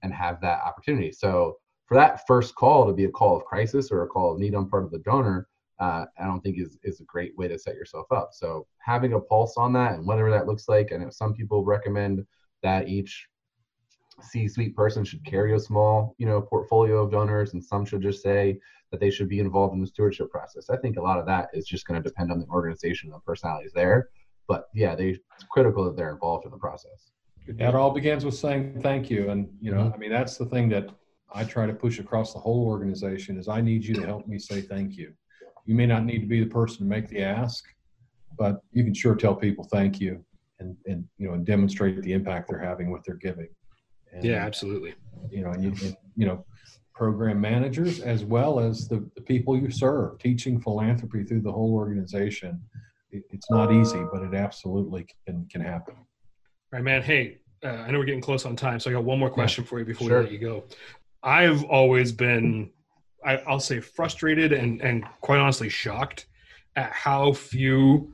and 0.05 0.13
have 0.13 0.41
that 0.43 0.61
opportunity. 0.65 1.11
So 1.11 1.57
for 1.87 1.97
that 1.97 2.21
first 2.27 2.55
call 2.55 2.87
to 2.87 2.93
be 2.93 3.07
a 3.07 3.11
call 3.11 3.37
of 3.37 3.45
crisis 3.45 3.91
or 3.91 4.03
a 4.03 4.07
call 4.07 4.33
of 4.33 4.39
need 4.39 4.55
on 4.55 4.69
part 4.69 4.85
of 4.85 4.91
the 4.93 5.01
donor, 5.01 5.49
uh, 5.81 6.05
I 6.21 6.25
don't 6.25 6.41
think 6.41 6.59
is 6.59 6.79
is 6.85 7.01
a 7.01 7.05
great 7.05 7.37
way 7.37 7.49
to 7.49 7.59
set 7.59 7.75
yourself 7.75 8.07
up. 8.13 8.29
So 8.33 8.67
having 8.79 9.15
a 9.15 9.21
pulse 9.21 9.55
on 9.57 9.73
that 9.73 9.95
and 9.95 10.07
whatever 10.07 10.31
that 10.31 10.47
looks 10.47 10.69
like, 10.69 10.93
and 10.93 11.03
if 11.03 11.13
some 11.13 11.35
people 11.35 11.65
recommend 11.65 12.25
that 12.63 12.89
each 12.89 13.27
C-suite 14.21 14.77
person 14.77 15.05
should 15.05 15.25
carry 15.25 15.55
a 15.55 15.59
small, 15.59 16.15
you 16.19 16.27
know, 16.27 16.41
portfolio 16.41 17.03
of 17.03 17.11
donors, 17.11 17.55
and 17.55 17.65
some 17.65 17.85
should 17.85 18.03
just 18.03 18.23
say 18.23 18.59
that 18.91 19.01
they 19.01 19.11
should 19.11 19.29
be 19.29 19.41
involved 19.41 19.75
in 19.75 19.81
the 19.81 19.87
stewardship 19.87 20.31
process. 20.31 20.71
I 20.71 20.77
think 20.77 20.97
a 20.97 21.03
lot 21.03 21.19
of 21.19 21.27
that 21.27 21.49
is 21.53 21.67
just 21.67 21.87
going 21.87 22.01
to 22.01 22.09
depend 22.09 22.31
on 22.31 22.39
the 22.39 22.47
organization 22.47 23.11
and 23.11 23.17
the 23.17 23.25
personalities 23.25 23.73
there. 23.75 24.11
But 24.47 24.69
yeah, 24.73 24.95
they, 24.95 25.09
it's 25.09 25.45
critical 25.51 25.85
that 25.85 25.97
they're 25.97 26.13
involved 26.13 26.45
in 26.45 26.53
the 26.53 26.59
process. 26.59 27.11
It 27.47 27.75
all 27.75 27.91
begins 27.91 28.25
with 28.25 28.35
saying 28.35 28.81
thank 28.81 29.11
you. 29.11 29.31
And, 29.31 29.49
you 29.61 29.71
know, 29.71 29.83
mm-hmm. 29.83 29.95
I 29.95 29.97
mean, 29.99 30.11
that's 30.11 30.37
the 30.39 30.47
thing 30.47 30.69
that 30.71 30.89
I 31.33 31.45
try 31.45 31.67
to 31.67 31.75
push 31.75 31.99
across 31.99 32.33
the 32.33 32.39
whole 32.39 32.65
organization 32.67 33.39
is 33.39 33.49
I 33.49 33.61
need 33.61 33.85
you 33.85 33.95
to 33.95 34.07
help 34.07 34.27
me 34.27 34.39
say 34.39 34.61
thank 34.61 34.97
you. 34.97 35.13
You 35.67 35.75
may 35.75 35.87
not 35.87 36.05
need 36.05 36.21
to 36.21 36.27
be 36.27 36.41
the 36.41 36.51
person 36.51 36.79
to 36.79 36.85
make 36.85 37.09
the 37.09 37.23
ask, 37.23 37.65
but 38.39 38.63
you 38.73 38.85
can 38.85 38.95
sure 38.95 39.15
tell 39.15 39.35
people 39.35 39.69
thank 39.73 40.01
you 40.01 40.25
and, 40.59 40.77
and 40.87 41.05
you 41.19 41.29
know, 41.29 41.35
and 41.35 41.45
demonstrate 41.45 42.03
the 42.03 42.13
impact 42.13 42.49
they're 42.49 42.59
having 42.59 42.91
with 42.91 43.03
their 43.05 43.17
giving. 43.17 43.49
And, 44.13 44.25
yeah, 44.25 44.45
absolutely. 44.45 44.95
You 45.31 45.43
know, 45.43 45.51
and 45.51 45.63
you, 45.63 45.71
and, 45.85 45.97
you 46.17 46.27
know, 46.27 46.45
program 46.95 47.41
managers 47.41 48.01
as 48.01 48.25
well 48.25 48.61
as 48.61 48.89
the, 48.89 49.09
the 49.17 49.23
people 49.23 49.59
you 49.59 49.71
serve, 49.71 50.19
teaching 50.19 50.61
philanthropy 50.61 51.25
through 51.25 51.43
the 51.43 51.53
whole 51.53 51.75
organization. 51.75 52.61
It, 53.11 53.25
it's 53.31 53.51
not 53.51 53.73
easy, 53.73 54.03
but 54.13 54.23
it 54.23 54.35
absolutely 54.35 55.07
can, 55.27 55.47
can 55.51 55.61
happen 55.61 55.95
right, 56.75 56.83
man. 56.83 57.03
Hey, 57.03 57.39
uh, 57.65 57.69
I 57.69 57.91
know 57.91 57.99
we're 57.99 58.05
getting 58.05 58.21
close 58.21 58.45
on 58.45 58.57
time, 58.57 58.81
so 58.81 58.91
I 58.91 58.93
got 58.93 59.05
one 59.05 59.19
more 59.19 59.31
question 59.31 59.65
yeah, 59.65 59.69
for 59.69 59.79
you 59.79 59.85
before 59.85 60.09
sure. 60.09 60.19
we 60.19 60.25
let 60.25 60.33
you 60.33 60.39
go. 60.39 60.65
I've 61.23 61.65
always 61.65 62.13
been, 62.13 62.71
I, 63.25 63.41
will 63.47 63.61
say, 63.61 63.81
frustrated 63.81 64.53
and 64.53 64.83
and 64.83 65.05
quite 65.21 65.39
honestly 65.39 65.69
shocked 65.69 66.27
at 66.77 66.93
how 66.93 67.33
few 67.33 68.13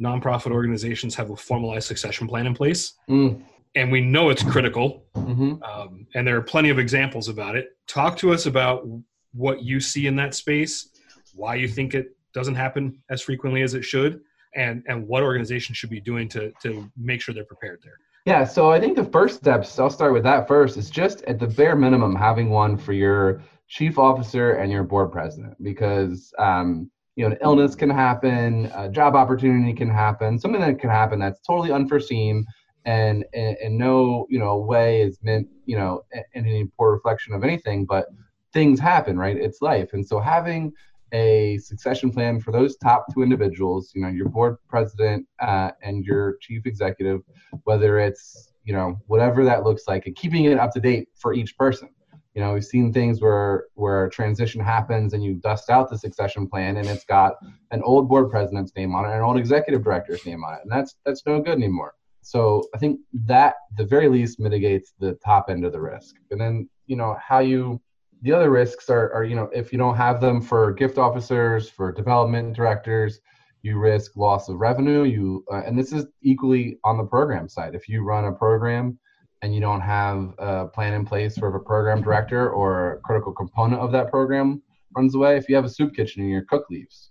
nonprofit 0.00 0.52
organizations 0.52 1.14
have 1.16 1.30
a 1.30 1.36
formalized 1.36 1.88
succession 1.88 2.28
plan 2.28 2.46
in 2.46 2.54
place. 2.54 2.94
Mm. 3.10 3.42
And 3.74 3.92
we 3.92 4.00
know 4.00 4.30
it's 4.30 4.42
critical. 4.42 5.04
hmm 5.14 5.54
Um, 5.62 6.06
and 6.14 6.26
there 6.26 6.36
are 6.36 6.42
plenty 6.42 6.70
of 6.70 6.78
examples 6.78 7.28
about 7.28 7.56
it. 7.56 7.70
Talk 7.86 8.16
to 8.18 8.32
us 8.32 8.46
about 8.46 8.86
what 9.32 9.62
you 9.62 9.80
see 9.80 10.06
in 10.06 10.16
that 10.16 10.34
space, 10.34 10.90
why 11.34 11.56
you 11.56 11.68
think 11.68 11.94
it 11.94 12.16
doesn't 12.32 12.54
happen 12.54 13.02
as 13.10 13.22
frequently 13.22 13.62
as 13.62 13.74
it 13.74 13.84
should, 13.84 14.20
and, 14.56 14.82
and 14.88 15.06
what 15.06 15.22
organizations 15.22 15.78
should 15.78 15.90
be 15.90 16.00
doing 16.00 16.28
to, 16.30 16.52
to 16.62 16.90
make 16.96 17.20
sure 17.20 17.34
they're 17.34 17.44
prepared 17.44 17.80
there. 17.84 17.98
Yeah, 18.24 18.44
so 18.44 18.72
I 18.72 18.80
think 18.80 18.96
the 18.96 19.04
first 19.04 19.36
steps, 19.36 19.78
I'll 19.78 19.88
start 19.88 20.12
with 20.12 20.24
that 20.24 20.48
first, 20.48 20.76
is 20.76 20.90
just 20.90 21.22
at 21.22 21.38
the 21.38 21.46
bare 21.46 21.76
minimum 21.76 22.16
having 22.16 22.50
one 22.50 22.76
for 22.76 22.92
your 22.92 23.40
chief 23.68 23.98
officer 23.98 24.54
and 24.54 24.72
your 24.72 24.82
board 24.82 25.12
president 25.12 25.54
because 25.62 26.32
um, 26.38 26.90
you 27.14 27.24
know 27.24 27.32
an 27.32 27.38
illness 27.40 27.76
can 27.76 27.90
happen, 27.90 28.70
a 28.74 28.88
job 28.88 29.14
opportunity 29.14 29.72
can 29.72 29.88
happen, 29.88 30.38
something 30.38 30.60
that 30.60 30.80
can 30.80 30.90
happen 30.90 31.18
that's 31.20 31.40
totally 31.40 31.70
unforeseen 31.70 32.44
and 32.84 33.24
in 33.32 33.76
no 33.76 34.26
you 34.30 34.38
know 34.38 34.58
way 34.58 35.02
is 35.02 35.18
meant 35.22 35.48
you 35.64 35.76
know 35.76 36.02
in 36.34 36.46
any 36.46 36.64
poor 36.76 36.92
reflection 36.92 37.32
of 37.32 37.44
anything, 37.44 37.84
but 37.84 38.06
things 38.52 38.80
happen, 38.80 39.18
right? 39.18 39.36
It's 39.36 39.62
life, 39.62 39.92
and 39.92 40.06
so 40.06 40.18
having 40.18 40.72
a 41.12 41.58
succession 41.58 42.10
plan 42.10 42.40
for 42.40 42.52
those 42.52 42.76
top 42.76 43.06
two 43.12 43.22
individuals, 43.22 43.92
you 43.94 44.02
know, 44.02 44.08
your 44.08 44.28
board 44.28 44.56
president 44.68 45.26
uh, 45.40 45.70
and 45.82 46.04
your 46.04 46.36
chief 46.40 46.66
executive, 46.66 47.20
whether 47.64 47.98
it's, 47.98 48.52
you 48.64 48.72
know, 48.72 48.98
whatever 49.06 49.44
that 49.44 49.64
looks 49.64 49.84
like, 49.86 50.06
and 50.06 50.16
keeping 50.16 50.44
it 50.44 50.58
up 50.58 50.72
to 50.72 50.80
date 50.80 51.08
for 51.14 51.32
each 51.34 51.56
person. 51.56 51.88
You 52.34 52.42
know, 52.42 52.52
we've 52.52 52.64
seen 52.64 52.92
things 52.92 53.22
where 53.22 53.64
where 53.74 54.04
a 54.04 54.10
transition 54.10 54.60
happens 54.60 55.14
and 55.14 55.24
you 55.24 55.34
dust 55.34 55.70
out 55.70 55.88
the 55.88 55.96
succession 55.96 56.46
plan 56.46 56.76
and 56.76 56.86
it's 56.86 57.04
got 57.04 57.32
an 57.70 57.80
old 57.82 58.10
board 58.10 58.30
president's 58.30 58.72
name 58.76 58.94
on 58.94 59.06
it 59.06 59.08
and 59.08 59.16
an 59.16 59.22
old 59.22 59.38
executive 59.38 59.82
director's 59.82 60.26
name 60.26 60.44
on 60.44 60.54
it, 60.54 60.60
and 60.62 60.70
that's 60.70 60.96
that's 61.06 61.22
no 61.24 61.40
good 61.40 61.56
anymore. 61.56 61.94
So 62.20 62.64
I 62.74 62.78
think 62.78 63.00
that 63.24 63.54
the 63.78 63.86
very 63.86 64.08
least 64.08 64.38
mitigates 64.38 64.92
the 64.98 65.14
top 65.24 65.46
end 65.48 65.64
of 65.64 65.72
the 65.72 65.80
risk, 65.80 66.16
and 66.30 66.38
then 66.38 66.68
you 66.86 66.96
know 66.96 67.16
how 67.26 67.38
you 67.38 67.80
the 68.22 68.32
other 68.32 68.50
risks 68.50 68.88
are, 68.88 69.12
are, 69.12 69.24
you 69.24 69.36
know, 69.36 69.50
if 69.54 69.72
you 69.72 69.78
don't 69.78 69.96
have 69.96 70.20
them 70.20 70.40
for 70.40 70.72
gift 70.72 70.98
officers, 70.98 71.68
for 71.68 71.92
development 71.92 72.56
directors, 72.56 73.20
you 73.62 73.78
risk 73.78 74.16
loss 74.16 74.48
of 74.48 74.56
revenue. 74.56 75.02
You 75.04 75.44
uh, 75.52 75.62
and 75.66 75.78
this 75.78 75.92
is 75.92 76.06
equally 76.22 76.78
on 76.84 76.96
the 76.96 77.04
program 77.04 77.48
side. 77.48 77.74
If 77.74 77.88
you 77.88 78.02
run 78.02 78.24
a 78.24 78.32
program 78.32 78.98
and 79.42 79.54
you 79.54 79.60
don't 79.60 79.80
have 79.80 80.34
a 80.38 80.66
plan 80.66 80.94
in 80.94 81.04
place 81.04 81.36
for 81.36 81.54
a 81.54 81.60
program 81.60 82.00
director 82.00 82.50
or 82.50 82.94
a 82.94 83.00
critical 83.00 83.32
component 83.32 83.80
of 83.80 83.92
that 83.92 84.10
program 84.10 84.62
runs 84.96 85.14
away, 85.14 85.36
if 85.36 85.48
you 85.48 85.56
have 85.56 85.64
a 85.64 85.68
soup 85.68 85.94
kitchen 85.94 86.22
and 86.22 86.30
your 86.30 86.42
cook 86.42 86.66
leaves, 86.70 87.10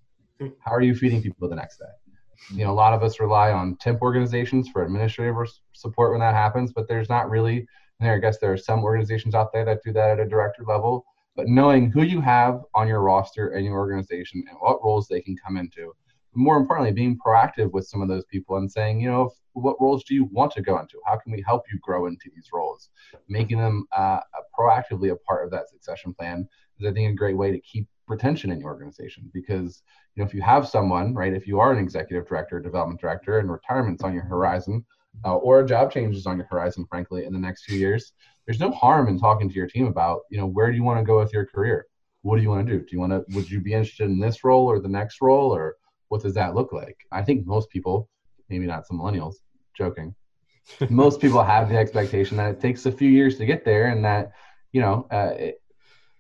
how 0.60 0.72
are 0.72 0.82
you 0.82 0.96
feeding 0.96 1.22
people 1.22 1.48
the 1.48 1.56
next 1.56 1.78
day? 1.78 1.86
You 2.52 2.66
know, 2.66 2.72
a 2.72 2.74
lot 2.74 2.94
of 2.94 3.04
us 3.04 3.20
rely 3.20 3.52
on 3.52 3.76
temp 3.78 4.02
organizations 4.02 4.70
for 4.70 4.84
administrative 4.84 5.36
support 5.74 6.12
when 6.12 6.20
that 6.20 6.34
happens, 6.34 6.72
but 6.74 6.88
there's 6.88 7.10
not 7.10 7.30
really 7.30 7.68
I 8.02 8.18
guess 8.18 8.38
there 8.38 8.52
are 8.52 8.58
some 8.58 8.84
organizations 8.84 9.36
out 9.36 9.54
there 9.54 9.66
that 9.66 9.84
do 9.84 9.94
that 9.94 10.12
at 10.12 10.20
a 10.20 10.30
director 10.30 10.64
level, 10.68 11.06
but 11.36 11.48
knowing 11.48 11.92
who 11.92 12.04
you 12.04 12.22
have 12.22 12.62
on 12.74 12.88
your 12.88 13.02
roster 13.02 13.50
and 13.50 13.66
your 13.66 13.76
organization 13.76 14.44
and 14.50 14.58
what 14.60 14.84
roles 14.84 15.08
they 15.08 15.22
can 15.22 15.36
come 15.36 15.58
into. 15.58 15.94
More 16.34 16.58
importantly, 16.58 16.92
being 16.92 17.18
proactive 17.18 17.72
with 17.72 17.88
some 17.88 18.02
of 18.02 18.10
those 18.10 18.26
people 18.26 18.58
and 18.58 18.70
saying, 18.70 19.00
you 19.00 19.10
know, 19.10 19.32
what 19.54 19.80
roles 19.80 20.04
do 20.04 20.14
you 20.14 20.26
want 20.26 20.52
to 20.52 20.62
go 20.62 20.78
into? 20.80 21.00
How 21.06 21.18
can 21.18 21.32
we 21.32 21.42
help 21.48 21.64
you 21.72 21.80
grow 21.82 22.08
into 22.08 22.30
these 22.36 22.50
roles? 22.54 22.90
Making 23.30 23.60
them 23.60 23.88
uh, 23.96 24.20
proactively 24.58 25.14
a 25.14 25.16
part 25.16 25.46
of 25.46 25.52
that 25.52 25.70
succession 25.70 26.14
plan 26.14 26.48
is, 26.78 26.86
I 26.86 26.92
think, 26.92 27.10
a 27.10 27.16
great 27.16 27.38
way 27.38 27.52
to 27.52 27.60
keep 27.62 27.88
retention 28.08 28.52
in 28.52 28.60
your 28.60 28.70
organization 28.70 29.30
because 29.34 29.82
you 30.14 30.22
know 30.22 30.28
if 30.28 30.34
you 30.34 30.42
have 30.42 30.68
someone 30.68 31.14
right 31.14 31.34
if 31.34 31.48
you 31.48 31.60
are 31.60 31.72
an 31.72 31.80
executive 31.80 32.28
director 32.28 32.60
development 32.60 33.02
director 33.02 33.40
and 33.40 33.52
retirement's 33.52 34.04
on 34.04 34.14
your 34.14 34.24
horizon 34.24 34.86
uh, 35.24 35.36
or 35.36 35.60
a 35.60 35.66
job 35.66 35.92
change 35.92 36.16
is 36.16 36.26
on 36.26 36.38
your 36.38 36.48
horizon, 36.48 36.86
frankly, 36.90 37.26
in 37.26 37.34
the 37.34 37.40
next 37.40 37.64
few 37.64 37.78
years, 37.78 38.14
there's 38.46 38.60
no 38.60 38.72
harm 38.72 39.08
in 39.08 39.20
talking 39.20 39.50
to 39.50 39.56
your 39.56 39.68
team 39.68 39.88
about, 39.88 40.22
you 40.30 40.38
know, 40.38 40.46
where 40.46 40.70
do 40.70 40.78
you 40.78 40.84
want 40.84 41.00
to 41.00 41.06
go 41.06 41.20
with 41.20 41.34
your 41.34 41.46
career? 41.46 41.88
What 42.22 42.38
do 42.38 42.42
you 42.42 42.50
want 42.50 42.66
to 42.68 42.74
do? 42.74 42.80
Do 42.80 42.88
you 42.92 43.00
want 43.00 43.12
to, 43.12 43.24
would 43.36 43.50
you 43.50 43.62
be 43.62 43.74
interested 43.74 44.06
in 44.06 44.20
this 44.20 44.44
role 44.44 44.66
or 44.66 44.80
the 44.80 44.88
next 44.88 45.22
role, 45.22 45.54
or 45.56 45.76
what 46.10 46.22
does 46.22 46.34
that 46.36 46.56
look 46.56 46.74
like? 46.74 46.98
I 47.12 47.22
think 47.24 47.46
most 47.46 47.70
people, 47.70 48.10
maybe 48.50 48.66
not 48.66 48.88
some 48.88 49.00
millennials, 49.00 49.36
joking, 49.76 50.16
most 50.90 51.22
people 51.22 51.44
have 51.44 51.70
the 51.70 51.78
expectation 51.78 52.38
that 52.38 52.52
it 52.52 52.60
takes 52.60 52.86
a 52.86 52.92
few 52.92 53.10
years 53.10 53.38
to 53.38 53.46
get 53.46 53.66
there, 53.66 53.88
and 53.88 54.04
that, 54.06 54.32
you 54.72 54.82
know, 54.82 55.08
uh, 55.12 55.34
it, 55.38 55.62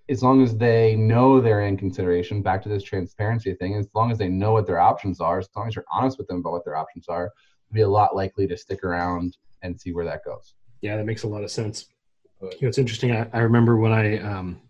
as 0.07 0.21
long 0.21 0.43
as 0.43 0.55
they 0.55 0.95
know 0.95 1.41
they're 1.41 1.65
in 1.65 1.77
consideration, 1.77 2.41
back 2.41 2.61
to 2.61 2.69
this 2.69 2.83
transparency 2.83 3.55
thing, 3.55 3.75
as 3.75 3.87
long 3.95 4.11
as 4.11 4.19
they 4.19 4.27
know 4.27 4.51
what 4.51 4.67
their 4.67 4.79
options 4.79 5.19
are, 5.19 5.39
as 5.39 5.49
long 5.55 5.67
as 5.67 5.75
you're 5.75 5.85
honest 5.91 6.17
with 6.17 6.27
them 6.27 6.37
about 6.37 6.51
what 6.51 6.65
their 6.65 6.77
options 6.77 7.07
are, 7.07 7.31
be 7.71 7.81
a 7.81 7.87
lot 7.87 8.15
likely 8.15 8.47
to 8.47 8.57
stick 8.57 8.83
around 8.83 9.37
and 9.61 9.79
see 9.79 9.91
where 9.91 10.05
that 10.05 10.23
goes. 10.23 10.53
Yeah, 10.81 10.97
that 10.97 11.05
makes 11.05 11.23
a 11.23 11.27
lot 11.27 11.43
of 11.43 11.51
sense. 11.51 11.87
You 12.41 12.49
know, 12.61 12.67
it's 12.67 12.77
interesting. 12.77 13.11
I, 13.11 13.27
I 13.33 13.39
remember 13.39 13.77
when 13.77 13.91
I 13.91 14.19
um, 14.19 14.61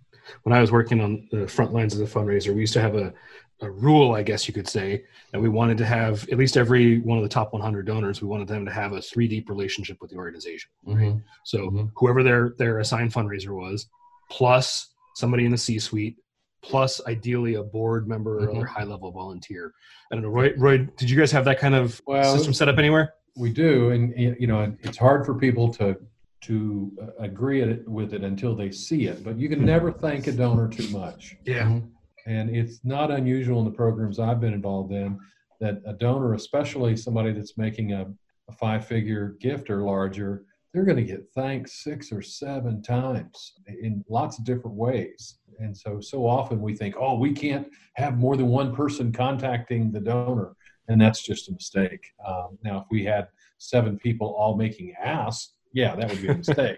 when 0.43 0.53
I 0.53 0.61
was 0.61 0.71
working 0.71 1.01
on 1.01 1.27
the 1.31 1.47
front 1.47 1.73
lines 1.73 1.93
of 1.93 1.99
the 1.99 2.19
fundraiser, 2.19 2.53
we 2.53 2.61
used 2.61 2.73
to 2.73 2.81
have 2.81 2.95
a, 2.95 3.13
a 3.61 3.69
rule, 3.69 4.13
I 4.13 4.23
guess 4.23 4.47
you 4.47 4.53
could 4.53 4.67
say, 4.67 5.03
that 5.31 5.39
we 5.39 5.49
wanted 5.49 5.77
to 5.79 5.85
have 5.85 6.27
at 6.29 6.37
least 6.37 6.57
every 6.57 6.99
one 6.99 7.17
of 7.17 7.23
the 7.23 7.29
top 7.29 7.53
100 7.53 7.85
donors. 7.85 8.21
We 8.21 8.27
wanted 8.27 8.47
them 8.47 8.65
to 8.65 8.71
have 8.71 8.93
a 8.93 9.01
three 9.01 9.27
deep 9.27 9.49
relationship 9.49 9.97
with 10.01 10.11
the 10.11 10.17
organization. 10.17 10.69
Right? 10.85 10.97
Mm-hmm. 10.97 11.19
So 11.43 11.59
mm-hmm. 11.69 11.85
whoever 11.95 12.23
their 12.23 12.53
their 12.57 12.79
assigned 12.79 13.13
fundraiser 13.13 13.55
was, 13.55 13.87
plus 14.29 14.89
somebody 15.15 15.45
in 15.45 15.51
the 15.51 15.57
C 15.57 15.79
suite, 15.79 16.17
plus 16.65 16.99
ideally 17.07 17.55
a 17.55 17.63
board 17.63 18.07
member 18.07 18.41
mm-hmm. 18.41 18.57
or 18.57 18.65
high 18.65 18.83
level 18.83 19.11
volunteer. 19.11 19.73
I 20.11 20.15
don't 20.15 20.23
know, 20.23 20.29
Roy. 20.29 20.53
Roy, 20.57 20.77
did 20.97 21.09
you 21.09 21.17
guys 21.17 21.31
have 21.31 21.45
that 21.45 21.59
kind 21.59 21.75
of 21.75 22.01
well, 22.07 22.35
system 22.35 22.53
set 22.53 22.67
up 22.67 22.77
anywhere? 22.77 23.13
We 23.37 23.51
do, 23.51 23.91
and 23.91 24.13
you 24.17 24.47
know, 24.47 24.75
it's 24.81 24.97
hard 24.97 25.25
for 25.25 25.35
people 25.35 25.71
to 25.75 25.97
to 26.41 26.91
uh, 27.01 27.23
agree 27.23 27.63
with 27.87 28.13
it 28.13 28.23
until 28.23 28.55
they 28.55 28.71
see 28.71 29.07
it. 29.07 29.23
But 29.23 29.37
you 29.37 29.49
can 29.49 29.65
never 29.65 29.91
thank 29.91 30.27
a 30.27 30.31
donor 30.31 30.67
too 30.67 30.87
much. 30.89 31.37
Yeah. 31.43 31.63
Mm-hmm. 31.63 31.87
And 32.27 32.55
it's 32.55 32.81
not 32.83 33.11
unusual 33.11 33.59
in 33.59 33.65
the 33.65 33.71
programs 33.71 34.19
I've 34.19 34.39
been 34.39 34.53
involved 34.53 34.91
in 34.91 35.19
that 35.59 35.81
a 35.85 35.93
donor, 35.93 36.33
especially 36.33 36.95
somebody 36.97 37.31
that's 37.31 37.57
making 37.57 37.93
a, 37.93 38.07
a 38.49 38.51
five 38.51 38.85
figure 38.85 39.35
gift 39.39 39.69
or 39.69 39.83
larger, 39.83 40.45
they're 40.73 40.83
going 40.83 40.97
to 40.97 41.03
get 41.03 41.29
thanked 41.33 41.69
six 41.69 42.11
or 42.11 42.21
seven 42.21 42.81
times 42.81 43.53
in 43.67 44.03
lots 44.09 44.37
of 44.37 44.45
different 44.45 44.75
ways. 44.75 45.39
And 45.59 45.75
so, 45.75 45.99
so 45.99 46.27
often 46.27 46.61
we 46.61 46.75
think, 46.75 46.95
oh, 46.99 47.17
we 47.17 47.33
can't 47.33 47.67
have 47.95 48.17
more 48.17 48.37
than 48.37 48.47
one 48.47 48.75
person 48.75 49.11
contacting 49.11 49.91
the 49.91 49.99
donor. 49.99 50.55
And 50.87 51.01
that's 51.01 51.23
just 51.23 51.49
a 51.49 51.53
mistake. 51.53 52.11
Um, 52.25 52.57
now, 52.63 52.79
if 52.79 52.85
we 52.91 53.03
had 53.03 53.27
seven 53.57 53.97
people 53.97 54.35
all 54.37 54.55
making 54.55 54.93
ask, 55.03 55.49
yeah, 55.73 55.93
that 55.95 56.09
would 56.09 56.21
be 56.21 56.29
a 56.29 56.35
mistake. 56.35 56.77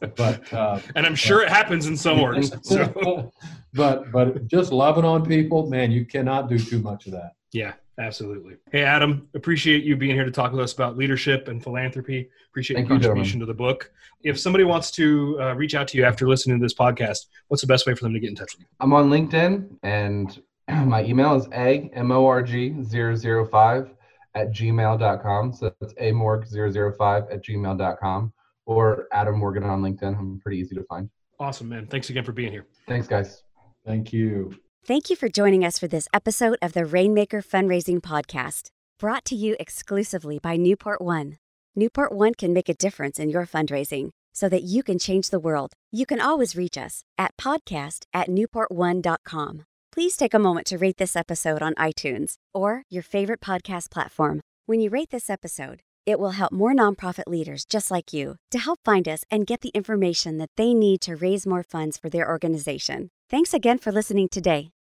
but 0.16 0.52
uh, 0.52 0.78
and 0.96 1.06
I'm 1.06 1.14
sure 1.14 1.40
uh, 1.40 1.44
it 1.44 1.48
happens 1.48 1.86
in 1.86 1.96
some 1.96 2.18
orgs. 2.18 2.52
So. 2.64 3.32
but 3.72 4.12
but 4.12 4.46
just 4.46 4.70
loving 4.70 5.04
on 5.04 5.24
people, 5.24 5.68
man, 5.70 5.90
you 5.90 6.04
cannot 6.04 6.48
do 6.48 6.58
too 6.58 6.78
much 6.80 7.06
of 7.06 7.12
that. 7.12 7.32
Yeah, 7.52 7.72
Absolutely. 7.98 8.56
Hey, 8.72 8.82
Adam, 8.82 9.28
appreciate 9.34 9.84
you 9.84 9.96
being 9.96 10.16
here 10.16 10.24
to 10.24 10.30
talk 10.30 10.50
with 10.50 10.60
us 10.60 10.72
about 10.72 10.96
leadership 10.96 11.46
and 11.48 11.62
philanthropy. 11.62 12.28
Appreciate 12.50 12.76
Thank 12.76 12.88
your 12.88 12.98
contribution 12.98 13.38
you, 13.38 13.46
to 13.46 13.52
the 13.52 13.56
book. 13.56 13.92
If 14.22 14.38
somebody 14.38 14.64
wants 14.64 14.90
to 14.92 15.40
uh, 15.40 15.54
reach 15.54 15.74
out 15.74 15.86
to 15.88 15.98
you 15.98 16.04
after 16.04 16.28
listening 16.28 16.58
to 16.58 16.64
this 16.64 16.74
podcast, 16.74 17.26
what's 17.48 17.60
the 17.60 17.68
best 17.68 17.86
way 17.86 17.94
for 17.94 18.04
them 18.04 18.12
to 18.12 18.18
get 18.18 18.30
in 18.30 18.36
touch 18.36 18.54
with 18.54 18.62
you? 18.62 18.66
I'm 18.80 18.92
on 18.92 19.10
LinkedIn, 19.10 19.76
and 19.84 20.42
my 20.88 21.04
email 21.04 21.34
is 21.36 21.46
a 21.52 21.88
m 21.94 22.10
o 22.10 22.26
r 22.26 22.42
g 22.42 22.74
005 22.82 23.94
at 24.34 24.50
gmail.com. 24.52 25.52
So 25.52 25.72
it's 25.80 25.94
amorg005 25.94 27.32
at 27.32 27.44
gmail.com 27.44 28.32
or 28.66 29.06
Adam 29.12 29.38
Morgan 29.38 29.64
on 29.64 29.82
LinkedIn. 29.82 30.18
I'm 30.18 30.40
pretty 30.40 30.58
easy 30.58 30.74
to 30.74 30.82
find. 30.84 31.08
Awesome, 31.38 31.68
man. 31.68 31.86
Thanks 31.86 32.10
again 32.10 32.24
for 32.24 32.32
being 32.32 32.50
here. 32.50 32.66
Thanks, 32.88 33.06
guys. 33.06 33.42
Thank 33.86 34.12
you. 34.12 34.54
Thank 34.86 35.08
you 35.08 35.16
for 35.16 35.30
joining 35.30 35.64
us 35.64 35.78
for 35.78 35.88
this 35.88 36.08
episode 36.12 36.58
of 36.60 36.74
the 36.74 36.84
Rainmaker 36.84 37.40
Fundraising 37.40 38.02
Podcast, 38.02 38.68
brought 38.98 39.24
to 39.24 39.34
you 39.34 39.56
exclusively 39.58 40.38
by 40.38 40.56
Newport 40.58 41.00
One. 41.00 41.38
Newport 41.74 42.12
One 42.12 42.34
can 42.34 42.52
make 42.52 42.68
a 42.68 42.74
difference 42.74 43.18
in 43.18 43.30
your 43.30 43.46
fundraising 43.46 44.10
so 44.34 44.46
that 44.50 44.62
you 44.62 44.82
can 44.82 44.98
change 44.98 45.30
the 45.30 45.40
world. 45.40 45.72
You 45.90 46.04
can 46.04 46.20
always 46.20 46.54
reach 46.54 46.76
us 46.76 47.02
at 47.16 47.34
podcast 47.38 48.04
at 48.12 48.28
newportone.com. 48.28 49.62
Please 49.90 50.18
take 50.18 50.34
a 50.34 50.38
moment 50.38 50.66
to 50.66 50.76
rate 50.76 50.98
this 50.98 51.16
episode 51.16 51.62
on 51.62 51.72
iTunes 51.76 52.34
or 52.52 52.82
your 52.90 53.02
favorite 53.02 53.40
podcast 53.40 53.90
platform. 53.90 54.42
When 54.66 54.80
you 54.80 54.90
rate 54.90 55.08
this 55.08 55.30
episode, 55.30 55.80
it 56.04 56.18
will 56.18 56.32
help 56.32 56.52
more 56.52 56.74
nonprofit 56.74 57.26
leaders 57.26 57.64
just 57.64 57.90
like 57.90 58.12
you 58.12 58.36
to 58.50 58.58
help 58.58 58.80
find 58.84 59.08
us 59.08 59.24
and 59.30 59.46
get 59.46 59.62
the 59.62 59.72
information 59.72 60.36
that 60.36 60.50
they 60.58 60.74
need 60.74 61.00
to 61.00 61.16
raise 61.16 61.46
more 61.46 61.62
funds 61.62 61.96
for 61.96 62.10
their 62.10 62.28
organization. 62.28 63.08
Thanks 63.30 63.54
again 63.54 63.78
for 63.78 63.90
listening 63.90 64.28
today. 64.28 64.73